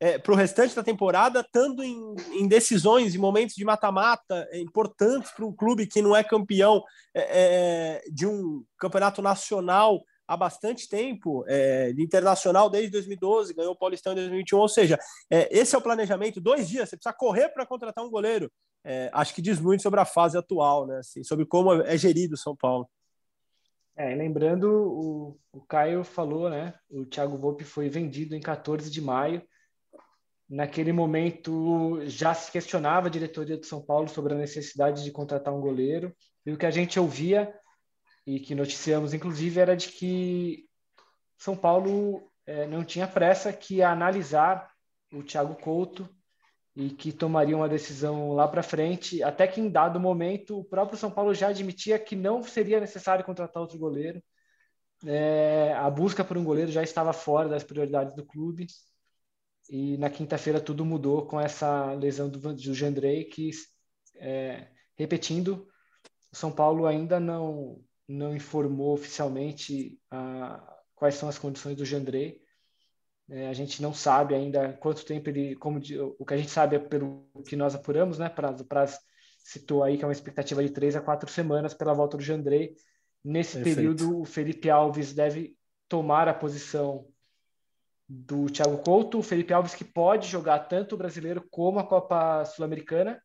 é, 0.00 0.18
para 0.18 0.32
o 0.32 0.36
restante 0.36 0.74
da 0.74 0.82
temporada, 0.82 1.40
estando 1.40 1.82
em, 1.82 2.14
em 2.32 2.46
decisões, 2.46 3.14
em 3.14 3.18
momentos 3.18 3.56
de 3.56 3.64
mata-mata 3.64 4.48
é, 4.50 4.60
importantes 4.60 5.30
para 5.32 5.44
um 5.44 5.52
clube 5.52 5.86
que 5.86 6.00
não 6.00 6.14
é 6.14 6.22
campeão 6.22 6.82
é, 7.14 8.02
é, 8.02 8.10
de 8.10 8.26
um 8.26 8.64
campeonato 8.78 9.20
nacional 9.20 10.00
há 10.26 10.36
bastante 10.36 10.88
tempo, 10.88 11.44
é, 11.48 11.92
de 11.92 12.02
internacional 12.02 12.70
desde 12.70 12.90
2012, 12.92 13.54
ganhou 13.54 13.72
o 13.72 13.78
Paulistão 13.78 14.12
em 14.12 14.16
2021. 14.16 14.58
Ou 14.58 14.68
seja, 14.68 14.98
é, 15.30 15.48
esse 15.50 15.74
é 15.74 15.78
o 15.78 15.82
planejamento: 15.82 16.40
dois 16.40 16.68
dias, 16.68 16.88
você 16.88 16.96
precisa 16.96 17.14
correr 17.14 17.48
para 17.48 17.66
contratar 17.66 18.04
um 18.04 18.10
goleiro. 18.10 18.50
acho 19.12 19.34
que 19.34 19.42
diz 19.42 19.60
muito 19.60 19.82
sobre 19.82 19.98
a 20.00 20.04
fase 20.04 20.38
atual, 20.38 20.86
né? 20.86 20.98
Assim, 20.98 21.24
sobre 21.24 21.44
como 21.44 21.72
é 21.72 21.96
gerido 21.98 22.34
o 22.34 22.38
São 22.38 22.54
Paulo. 22.54 22.88
É, 23.96 24.14
lembrando, 24.14 24.70
o, 24.70 25.36
o 25.50 25.60
Caio 25.62 26.04
falou, 26.04 26.48
né? 26.48 26.74
O 26.88 27.04
Thiago 27.04 27.36
Volpe 27.36 27.64
foi 27.64 27.88
vendido 27.88 28.36
em 28.36 28.40
14 28.40 28.88
de 28.88 29.00
maio 29.00 29.42
Naquele 30.48 30.92
momento 30.92 32.00
já 32.06 32.32
se 32.32 32.50
questionava 32.50 33.08
a 33.08 33.10
diretoria 33.10 33.58
do 33.58 33.66
São 33.66 33.84
Paulo 33.84 34.08
sobre 34.08 34.32
a 34.32 34.38
necessidade 34.38 35.04
de 35.04 35.10
contratar 35.10 35.52
um 35.52 35.60
goleiro. 35.60 36.14
E 36.46 36.52
o 36.52 36.56
que 36.56 36.64
a 36.64 36.70
gente 36.70 36.98
ouvia 36.98 37.54
e 38.26 38.40
que 38.40 38.54
noticiamos, 38.54 39.12
inclusive, 39.12 39.60
era 39.60 39.76
de 39.76 39.88
que 39.88 40.64
São 41.36 41.54
Paulo 41.54 42.30
é, 42.46 42.66
não 42.66 42.82
tinha 42.82 43.06
pressa, 43.06 43.52
que 43.52 43.82
analisar 43.82 44.70
o 45.12 45.22
Thiago 45.22 45.54
Couto 45.54 46.08
e 46.74 46.90
que 46.90 47.12
tomaria 47.12 47.56
uma 47.56 47.68
decisão 47.68 48.32
lá 48.32 48.48
para 48.48 48.62
frente, 48.62 49.22
até 49.22 49.46
que 49.46 49.60
em 49.60 49.68
dado 49.68 50.00
momento 50.00 50.60
o 50.60 50.64
próprio 50.64 50.96
São 50.96 51.10
Paulo 51.10 51.34
já 51.34 51.48
admitia 51.48 51.98
que 51.98 52.16
não 52.16 52.42
seria 52.42 52.80
necessário 52.80 53.24
contratar 53.24 53.60
outro 53.60 53.78
goleiro. 53.78 54.22
É, 55.04 55.74
a 55.76 55.90
busca 55.90 56.24
por 56.24 56.38
um 56.38 56.44
goleiro 56.44 56.72
já 56.72 56.82
estava 56.82 57.12
fora 57.12 57.48
das 57.48 57.64
prioridades 57.64 58.14
do 58.14 58.24
clube 58.24 58.66
e 59.68 59.98
na 59.98 60.08
quinta-feira 60.08 60.60
tudo 60.60 60.84
mudou 60.84 61.26
com 61.26 61.38
essa 61.38 61.92
lesão 61.92 62.28
do, 62.28 62.38
do 62.38 62.74
Jandrei, 62.74 63.24
que, 63.24 63.50
é, 64.16 64.68
repetindo, 64.96 65.68
o 66.32 66.36
São 66.36 66.50
Paulo 66.50 66.86
ainda 66.86 67.20
não, 67.20 67.80
não 68.08 68.34
informou 68.34 68.94
oficialmente 68.94 70.00
a, 70.10 70.78
quais 70.94 71.16
são 71.16 71.28
as 71.28 71.38
condições 71.38 71.76
do 71.76 71.84
Jandrei. 71.84 72.40
É, 73.30 73.48
a 73.48 73.52
gente 73.52 73.82
não 73.82 73.92
sabe 73.92 74.34
ainda 74.34 74.72
quanto 74.74 75.04
tempo 75.04 75.28
ele, 75.28 75.54
como 75.56 75.78
o 76.18 76.24
que 76.24 76.34
a 76.34 76.36
gente 76.36 76.50
sabe 76.50 76.76
é 76.76 76.78
pelo 76.78 77.28
que 77.46 77.56
nós 77.56 77.74
apuramos, 77.74 78.18
né? 78.18 78.28
Prazo, 78.30 78.64
prazo 78.64 78.98
citou 79.44 79.84
aí 79.84 79.98
que 79.98 80.04
é 80.04 80.06
uma 80.06 80.12
expectativa 80.12 80.62
de 80.62 80.70
três 80.70 80.96
a 80.96 81.00
quatro 81.00 81.30
semanas 81.30 81.74
pela 81.74 81.92
volta 81.92 82.16
do 82.16 82.22
Jandrei. 82.22 82.74
Nesse 83.22 83.56
Perfeito. 83.56 83.76
período, 83.76 84.20
o 84.20 84.24
Felipe 84.24 84.70
Alves 84.70 85.12
deve 85.12 85.54
tomar 85.88 86.26
a 86.26 86.34
posição 86.34 87.06
do 88.08 88.48
Thiago 88.48 88.78
Couto, 88.78 89.18
o 89.18 89.22
Felipe 89.22 89.52
Alves 89.52 89.74
que 89.74 89.84
pode 89.84 90.26
jogar 90.26 90.60
tanto 90.60 90.94
o 90.94 90.98
brasileiro 90.98 91.46
como 91.50 91.78
a 91.78 91.86
Copa 91.86 92.44
Sul-Americana. 92.46 93.22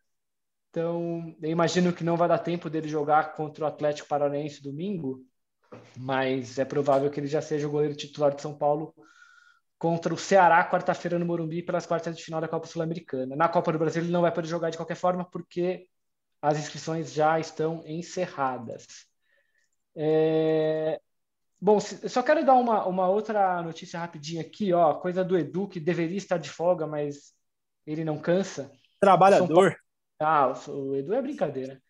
Então, 0.70 1.36
eu 1.42 1.52
imagino 1.52 1.94
que 1.94 2.04
não 2.04 2.18
vai 2.18 2.28
dar 2.28 2.40
tempo 2.40 2.70
dele 2.70 2.90
jogar 2.90 3.34
contra 3.34 3.64
o 3.64 3.68
Atlético 3.68 4.10
Paranaense 4.10 4.62
domingo, 4.62 5.24
mas 5.98 6.60
é 6.60 6.66
provável 6.66 7.10
que 7.10 7.20
ele 7.20 7.28
já 7.28 7.42
seja 7.42 7.68
o 7.68 7.72
goleiro 7.72 7.96
titular 7.96 8.34
de 8.36 8.42
São 8.42 8.58
Paulo 8.58 8.94
contra 9.78 10.14
o 10.14 10.18
Ceará 10.18 10.68
quarta-feira 10.70 11.20
no 11.20 11.26
Morumbi 11.26 11.62
pelas 11.62 11.86
quartas 11.86 12.16
de 12.16 12.24
final 12.24 12.42
da 12.42 12.48
Copa 12.48 12.68
Sul-Americana. 12.68 13.36
Na 13.36 13.48
Copa 13.50 13.72
do 13.72 13.80
Brasil 13.80 14.02
ele 14.02 14.12
não 14.12 14.22
vai 14.22 14.34
poder 14.34 14.48
jogar 14.48 14.70
de 14.70 14.78
qualquer 14.78 14.96
forma 14.96 15.24
porque 15.30 15.88
as 16.42 16.58
inscrições 16.58 17.14
já 17.14 17.40
estão 17.40 17.84
encerradas. 17.86 18.86
É... 19.96 21.00
Bom, 21.64 21.80
só 21.80 22.22
quero 22.22 22.46
dar 22.46 22.56
uma, 22.56 22.86
uma 22.86 23.08
outra 23.08 23.62
notícia 23.62 23.98
rapidinha 23.98 24.42
aqui, 24.42 24.74
ó, 24.74 24.96
coisa 24.96 25.24
do 25.24 25.38
Edu 25.38 25.66
que 25.66 25.80
deveria 25.80 26.18
estar 26.18 26.38
de 26.38 26.50
folga, 26.50 26.86
mas 26.86 27.34
ele 27.88 28.04
não 28.04 28.20
cansa. 28.20 28.70
Trabalhador. 29.00 29.74
Ah, 30.20 30.52
o 30.68 30.94
Edu 30.94 31.14
é 31.14 31.22
brincadeira. 31.22 31.82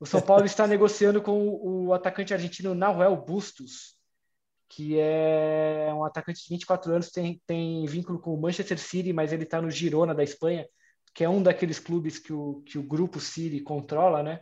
O 0.00 0.06
São 0.06 0.22
Paulo 0.22 0.46
está 0.46 0.66
negociando 0.66 1.20
com 1.20 1.50
o 1.62 1.92
atacante 1.92 2.32
argentino 2.32 2.74
Nahuel 2.74 3.14
Bustos, 3.14 3.94
que 4.70 4.98
é 4.98 5.92
um 5.92 6.02
atacante 6.02 6.42
de 6.42 6.48
24 6.54 6.90
anos, 6.90 7.10
tem, 7.10 7.42
tem 7.46 7.84
vínculo 7.84 8.18
com 8.18 8.32
o 8.32 8.40
Manchester 8.40 8.78
City, 8.78 9.12
mas 9.12 9.34
ele 9.34 9.42
está 9.42 9.60
no 9.60 9.70
Girona 9.70 10.14
da 10.14 10.22
Espanha, 10.22 10.66
que 11.12 11.22
é 11.22 11.28
um 11.28 11.42
daqueles 11.42 11.78
clubes 11.78 12.18
que 12.18 12.32
o, 12.32 12.62
que 12.62 12.78
o 12.78 12.82
grupo 12.82 13.20
City 13.20 13.60
controla, 13.60 14.22
né? 14.22 14.40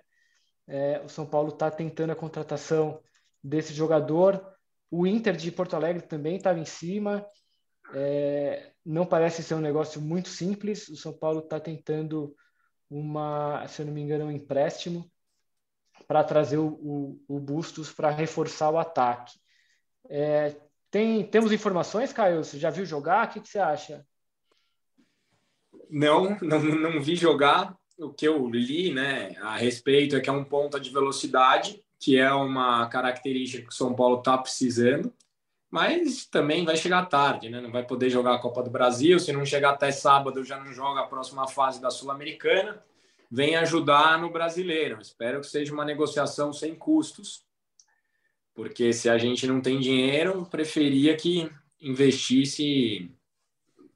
É, 0.69 1.03
o 1.05 1.09
São 1.09 1.27
Paulo 1.27 1.49
está 1.49 1.69
tentando 1.69 2.13
a 2.13 2.17
contratação 2.17 3.03
desse 3.43 3.75
jogador. 3.75 4.57
O 4.91 5.07
Inter 5.07 5.37
de 5.37 5.53
Porto 5.53 5.77
Alegre 5.77 6.07
também 6.07 6.37
estava 6.37 6.59
em 6.59 6.65
cima. 6.65 7.27
É, 7.95 8.73
não 8.85 9.07
parece 9.07 9.43
ser 9.43 9.55
um 9.55 9.61
negócio 9.61 10.01
muito 10.01 10.29
simples. 10.29 10.89
O 10.89 10.97
São 10.97 11.13
Paulo 11.13 11.41
está 11.41 11.61
tentando 11.61 12.35
uma, 12.91 13.67
se 13.69 13.83
eu 13.83 13.87
não 13.87 13.93
me 13.93 14.01
engano, 14.01 14.27
um 14.27 14.31
empréstimo 14.31 15.11
para 16.07 16.25
trazer 16.25 16.57
o, 16.57 16.69
o, 16.69 17.25
o 17.29 17.41
Bustos 17.41 17.93
para 17.93 18.11
reforçar 18.11 18.71
o 18.71 18.79
ataque. 18.79 19.39
É, 20.09 20.57
tem, 20.91 21.23
temos 21.25 21.53
informações, 21.53 22.13
Caio? 22.13 22.43
Você 22.43 22.59
já 22.59 22.71
viu 22.71 22.87
jogar? 22.87 23.27
O 23.27 23.31
que, 23.31 23.41
que 23.41 23.49
você 23.49 23.59
acha? 23.59 24.07
Não, 25.91 26.39
não, 26.41 26.61
não 26.61 27.03
vi 27.03 27.15
jogar. 27.15 27.77
O 27.99 28.13
que 28.13 28.27
eu 28.27 28.49
li 28.49 28.95
né, 28.95 29.35
a 29.41 29.57
respeito 29.57 30.17
é 30.17 30.21
que 30.21 30.31
é 30.31 30.33
um 30.33 30.45
ponta 30.45 30.79
de 30.79 30.91
velocidade 30.91 31.83
que 31.99 32.17
é 32.17 32.33
uma 32.33 32.87
característica 32.87 33.63
que 33.63 33.73
o 33.73 33.77
São 33.77 33.95
Paulo 33.95 34.19
está 34.19 34.39
precisando, 34.39 35.13
mas 35.71 36.25
também 36.27 36.65
vai 36.65 36.77
chegar 36.77 37.07
tarde, 37.07 37.51
né? 37.51 37.61
Não 37.61 37.71
vai 37.71 37.85
poder 37.85 38.09
jogar 38.09 38.35
a 38.35 38.39
Copa 38.39 38.63
do 38.63 38.71
Brasil. 38.71 39.19
Se 39.19 39.33
não 39.33 39.45
chegar 39.45 39.71
até 39.71 39.91
sábado, 39.91 40.45
já 40.45 40.59
não 40.59 40.73
joga 40.73 41.01
a 41.01 41.07
próxima 41.07 41.47
fase 41.47 41.81
da 41.81 41.91
Sul-Americana. 41.91 42.83
Vem 43.31 43.57
ajudar 43.57 44.19
no 44.19 44.31
brasileiro. 44.31 45.01
Espero 45.01 45.41
que 45.41 45.47
seja 45.47 45.75
uma 45.75 45.85
negociação 45.85 46.53
sem 46.53 46.75
custos, 46.75 47.45
porque 48.55 48.93
se 48.93 49.11
a 49.11 49.19
gente 49.19 49.47
não 49.47 49.61
tem 49.61 49.79
dinheiro, 49.79 50.47
preferia 50.47 51.15
que 51.15 51.51
investisse 51.81 53.11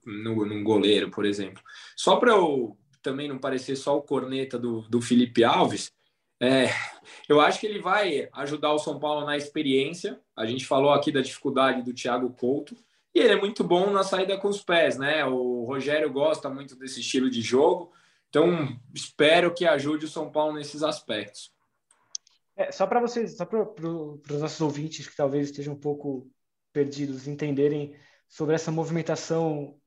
no, 0.04 0.44
num 0.44 0.62
goleiro, 0.62 1.10
por 1.10 1.24
exemplo. 1.24 1.62
Só 1.96 2.16
para 2.16 2.32
eu 2.32 2.76
também 3.00 3.28
não 3.28 3.38
parecer 3.38 3.76
só 3.76 3.96
o 3.96 4.02
corneta 4.02 4.58
do, 4.58 4.82
do 4.82 5.00
Felipe 5.00 5.42
Alves, 5.42 5.90
é, 6.42 6.68
eu 7.28 7.40
acho 7.40 7.60
que 7.60 7.66
ele 7.66 7.80
vai 7.80 8.28
ajudar 8.32 8.72
o 8.72 8.78
São 8.78 8.98
Paulo 8.98 9.24
na 9.24 9.36
experiência. 9.36 10.20
A 10.36 10.44
gente 10.44 10.66
falou 10.66 10.90
aqui 10.90 11.12
da 11.12 11.20
dificuldade 11.20 11.82
do 11.82 11.94
Thiago 11.94 12.30
Couto. 12.30 12.76
E 13.14 13.20
ele 13.20 13.34
é 13.34 13.40
muito 13.40 13.62
bom 13.62 13.90
na 13.90 14.02
saída 14.02 14.36
com 14.36 14.48
os 14.48 14.60
pés, 14.60 14.98
né? 14.98 15.24
O 15.24 15.64
Rogério 15.64 16.12
gosta 16.12 16.50
muito 16.50 16.74
desse 16.74 17.00
estilo 17.00 17.30
de 17.30 17.40
jogo. 17.40 17.92
Então, 18.28 18.76
espero 18.92 19.54
que 19.54 19.64
ajude 19.64 20.06
o 20.06 20.08
São 20.08 20.32
Paulo 20.32 20.54
nesses 20.54 20.82
aspectos. 20.82 21.52
É, 22.56 22.72
só 22.72 22.88
para 22.88 23.00
vocês, 23.00 23.36
só 23.36 23.44
para 23.44 23.62
os 23.62 24.40
nossos 24.40 24.60
ouvintes 24.60 25.06
que 25.06 25.16
talvez 25.16 25.48
estejam 25.48 25.74
um 25.74 25.80
pouco 25.80 26.28
perdidos, 26.72 27.28
entenderem 27.28 27.94
sobre 28.28 28.56
essa 28.56 28.72
movimentação 28.72 29.78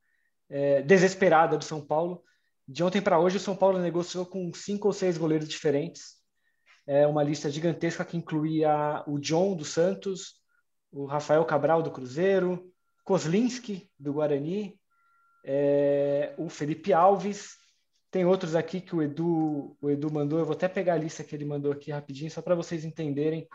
é, 0.49 0.81
desesperada 0.83 1.57
do 1.57 1.65
São 1.65 1.85
Paulo. 1.85 2.23
De 2.65 2.81
ontem 2.81 3.01
para 3.01 3.19
hoje, 3.19 3.37
o 3.37 3.41
São 3.41 3.57
Paulo 3.57 3.77
negociou 3.79 4.25
com 4.25 4.53
cinco 4.53 4.87
ou 4.87 4.93
seis 4.93 5.17
goleiros 5.17 5.49
diferentes 5.49 6.14
é 6.87 7.07
uma 7.07 7.23
lista 7.23 7.49
gigantesca 7.49 8.05
que 8.05 8.17
incluía 8.17 9.03
o 9.07 9.19
John 9.19 9.55
dos 9.55 9.69
Santos, 9.69 10.35
o 10.91 11.05
Rafael 11.05 11.43
Cabral 11.45 11.81
do 11.81 11.91
Cruzeiro, 11.91 12.71
Kozlinski 13.03 13.89
do 13.99 14.13
Guarani, 14.13 14.79
é, 15.43 16.33
o 16.37 16.49
Felipe 16.49 16.93
Alves. 16.93 17.57
Tem 18.09 18.25
outros 18.25 18.55
aqui 18.55 18.79
que 18.79 18.95
o 18.95 19.01
Edu, 19.01 19.75
o 19.81 19.89
Edu 19.89 20.11
mandou. 20.11 20.39
Eu 20.39 20.45
vou 20.45 20.55
até 20.55 20.67
pegar 20.67 20.93
a 20.93 20.97
lista 20.97 21.23
que 21.23 21.35
ele 21.35 21.45
mandou 21.45 21.71
aqui 21.71 21.91
rapidinho, 21.91 22.31
só 22.31 22.41
para 22.41 22.55
vocês 22.55 22.85
entenderem 22.85 23.47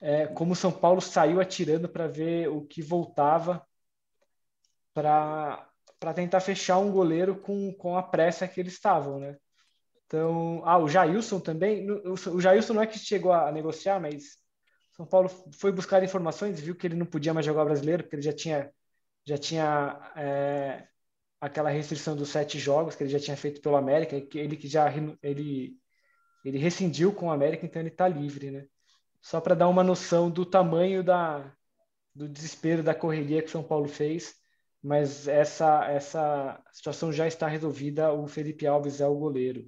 é, 0.00 0.26
como 0.26 0.56
São 0.56 0.72
Paulo 0.72 1.00
saiu 1.00 1.40
atirando 1.40 1.88
para 1.88 2.08
ver 2.08 2.48
o 2.48 2.62
que 2.62 2.82
voltava 2.82 3.64
para 4.92 5.64
tentar 6.14 6.40
fechar 6.40 6.78
um 6.78 6.90
goleiro 6.90 7.36
com, 7.36 7.72
com 7.72 7.96
a 7.96 8.02
pressa 8.02 8.48
que 8.48 8.60
eles 8.60 8.74
estavam, 8.74 9.20
né? 9.20 9.36
Então, 10.12 10.60
ah, 10.66 10.76
o 10.76 10.90
Jailson 10.90 11.40
também. 11.40 11.90
O 11.90 12.38
Jailson 12.38 12.74
não 12.74 12.82
é 12.82 12.86
que 12.86 12.98
chegou 12.98 13.32
a 13.32 13.50
negociar, 13.50 13.98
mas 13.98 14.36
São 14.94 15.06
Paulo 15.06 15.30
foi 15.54 15.72
buscar 15.72 16.04
informações, 16.04 16.60
viu 16.60 16.76
que 16.76 16.86
ele 16.86 16.96
não 16.96 17.06
podia 17.06 17.32
mais 17.32 17.46
jogar 17.46 17.64
brasileiro, 17.64 18.02
porque 18.02 18.16
ele 18.16 18.22
já 18.22 18.32
tinha, 18.32 18.70
já 19.24 19.38
tinha 19.38 20.12
é, 20.14 20.86
aquela 21.40 21.70
restrição 21.70 22.14
dos 22.14 22.28
sete 22.28 22.58
jogos 22.58 22.94
que 22.94 23.04
ele 23.04 23.10
já 23.10 23.18
tinha 23.18 23.38
feito 23.38 23.62
pelo 23.62 23.74
América, 23.74 24.20
que 24.20 24.38
ele 24.38 24.54
que 24.54 24.68
já 24.68 24.92
ele, 25.22 25.78
ele 26.44 26.58
rescindiu 26.58 27.14
com 27.14 27.28
o 27.28 27.30
América, 27.30 27.64
então 27.64 27.80
ele 27.80 27.88
está 27.88 28.06
livre, 28.06 28.50
né? 28.50 28.66
Só 29.22 29.40
para 29.40 29.54
dar 29.54 29.68
uma 29.68 29.82
noção 29.82 30.30
do 30.30 30.44
tamanho 30.44 31.02
da, 31.02 31.56
do 32.14 32.28
desespero 32.28 32.82
da 32.82 32.94
correria 32.94 33.42
que 33.42 33.50
São 33.50 33.62
Paulo 33.62 33.88
fez, 33.88 34.34
mas 34.82 35.26
essa, 35.26 35.86
essa 35.90 36.62
situação 36.70 37.10
já 37.10 37.26
está 37.26 37.46
resolvida. 37.48 38.12
O 38.12 38.26
Felipe 38.26 38.66
Alves 38.66 39.00
é 39.00 39.06
o 39.06 39.16
goleiro. 39.16 39.66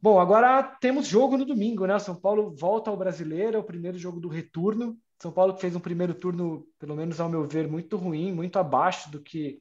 Bom, 0.00 0.20
agora 0.20 0.62
temos 0.62 1.06
jogo 1.06 1.36
no 1.36 1.44
domingo, 1.44 1.86
né? 1.86 1.98
São 1.98 2.14
Paulo 2.14 2.54
volta 2.54 2.90
ao 2.90 2.96
Brasileiro, 2.96 3.56
é 3.56 3.60
o 3.60 3.64
primeiro 3.64 3.98
jogo 3.98 4.20
do 4.20 4.28
retorno. 4.28 4.96
São 5.20 5.32
Paulo 5.32 5.56
fez 5.56 5.74
um 5.74 5.80
primeiro 5.80 6.14
turno, 6.14 6.66
pelo 6.78 6.94
menos 6.94 7.18
ao 7.20 7.28
meu 7.28 7.44
ver, 7.44 7.66
muito 7.66 7.96
ruim, 7.96 8.32
muito 8.32 8.58
abaixo 8.58 9.10
do 9.10 9.20
que 9.22 9.60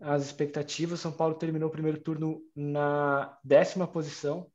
as 0.00 0.24
expectativas. 0.24 1.00
São 1.00 1.12
Paulo 1.12 1.34
terminou 1.34 1.68
o 1.68 1.72
primeiro 1.72 2.00
turno 2.00 2.40
na 2.54 3.36
décima 3.42 3.86
posição, 3.86 4.50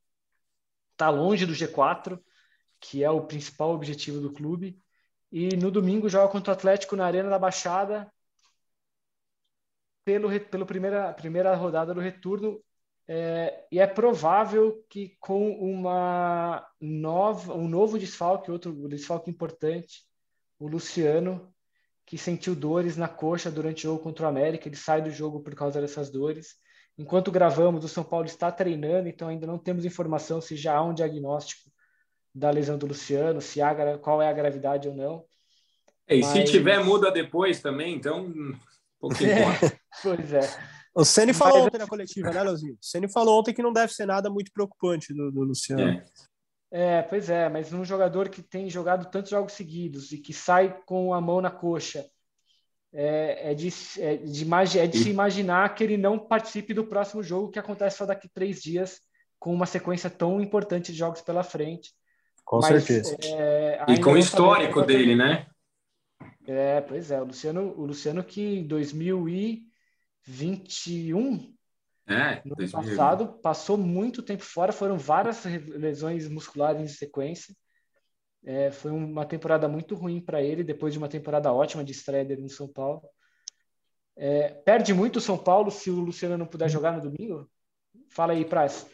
está 0.92 1.10
longe 1.10 1.46
do 1.46 1.54
G4, 1.54 2.18
que 2.80 3.04
é 3.04 3.10
o 3.10 3.26
principal 3.26 3.70
objetivo 3.74 4.20
do 4.20 4.32
clube. 4.32 4.78
E 5.30 5.56
no 5.56 5.70
domingo 5.70 6.08
joga 6.08 6.32
contra 6.32 6.52
o 6.52 6.56
Atlético 6.56 6.96
na 6.96 7.06
Arena 7.06 7.28
da 7.28 7.38
Baixada, 7.38 8.10
pelo, 10.04 10.28
pelo 10.40 10.66
primeira, 10.66 11.12
primeira 11.12 11.54
rodada 11.54 11.94
do 11.94 12.00
retorno. 12.00 12.60
É, 13.08 13.64
e 13.72 13.80
é 13.80 13.86
provável 13.86 14.84
que 14.88 15.16
com 15.18 15.50
uma 15.52 16.64
nova, 16.80 17.54
um 17.54 17.68
novo 17.68 17.98
desfalque, 17.98 18.50
outro 18.50 18.72
desfalque 18.88 19.30
importante, 19.30 20.04
o 20.58 20.68
Luciano, 20.68 21.52
que 22.06 22.16
sentiu 22.16 22.54
dores 22.54 22.96
na 22.96 23.08
coxa 23.08 23.50
durante 23.50 23.86
o 23.86 23.90
jogo 23.90 24.02
contra 24.02 24.26
o 24.26 24.28
América, 24.28 24.68
ele 24.68 24.76
sai 24.76 25.02
do 25.02 25.10
jogo 25.10 25.40
por 25.40 25.54
causa 25.54 25.80
dessas 25.80 26.10
dores. 26.10 26.56
Enquanto 26.98 27.30
gravamos, 27.30 27.84
o 27.84 27.88
São 27.88 28.04
Paulo 28.04 28.26
está 28.26 28.52
treinando, 28.52 29.08
então 29.08 29.28
ainda 29.28 29.46
não 29.46 29.58
temos 29.58 29.84
informação 29.84 30.40
se 30.40 30.56
já 30.56 30.76
há 30.76 30.82
um 30.82 30.92
diagnóstico 30.92 31.70
da 32.34 32.50
lesão 32.50 32.78
do 32.78 32.86
Luciano, 32.86 33.40
se 33.40 33.60
há, 33.60 33.98
qual 33.98 34.20
é 34.20 34.28
a 34.28 34.32
gravidade 34.32 34.88
ou 34.88 34.94
não. 34.94 35.24
E 36.08 36.20
Mas... 36.20 36.26
se 36.26 36.44
tiver, 36.44 36.84
muda 36.84 37.10
depois 37.10 37.60
também, 37.60 37.94
então 37.94 38.32
pouco 38.98 39.16
importa. 39.22 39.80
pois 40.02 40.32
é. 40.32 40.40
O 40.94 41.04
Ceni 41.04 41.32
falou 41.32 41.66
ontem 41.66 41.78
na 41.78 41.86
coletiva, 41.86 42.30
né, 42.30 42.42
Leozinho? 42.42 42.74
O 42.74 42.84
Ceni 42.84 43.10
falou 43.10 43.38
ontem 43.38 43.54
que 43.54 43.62
não 43.62 43.72
deve 43.72 43.92
ser 43.92 44.06
nada 44.06 44.28
muito 44.28 44.52
preocupante 44.52 45.14
do, 45.14 45.30
do 45.30 45.42
Luciano. 45.42 46.02
É. 46.70 46.98
é. 46.98 47.02
pois 47.02 47.30
é, 47.30 47.48
mas 47.48 47.72
um 47.72 47.84
jogador 47.84 48.28
que 48.28 48.42
tem 48.42 48.68
jogado 48.68 49.10
tantos 49.10 49.30
jogos 49.30 49.52
seguidos 49.52 50.10
e 50.12 50.18
que 50.18 50.32
sai 50.32 50.80
com 50.86 51.14
a 51.14 51.20
mão 51.20 51.40
na 51.40 51.50
coxa, 51.50 52.04
é, 52.92 53.52
é 53.52 53.54
de, 53.54 53.68
é, 53.98 54.16
de, 54.16 54.78
é 54.78 54.86
de 54.86 54.98
se 54.98 55.10
imaginar 55.10 55.74
que 55.74 55.84
ele 55.84 55.96
não 55.96 56.18
participe 56.18 56.74
do 56.74 56.84
próximo 56.84 57.22
jogo 57.22 57.50
que 57.50 57.58
acontece 57.58 57.98
só 57.98 58.06
daqui 58.06 58.28
três 58.28 58.60
dias, 58.60 59.00
com 59.38 59.54
uma 59.54 59.66
sequência 59.66 60.10
tão 60.10 60.40
importante 60.40 60.92
de 60.92 60.98
jogos 60.98 61.22
pela 61.22 61.44
frente. 61.44 61.92
Com 62.44 62.58
mas, 62.58 62.84
certeza. 62.84 63.16
É, 63.22 63.84
e 63.88 64.00
com 64.00 64.12
o 64.12 64.18
histórico 64.18 64.82
dele, 64.82 65.14
né? 65.14 65.46
É, 66.46 66.80
pois 66.80 67.12
é. 67.12 67.20
O 67.20 67.24
Luciano, 67.24 67.74
o 67.76 67.86
Luciano 67.86 68.24
que 68.24 68.42
em 68.42 68.66
2000 68.66 69.28
e 69.28 69.69
21. 70.24 71.54
É, 72.06 72.42
no 72.44 72.56
2020. 72.56 72.72
passado, 72.72 73.38
passou 73.40 73.78
muito 73.78 74.22
tempo 74.22 74.42
fora, 74.42 74.72
foram 74.72 74.98
várias 74.98 75.44
lesões 75.44 76.28
musculares 76.28 76.82
em 76.82 76.88
sequência. 76.88 77.54
É, 78.44 78.70
foi 78.70 78.90
uma 78.90 79.24
temporada 79.24 79.68
muito 79.68 79.94
ruim 79.94 80.20
para 80.20 80.42
ele, 80.42 80.64
depois 80.64 80.92
de 80.92 80.98
uma 80.98 81.08
temporada 81.08 81.52
ótima 81.52 81.84
de 81.84 81.92
estreia 81.92 82.24
dele 82.24 82.42
no 82.42 82.48
São 82.48 82.66
Paulo. 82.66 83.02
É, 84.16 84.48
perde 84.48 84.92
muito 84.92 85.16
o 85.16 85.20
São 85.20 85.38
Paulo 85.38 85.70
se 85.70 85.90
o 85.90 86.00
Luciano 86.00 86.36
não 86.36 86.46
puder 86.46 86.68
jogar 86.68 86.92
no 86.92 87.10
domingo? 87.10 87.48
Fala 88.08 88.32
aí, 88.32 88.44
Praz. 88.44 88.86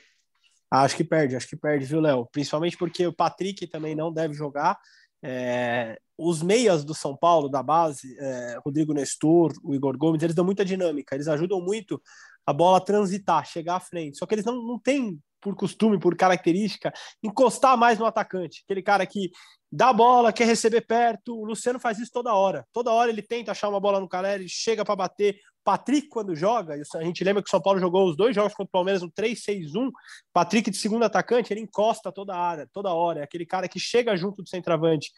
Acho 0.70 0.96
que 0.96 1.04
perde, 1.04 1.36
acho 1.36 1.48
que 1.48 1.56
perde, 1.56 1.86
viu, 1.86 2.00
Léo? 2.00 2.26
Principalmente 2.30 2.76
porque 2.76 3.06
o 3.06 3.12
Patrick 3.12 3.66
também 3.68 3.94
não 3.94 4.12
deve 4.12 4.34
jogar. 4.34 4.78
É, 5.22 5.98
os 6.18 6.42
meias 6.42 6.84
do 6.84 6.94
São 6.94 7.16
Paulo, 7.16 7.48
da 7.48 7.62
base, 7.62 8.16
é, 8.18 8.58
Rodrigo 8.64 8.92
Nestor, 8.92 9.52
o 9.62 9.74
Igor 9.74 9.96
Gomes, 9.98 10.22
eles 10.22 10.34
dão 10.34 10.44
muita 10.44 10.64
dinâmica, 10.64 11.14
eles 11.14 11.28
ajudam 11.28 11.60
muito 11.60 12.00
a 12.46 12.52
bola 12.52 12.78
a 12.78 12.80
transitar, 12.80 13.44
chegar 13.46 13.76
à 13.76 13.80
frente. 13.80 14.18
Só 14.18 14.26
que 14.26 14.34
eles 14.34 14.44
não, 14.44 14.62
não 14.62 14.78
têm, 14.78 15.20
por 15.40 15.54
costume, 15.56 15.98
por 15.98 16.16
característica, 16.16 16.92
encostar 17.22 17.76
mais 17.76 17.98
no 17.98 18.06
atacante. 18.06 18.62
Aquele 18.64 18.82
cara 18.82 19.04
que 19.04 19.30
dá 19.70 19.92
bola, 19.92 20.32
quer 20.32 20.46
receber 20.46 20.82
perto. 20.82 21.36
O 21.36 21.44
Luciano 21.44 21.80
faz 21.80 21.98
isso 21.98 22.12
toda 22.12 22.34
hora. 22.34 22.66
Toda 22.72 22.92
hora 22.92 23.10
ele 23.10 23.22
tenta 23.22 23.50
achar 23.50 23.68
uma 23.68 23.80
bola 23.80 24.00
no 24.00 24.08
Caleri, 24.08 24.48
chega 24.48 24.84
para 24.84 24.96
bater. 24.96 25.38
Patrick, 25.66 26.06
quando 26.06 26.36
joga, 26.36 26.76
a 26.94 27.02
gente 27.02 27.24
lembra 27.24 27.42
que 27.42 27.48
o 27.48 27.50
São 27.50 27.60
Paulo 27.60 27.80
jogou 27.80 28.08
os 28.08 28.16
dois 28.16 28.32
jogos 28.32 28.54
contra 28.54 28.68
o 28.68 28.70
Palmeiras, 28.70 29.02
um 29.02 29.10
3-6-1. 29.10 29.90
Patrick, 30.32 30.70
de 30.70 30.76
segundo 30.76 31.04
atacante, 31.04 31.52
ele 31.52 31.60
encosta 31.60 32.12
toda 32.12 32.36
a 32.36 32.38
área, 32.38 32.70
toda 32.72 32.94
hora. 32.94 33.18
É 33.18 33.24
aquele 33.24 33.44
cara 33.44 33.68
que 33.68 33.80
chega 33.80 34.16
junto 34.16 34.44
do 34.44 34.48
centroavante. 34.48 35.10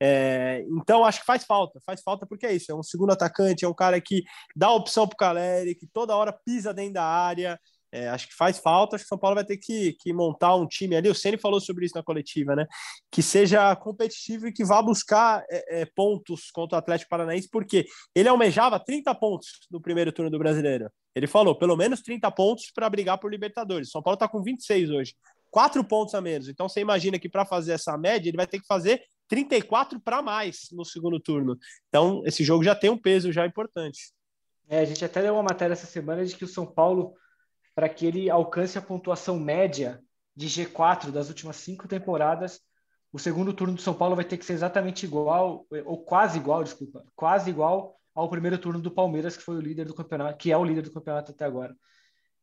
É, 0.00 0.64
então 0.70 1.04
acho 1.04 1.20
que 1.20 1.26
faz 1.26 1.44
falta, 1.44 1.80
faz 1.84 2.02
falta 2.02 2.24
porque 2.26 2.46
é 2.46 2.52
isso, 2.52 2.70
é 2.70 2.74
um 2.74 2.82
segundo 2.82 3.12
atacante, 3.12 3.64
é 3.64 3.68
um 3.68 3.74
cara 3.74 3.98
que 3.98 4.22
dá 4.54 4.70
opção 4.70 5.08
para 5.08 5.14
o 5.14 5.16
Caleri, 5.16 5.74
que 5.74 5.86
toda 5.86 6.14
hora 6.14 6.32
pisa 6.32 6.72
dentro 6.72 6.94
da 6.94 7.04
área. 7.04 7.58
É, 7.92 8.08
acho 8.08 8.28
que 8.28 8.34
faz 8.34 8.58
falta, 8.58 8.96
acho 8.96 9.04
que 9.04 9.08
São 9.08 9.18
Paulo 9.18 9.36
vai 9.36 9.44
ter 9.44 9.56
que, 9.56 9.94
que 10.00 10.12
montar 10.12 10.54
um 10.54 10.66
time 10.66 10.96
ali. 10.96 11.08
O 11.08 11.14
Ceni 11.14 11.38
falou 11.38 11.60
sobre 11.60 11.86
isso 11.86 11.94
na 11.96 12.02
coletiva, 12.02 12.54
né? 12.56 12.66
Que 13.10 13.22
seja 13.22 13.74
competitivo 13.76 14.48
e 14.48 14.52
que 14.52 14.64
vá 14.64 14.82
buscar 14.82 15.44
é, 15.50 15.82
é 15.82 15.86
pontos 15.86 16.50
contra 16.50 16.76
o 16.76 16.78
Atlético 16.78 17.10
Paranaense, 17.10 17.48
porque 17.50 17.86
ele 18.14 18.28
almejava 18.28 18.78
30 18.78 19.14
pontos 19.14 19.48
no 19.70 19.80
primeiro 19.80 20.12
turno 20.12 20.30
do 20.30 20.38
brasileiro. 20.38 20.90
Ele 21.14 21.26
falou, 21.26 21.54
pelo 21.54 21.76
menos 21.76 22.02
30 22.02 22.30
pontos 22.32 22.70
para 22.74 22.90
brigar 22.90 23.18
por 23.18 23.30
Libertadores. 23.30 23.90
São 23.90 24.02
Paulo 24.02 24.16
está 24.16 24.28
com 24.28 24.42
26 24.42 24.90
hoje, 24.90 25.14
quatro 25.50 25.82
pontos 25.82 26.14
a 26.14 26.20
menos. 26.20 26.48
Então 26.48 26.68
você 26.68 26.80
imagina 26.80 27.18
que 27.18 27.28
para 27.28 27.46
fazer 27.46 27.72
essa 27.72 27.96
média, 27.96 28.28
ele 28.28 28.36
vai 28.36 28.46
ter 28.46 28.60
que 28.60 28.66
fazer 28.66 29.02
34 29.28 30.00
para 30.00 30.22
mais 30.22 30.68
no 30.72 30.84
segundo 30.84 31.18
turno. 31.20 31.58
Então, 31.88 32.22
esse 32.24 32.44
jogo 32.44 32.62
já 32.62 32.74
tem 32.74 32.90
um 32.90 32.98
peso 32.98 33.32
já 33.32 33.46
importante. 33.46 34.12
É, 34.68 34.80
a 34.80 34.84
gente 34.84 35.04
até 35.04 35.22
deu 35.22 35.34
uma 35.34 35.42
matéria 35.42 35.72
essa 35.72 35.86
semana 35.86 36.24
de 36.24 36.36
que 36.36 36.44
o 36.44 36.48
São 36.48 36.66
Paulo, 36.66 37.14
para 37.76 37.90
que 37.90 38.06
ele 38.06 38.30
alcance 38.30 38.78
a 38.78 38.82
pontuação 38.82 39.38
média 39.38 40.02
de 40.34 40.46
G4 40.46 41.10
das 41.10 41.28
últimas 41.28 41.56
cinco 41.56 41.86
temporadas, 41.86 42.58
o 43.12 43.18
segundo 43.18 43.52
turno 43.52 43.74
do 43.74 43.82
São 43.82 43.92
Paulo 43.92 44.16
vai 44.16 44.24
ter 44.24 44.38
que 44.38 44.46
ser 44.46 44.54
exatamente 44.54 45.04
igual, 45.04 45.66
ou 45.84 46.02
quase 46.02 46.38
igual, 46.38 46.64
desculpa, 46.64 47.04
quase 47.14 47.50
igual 47.50 47.94
ao 48.14 48.30
primeiro 48.30 48.56
turno 48.56 48.80
do 48.80 48.90
Palmeiras, 48.90 49.36
que 49.36 49.42
foi 49.42 49.56
o 49.56 49.60
líder 49.60 49.84
do 49.84 49.94
campeonato, 49.94 50.38
que 50.38 50.50
é 50.50 50.56
o 50.56 50.64
líder 50.64 50.82
do 50.82 50.90
campeonato 50.90 51.32
até 51.32 51.44
agora. 51.44 51.76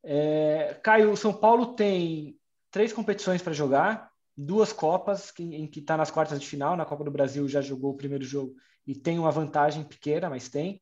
É, 0.04 0.80
Caio, 0.84 1.12
o 1.12 1.18
São 1.18 1.34
Paulo 1.34 1.74
tem 1.74 2.38
três 2.70 2.94
competições 2.94 3.42
para 3.42 3.54
jogar, 3.54 4.12
duas 4.38 4.72
Copas, 4.72 5.32
que, 5.32 5.44
em 5.44 5.66
que 5.66 5.80
está 5.80 5.98
nas 5.98 6.12
quartas 6.12 6.40
de 6.40 6.48
final. 6.48 6.78
Na 6.78 6.86
Copa 6.86 7.04
do 7.04 7.12
Brasil 7.12 7.48
já 7.48 7.60
jogou 7.60 7.92
o 7.92 7.98
primeiro 7.98 8.24
jogo 8.24 8.54
e 8.86 8.94
tem 8.94 9.18
uma 9.18 9.32
vantagem 9.32 9.84
pequena, 9.84 10.30
mas 10.30 10.48
tem. 10.48 10.80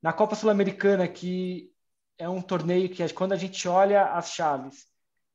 Na 0.00 0.12
Copa 0.12 0.36
Sul-Americana, 0.36 1.08
que 1.08 1.72
é 2.20 2.28
um 2.28 2.42
torneio 2.42 2.90
que, 2.90 3.08
quando 3.14 3.32
a 3.32 3.36
gente 3.36 3.66
olha 3.66 4.12
as 4.12 4.32
chaves, 4.32 4.86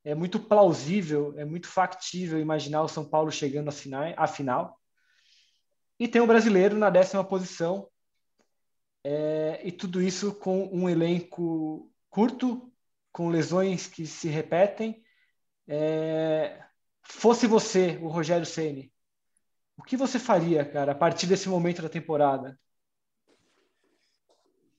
é 0.04 0.14
muito 0.14 0.40
plausível, 0.40 1.34
é 1.36 1.44
muito 1.44 1.68
factível 1.68 2.40
imaginar 2.40 2.84
o 2.84 2.88
São 2.88 3.04
Paulo 3.04 3.32
chegando 3.32 3.72
à 4.16 4.28
final. 4.28 4.80
E 6.00 6.08
tem 6.08 6.22
o 6.22 6.28
brasileiro 6.28 6.78
na 6.78 6.92
décima 6.92 7.24
posição. 7.24 7.90
É, 9.04 9.62
e 9.64 9.72
tudo 9.72 10.00
isso 10.00 10.36
com 10.36 10.70
um 10.72 10.88
elenco 10.88 11.92
curto, 12.08 12.72
com 13.12 13.30
lesões 13.30 13.88
que 13.88 14.06
se 14.06 14.28
repetem. 14.28 15.04
É, 15.68 16.64
fosse 17.02 17.48
você, 17.48 17.98
o 18.00 18.10
Rogério 18.10 18.46
Ceni, 18.46 18.94
o 19.76 19.82
que 19.82 19.98
você 19.98 20.20
faria, 20.20 20.64
cara, 20.64 20.92
a 20.92 20.96
partir 20.96 21.26
desse 21.26 21.50
momento 21.50 21.82
da 21.82 21.90
temporada? 21.90 22.60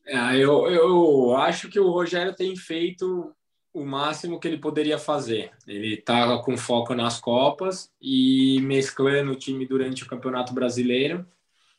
É, 0.07 0.37
eu, 0.37 0.69
eu 0.69 1.37
acho 1.37 1.69
que 1.69 1.81
o 1.81 1.91
Rogério 1.91 2.35
tem 2.35 2.55
feito 2.55 3.35
o 3.75 3.85
máximo 3.85 4.41
que 4.41 4.49
ele 4.49 4.59
poderia 4.59 4.99
fazer. 4.99 5.51
Ele 5.67 5.95
está 5.95 6.39
com 6.39 6.57
foco 6.57 6.95
nas 6.95 7.21
Copas 7.21 7.93
e 8.01 8.59
mesclando 8.63 9.33
o 9.33 9.37
time 9.37 9.67
durante 9.67 10.03
o 10.03 10.09
Campeonato 10.09 10.55
Brasileiro 10.55 11.27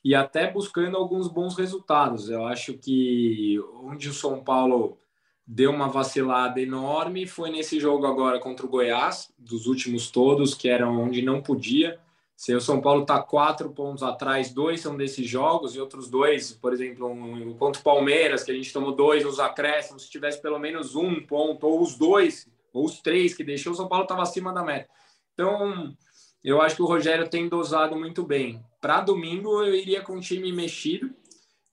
e 0.04 0.14
até 0.14 0.52
buscando 0.52 0.96
alguns 0.96 1.28
bons 1.28 1.58
resultados. 1.58 2.30
Eu 2.30 2.46
acho 2.46 2.74
que 2.76 3.60
onde 3.82 4.10
o 4.10 4.14
São 4.14 4.44
Paulo 4.44 5.00
deu 5.46 5.72
uma 5.72 5.88
vacilada 5.88 6.62
enorme 6.62 7.26
foi 7.26 7.50
nesse 7.50 7.80
jogo 7.80 8.06
agora 8.06 8.40
contra 8.40 8.66
o 8.66 8.70
Goiás, 8.70 9.34
dos 9.38 9.66
últimos 9.66 10.12
todos, 10.12 10.54
que 10.54 10.68
eram 10.68 11.00
onde 11.00 11.22
não 11.22 11.42
podia. 11.42 12.00
Se 12.38 12.54
o 12.54 12.62
São 12.62 12.80
Paulo 12.80 13.02
está 13.02 13.20
quatro 13.20 13.72
pontos 13.72 14.04
atrás, 14.04 14.54
dois 14.54 14.80
são 14.80 14.96
desses 14.96 15.28
jogos 15.28 15.76
e 15.76 15.80
outros 15.80 16.08
dois, 16.08 16.52
por 16.52 16.72
exemplo, 16.72 17.08
um, 17.08 17.58
contra 17.58 17.82
o 17.82 17.84
Palmeiras, 17.84 18.44
que 18.44 18.52
a 18.52 18.54
gente 18.54 18.72
tomou 18.72 18.92
dois 18.92 19.24
nos 19.24 19.40
acréscimos, 19.40 20.04
se 20.04 20.12
tivesse 20.12 20.40
pelo 20.40 20.60
menos 20.60 20.96
um 20.96 21.20
ponto, 21.26 21.66
ou 21.66 21.82
os 21.82 21.96
dois, 21.96 22.48
ou 22.72 22.86
os 22.86 23.02
três 23.02 23.34
que 23.34 23.44
deixou, 23.44 23.74
o 23.74 23.76
São 23.76 23.88
Paulo 23.88 24.04
estava 24.04 24.22
acima 24.22 24.54
da 24.54 24.64
meta. 24.64 24.88
Então, 25.34 25.98
eu 26.44 26.62
acho 26.62 26.76
que 26.76 26.84
o 26.84 26.86
Rogério 26.86 27.28
tem 27.28 27.50
dosado 27.50 27.96
muito 27.96 28.24
bem. 28.24 28.64
Para 28.80 29.02
domingo, 29.02 29.64
eu 29.64 29.74
iria 29.74 30.04
com 30.04 30.18
o 30.18 30.22
time 30.22 30.54
mexido, 30.54 31.10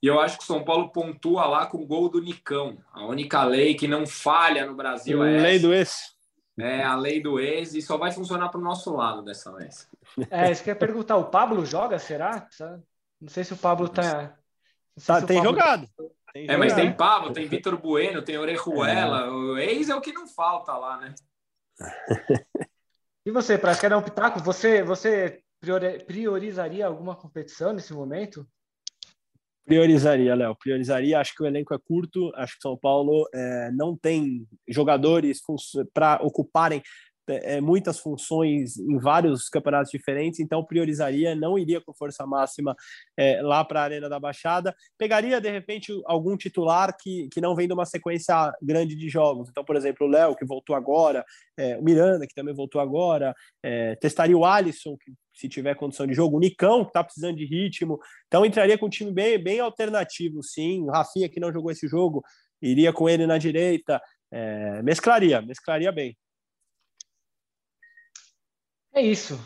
e 0.01 0.07
eu 0.07 0.19
acho 0.19 0.39
que 0.39 0.43
o 0.43 0.47
São 0.47 0.63
Paulo 0.63 0.89
pontua 0.89 1.45
lá 1.45 1.67
com 1.67 1.77
o 1.77 1.85
gol 1.85 2.09
do 2.09 2.19
Nicão. 2.19 2.79
A 2.91 3.05
única 3.05 3.43
lei 3.43 3.75
que 3.75 3.87
não 3.87 4.07
falha 4.07 4.65
no 4.65 4.73
Brasil 4.73 5.23
é. 5.23 5.41
Lei 5.41 5.59
do 5.59 5.71
ex. 5.71 6.15
É 6.57 6.81
a 6.81 6.95
lei 6.95 7.21
do 7.21 7.39
ex 7.39 7.75
e 7.75 7.81
só 7.83 7.97
vai 7.97 8.11
funcionar 8.11 8.49
para 8.49 8.59
o 8.59 8.63
nosso 8.63 8.95
lado 8.95 9.21
dessa 9.21 9.51
vez. 9.51 9.87
É, 10.29 10.51
isso 10.51 10.63
que 10.63 10.69
eu 10.69 10.73
ia 10.73 10.79
perguntar. 10.79 11.17
O 11.17 11.29
Pablo 11.29 11.65
joga, 11.65 11.99
será? 11.99 12.47
Não 13.19 13.29
sei 13.29 13.43
se 13.43 13.53
o 13.53 13.57
Pablo 13.57 13.89
tá. 13.89 14.37
tá 15.05 15.21
tem, 15.21 15.37
Pablo... 15.37 15.51
jogado. 15.51 15.87
tem, 16.33 16.49
É, 16.49 16.57
mas 16.57 16.73
tem 16.73 16.93
Pablo, 16.93 17.33
tem 17.33 17.47
Vitor 17.47 17.77
Bueno, 17.77 18.21
tem 18.21 18.37
Orejuela. 18.37 19.25
É. 19.25 19.29
O 19.29 19.57
ex 19.57 19.89
é 19.89 19.95
o 19.95 20.01
que 20.01 20.13
não 20.13 20.27
falta 20.27 20.75
lá, 20.77 20.97
né? 20.97 21.13
E 23.25 23.31
você, 23.31 23.57
para 23.57 23.75
quer 23.75 23.89
dar 23.89 23.97
um 23.97 24.03
pitaco? 24.03 24.39
Você, 24.41 24.83
você 24.83 25.41
priorizaria 26.05 26.85
alguma 26.85 27.15
competição 27.15 27.73
nesse 27.73 27.91
momento? 27.91 28.47
Priorizaria, 29.65 30.35
Léo. 30.35 30.55
Priorizaria. 30.55 31.19
Acho 31.19 31.33
que 31.33 31.41
o 31.41 31.47
elenco 31.47 31.73
é 31.73 31.79
curto. 31.79 32.31
Acho 32.35 32.55
que 32.55 32.61
São 32.61 32.77
Paulo 32.77 33.27
é, 33.33 33.71
não 33.71 33.97
tem 33.97 34.47
jogadores 34.67 35.41
para 35.91 36.19
ocuparem 36.21 36.83
é, 37.27 37.61
muitas 37.61 37.99
funções 37.99 38.77
em 38.77 38.97
vários 38.97 39.49
campeonatos 39.49 39.91
diferentes, 39.91 40.39
então 40.39 40.63
priorizaria, 40.63 41.35
não 41.35 41.57
iria 41.57 41.81
com 41.81 41.93
força 41.93 42.25
máxima 42.25 42.75
é, 43.17 43.41
lá 43.41 43.63
para 43.63 43.81
a 43.81 43.83
Arena 43.83 44.09
da 44.09 44.19
Baixada. 44.19 44.75
Pegaria, 44.97 45.41
de 45.41 45.49
repente, 45.49 45.91
algum 46.05 46.37
titular 46.37 46.95
que, 46.97 47.27
que 47.29 47.41
não 47.41 47.55
vem 47.55 47.67
de 47.67 47.73
uma 47.73 47.85
sequência 47.85 48.53
grande 48.61 48.95
de 48.95 49.09
jogos. 49.09 49.49
Então, 49.49 49.63
por 49.63 49.75
exemplo, 49.75 50.07
o 50.07 50.09
Léo, 50.09 50.35
que 50.35 50.45
voltou 50.45 50.75
agora, 50.75 51.25
é, 51.57 51.77
o 51.77 51.83
Miranda, 51.83 52.27
que 52.27 52.33
também 52.33 52.53
voltou 52.53 52.81
agora, 52.81 53.33
é, 53.63 53.95
testaria 53.95 54.37
o 54.37 54.45
Alisson, 54.45 54.97
que 54.97 55.11
se 55.33 55.49
tiver 55.49 55.75
condição 55.75 56.07
de 56.07 56.13
jogo. 56.13 56.37
O 56.37 56.39
Nicão, 56.39 56.83
que 56.83 56.89
está 56.89 57.03
precisando 57.03 57.35
de 57.35 57.45
ritmo. 57.45 57.99
Então, 58.27 58.45
entraria 58.45 58.77
com 58.77 58.85
um 58.85 58.89
time 58.89 59.11
bem, 59.11 59.37
bem 59.37 59.59
alternativo, 59.59 60.41
sim. 60.41 60.81
O 60.81 60.91
Rafinha, 60.91 61.29
que 61.29 61.39
não 61.39 61.51
jogou 61.51 61.71
esse 61.71 61.87
jogo, 61.87 62.23
iria 62.61 62.93
com 62.93 63.09
ele 63.09 63.27
na 63.27 63.37
direita. 63.37 64.01
É, 64.31 64.81
mesclaria, 64.81 65.41
mesclaria 65.41 65.91
bem. 65.91 66.15
É 68.95 69.01
isso. 69.01 69.37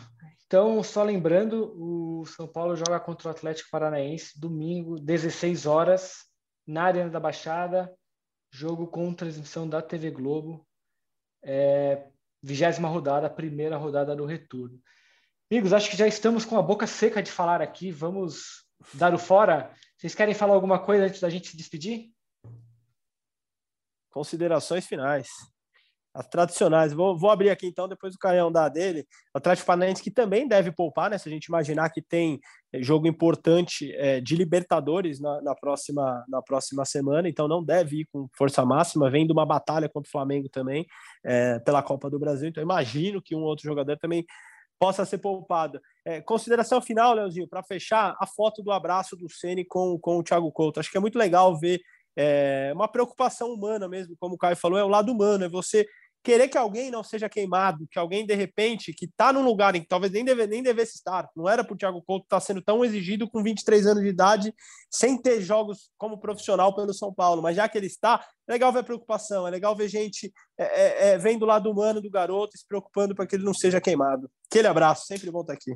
Então, 0.46 0.80
só 0.80 1.02
lembrando, 1.02 1.74
o 1.76 2.24
São 2.24 2.46
Paulo 2.46 2.76
joga 2.76 3.00
contra 3.00 3.26
o 3.26 3.30
Atlético 3.32 3.68
Paranaense 3.68 4.38
domingo, 4.38 5.00
16 5.00 5.66
horas, 5.66 6.24
na 6.64 6.84
Arena 6.84 7.10
da 7.10 7.18
Baixada. 7.18 7.92
Jogo 8.52 8.86
com 8.86 9.12
transmissão 9.12 9.68
da 9.68 9.82
TV 9.82 10.12
Globo. 10.12 10.64
É, 11.42 12.06
vigésima 12.40 12.88
rodada, 12.88 13.28
primeira 13.28 13.76
rodada 13.76 14.14
do 14.14 14.24
retorno. 14.24 14.80
Amigos, 15.50 15.72
acho 15.72 15.90
que 15.90 15.96
já 15.96 16.06
estamos 16.06 16.44
com 16.44 16.56
a 16.56 16.62
boca 16.62 16.86
seca 16.86 17.20
de 17.20 17.32
falar 17.32 17.60
aqui. 17.60 17.90
Vamos 17.90 18.64
dar 18.94 19.12
o 19.12 19.18
fora. 19.18 19.74
Vocês 19.96 20.14
querem 20.14 20.32
falar 20.32 20.54
alguma 20.54 20.78
coisa 20.78 21.06
antes 21.06 21.20
da 21.20 21.28
gente 21.28 21.48
se 21.48 21.56
despedir? 21.56 22.12
Considerações 24.10 24.86
finais. 24.86 25.26
As 26.12 26.26
tradicionais. 26.26 26.92
Vou, 26.92 27.16
vou 27.16 27.30
abrir 27.30 27.50
aqui 27.50 27.66
então, 27.66 27.86
depois 27.86 28.14
o 28.14 28.18
Caião 28.18 28.50
dá 28.50 28.68
dele. 28.68 29.06
O 29.34 29.38
Atlético 29.38 29.66
Paranaense 29.66 30.02
que 30.02 30.10
também 30.10 30.48
deve 30.48 30.72
poupar, 30.72 31.08
né? 31.08 31.18
Se 31.18 31.28
a 31.28 31.32
gente 31.32 31.46
imaginar 31.46 31.88
que 31.90 32.02
tem 32.02 32.40
eh, 32.72 32.82
jogo 32.82 33.06
importante 33.06 33.92
é, 33.94 34.20
de 34.20 34.34
Libertadores 34.34 35.20
na, 35.20 35.40
na, 35.40 35.54
próxima, 35.54 36.24
na 36.28 36.42
próxima 36.42 36.84
semana, 36.84 37.28
então 37.28 37.46
não 37.46 37.64
deve 37.64 38.00
ir 38.00 38.08
com 38.12 38.28
força 38.36 38.64
máxima. 38.64 39.08
Vem 39.08 39.24
de 39.24 39.32
uma 39.32 39.46
batalha 39.46 39.88
contra 39.88 40.08
o 40.08 40.10
Flamengo 40.10 40.48
também 40.48 40.84
é, 41.24 41.60
pela 41.60 41.82
Copa 41.82 42.10
do 42.10 42.18
Brasil, 42.18 42.48
então 42.48 42.62
imagino 42.62 43.22
que 43.22 43.36
um 43.36 43.42
outro 43.42 43.64
jogador 43.64 43.96
também 43.96 44.26
possa 44.80 45.04
ser 45.04 45.18
poupado. 45.18 45.80
É, 46.04 46.20
consideração 46.22 46.80
final, 46.80 47.12
Leozinho, 47.12 47.46
para 47.46 47.62
fechar, 47.62 48.16
a 48.18 48.26
foto 48.26 48.62
do 48.62 48.72
abraço 48.72 49.14
do 49.14 49.28
Ceni 49.28 49.64
com, 49.64 49.98
com 50.00 50.18
o 50.18 50.22
Thiago 50.24 50.50
Couto. 50.50 50.80
Acho 50.80 50.90
que 50.90 50.96
é 50.96 51.00
muito 51.00 51.18
legal 51.18 51.56
ver 51.56 51.80
é, 52.16 52.72
uma 52.74 52.88
preocupação 52.88 53.52
humana 53.52 53.88
mesmo, 53.88 54.16
como 54.18 54.34
o 54.34 54.38
Caio 54.38 54.56
falou, 54.56 54.78
é 54.78 54.84
o 54.84 54.88
lado 54.88 55.12
humano, 55.12 55.44
é 55.44 55.48
você 55.48 55.86
querer 56.22 56.48
que 56.48 56.58
alguém 56.58 56.90
não 56.90 57.02
seja 57.02 57.28
queimado, 57.28 57.86
que 57.90 57.98
alguém, 57.98 58.26
de 58.26 58.34
repente, 58.34 58.92
que 58.92 59.06
está 59.06 59.32
num 59.32 59.42
lugar 59.42 59.74
em 59.74 59.80
que 59.80 59.88
talvez 59.88 60.12
nem, 60.12 60.24
deve, 60.24 60.46
nem 60.46 60.62
devesse 60.62 60.96
estar, 60.96 61.28
não 61.34 61.48
era 61.48 61.64
para 61.64 61.74
o 61.74 61.76
Thiago 61.76 62.02
Couto 62.02 62.24
estar 62.24 62.36
tá 62.36 62.40
sendo 62.40 62.60
tão 62.62 62.84
exigido 62.84 63.28
com 63.28 63.42
23 63.42 63.86
anos 63.86 64.02
de 64.02 64.08
idade, 64.08 64.54
sem 64.90 65.20
ter 65.20 65.40
jogos 65.40 65.90
como 65.96 66.20
profissional 66.20 66.74
pelo 66.74 66.92
São 66.92 67.12
Paulo, 67.12 67.40
mas 67.42 67.56
já 67.56 67.68
que 67.68 67.78
ele 67.78 67.86
está, 67.86 68.24
é 68.46 68.52
legal 68.52 68.72
ver 68.72 68.80
a 68.80 68.84
preocupação, 68.84 69.46
é 69.46 69.50
legal 69.50 69.74
ver 69.74 69.88
gente 69.88 70.32
é, 70.58 70.64
é, 70.64 71.08
é, 71.10 71.18
vendo 71.18 71.42
o 71.42 71.46
lado 71.46 71.70
humano 71.70 72.00
do 72.00 72.10
garoto, 72.10 72.56
se 72.56 72.66
preocupando 72.66 73.14
para 73.14 73.26
que 73.26 73.36
ele 73.36 73.44
não 73.44 73.54
seja 73.54 73.80
queimado. 73.80 74.30
Aquele 74.50 74.68
abraço, 74.68 75.06
sempre 75.06 75.30
bom 75.30 75.40
estar 75.40 75.54
aqui. 75.54 75.74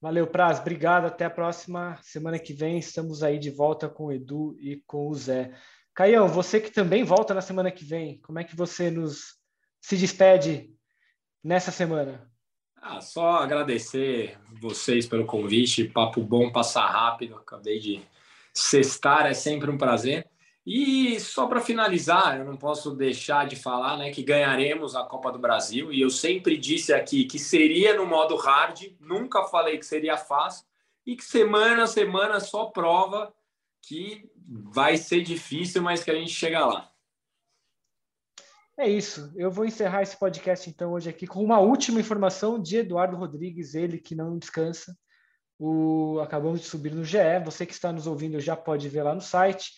Valeu, 0.00 0.26
Praz, 0.26 0.58
obrigado, 0.58 1.06
até 1.06 1.24
a 1.24 1.30
próxima 1.30 1.96
semana 2.02 2.36
que 2.36 2.52
vem, 2.52 2.78
estamos 2.78 3.22
aí 3.22 3.38
de 3.38 3.50
volta 3.50 3.88
com 3.88 4.06
o 4.06 4.12
Edu 4.12 4.56
e 4.58 4.82
com 4.84 5.08
o 5.08 5.14
Zé. 5.14 5.52
Caião, 5.94 6.26
você 6.26 6.60
que 6.60 6.70
também 6.70 7.04
volta 7.04 7.34
na 7.34 7.42
semana 7.42 7.70
que 7.70 7.84
vem, 7.84 8.18
como 8.18 8.38
é 8.38 8.44
que 8.44 8.56
você 8.56 8.90
nos 8.90 9.36
se 9.80 9.96
despede 9.96 10.70
nessa 11.44 11.70
semana? 11.70 12.30
Ah, 12.76 13.00
só 13.00 13.36
agradecer 13.36 14.38
vocês 14.60 15.06
pelo 15.06 15.26
convite, 15.26 15.84
papo 15.84 16.20
bom, 16.22 16.50
passar 16.50 16.86
rápido, 16.86 17.36
acabei 17.36 17.78
de 17.78 18.02
sextar, 18.52 19.26
é 19.26 19.34
sempre 19.34 19.70
um 19.70 19.78
prazer. 19.78 20.26
E 20.64 21.18
só 21.20 21.46
para 21.46 21.60
finalizar, 21.60 22.38
eu 22.38 22.44
não 22.44 22.56
posso 22.56 22.94
deixar 22.94 23.46
de 23.46 23.56
falar 23.56 23.96
né, 23.96 24.10
que 24.10 24.22
ganharemos 24.22 24.94
a 24.94 25.02
Copa 25.04 25.30
do 25.30 25.38
Brasil, 25.38 25.92
e 25.92 26.00
eu 26.00 26.10
sempre 26.10 26.56
disse 26.56 26.92
aqui 26.92 27.24
que 27.24 27.38
seria 27.38 27.96
no 27.96 28.06
modo 28.06 28.36
hard, 28.36 28.80
nunca 29.00 29.44
falei 29.44 29.76
que 29.78 29.86
seria 29.86 30.16
fácil, 30.16 30.64
e 31.04 31.16
que 31.16 31.24
semana 31.24 31.84
a 31.84 31.88
semana 31.88 32.40
só 32.40 32.66
prova 32.66 33.32
que 33.82 34.30
vai 34.48 34.96
ser 34.96 35.22
difícil, 35.22 35.82
mas 35.82 36.02
que 36.02 36.10
a 36.10 36.14
gente 36.14 36.32
chega 36.32 36.64
lá. 36.64 36.92
É 38.78 38.88
isso. 38.88 39.32
Eu 39.36 39.50
vou 39.50 39.64
encerrar 39.64 40.02
esse 40.02 40.18
podcast 40.18 40.68
então 40.68 40.92
hoje 40.92 41.08
aqui 41.08 41.26
com 41.26 41.44
uma 41.44 41.60
última 41.60 42.00
informação 42.00 42.60
de 42.60 42.78
Eduardo 42.78 43.16
Rodrigues, 43.16 43.74
ele 43.74 43.98
que 43.98 44.14
não 44.14 44.38
descansa. 44.38 44.96
O 45.58 46.18
acabamos 46.20 46.60
de 46.60 46.66
subir 46.66 46.92
no 46.92 47.04
GE. 47.04 47.18
Você 47.44 47.66
que 47.66 47.72
está 47.72 47.92
nos 47.92 48.06
ouvindo 48.06 48.40
já 48.40 48.56
pode 48.56 48.88
ver 48.88 49.02
lá 49.02 49.14
no 49.14 49.20
site. 49.20 49.72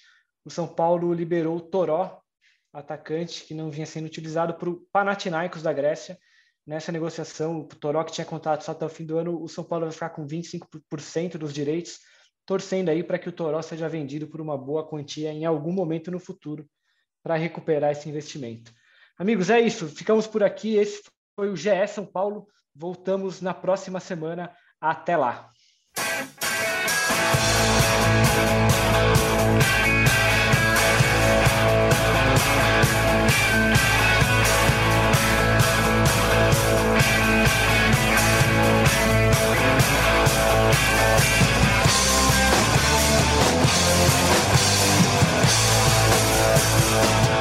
O 0.44 0.50
São 0.50 0.66
Paulo 0.68 1.12
liberou 1.12 1.56
o 1.56 1.60
Toró, 1.60 2.20
atacante 2.72 3.44
que 3.44 3.54
não 3.54 3.70
vinha 3.70 3.86
sendo 3.86 4.06
utilizado 4.06 4.54
para 4.54 4.70
o 4.70 4.86
Panathinaikos 4.92 5.62
da 5.62 5.72
Grécia. 5.72 6.18
Nessa 6.66 6.92
negociação, 6.92 7.60
o 7.60 7.64
Toró 7.66 8.04
que 8.04 8.12
tinha 8.12 8.24
contato 8.24 8.62
só 8.62 8.72
até 8.72 8.86
o 8.86 8.88
fim 8.88 9.04
do 9.04 9.18
ano, 9.18 9.42
o 9.42 9.48
São 9.48 9.64
Paulo 9.64 9.84
vai 9.86 9.92
ficar 9.92 10.10
com 10.10 10.26
25% 10.26 11.36
dos 11.36 11.52
direitos 11.52 11.98
torcendo 12.46 12.90
aí 12.90 13.02
para 13.02 13.18
que 13.18 13.28
o 13.28 13.32
Toró 13.32 13.60
seja 13.62 13.88
vendido 13.88 14.26
por 14.26 14.40
uma 14.40 14.56
boa 14.56 14.86
quantia 14.86 15.32
em 15.32 15.44
algum 15.44 15.72
momento 15.72 16.10
no 16.10 16.18
futuro 16.18 16.68
para 17.22 17.36
recuperar 17.36 17.92
esse 17.92 18.08
investimento. 18.08 18.72
Amigos, 19.18 19.48
é 19.48 19.60
isso. 19.60 19.88
Ficamos 19.88 20.26
por 20.26 20.42
aqui. 20.42 20.76
Esse 20.76 21.02
foi 21.34 21.50
o 21.50 21.56
GE 21.56 21.86
São 21.88 22.04
Paulo. 22.04 22.46
Voltamos 22.74 23.40
na 23.40 23.54
próxima 23.54 24.00
semana. 24.00 24.54
Até 24.80 25.16
lá. 25.16 25.52
Thank 46.94 47.33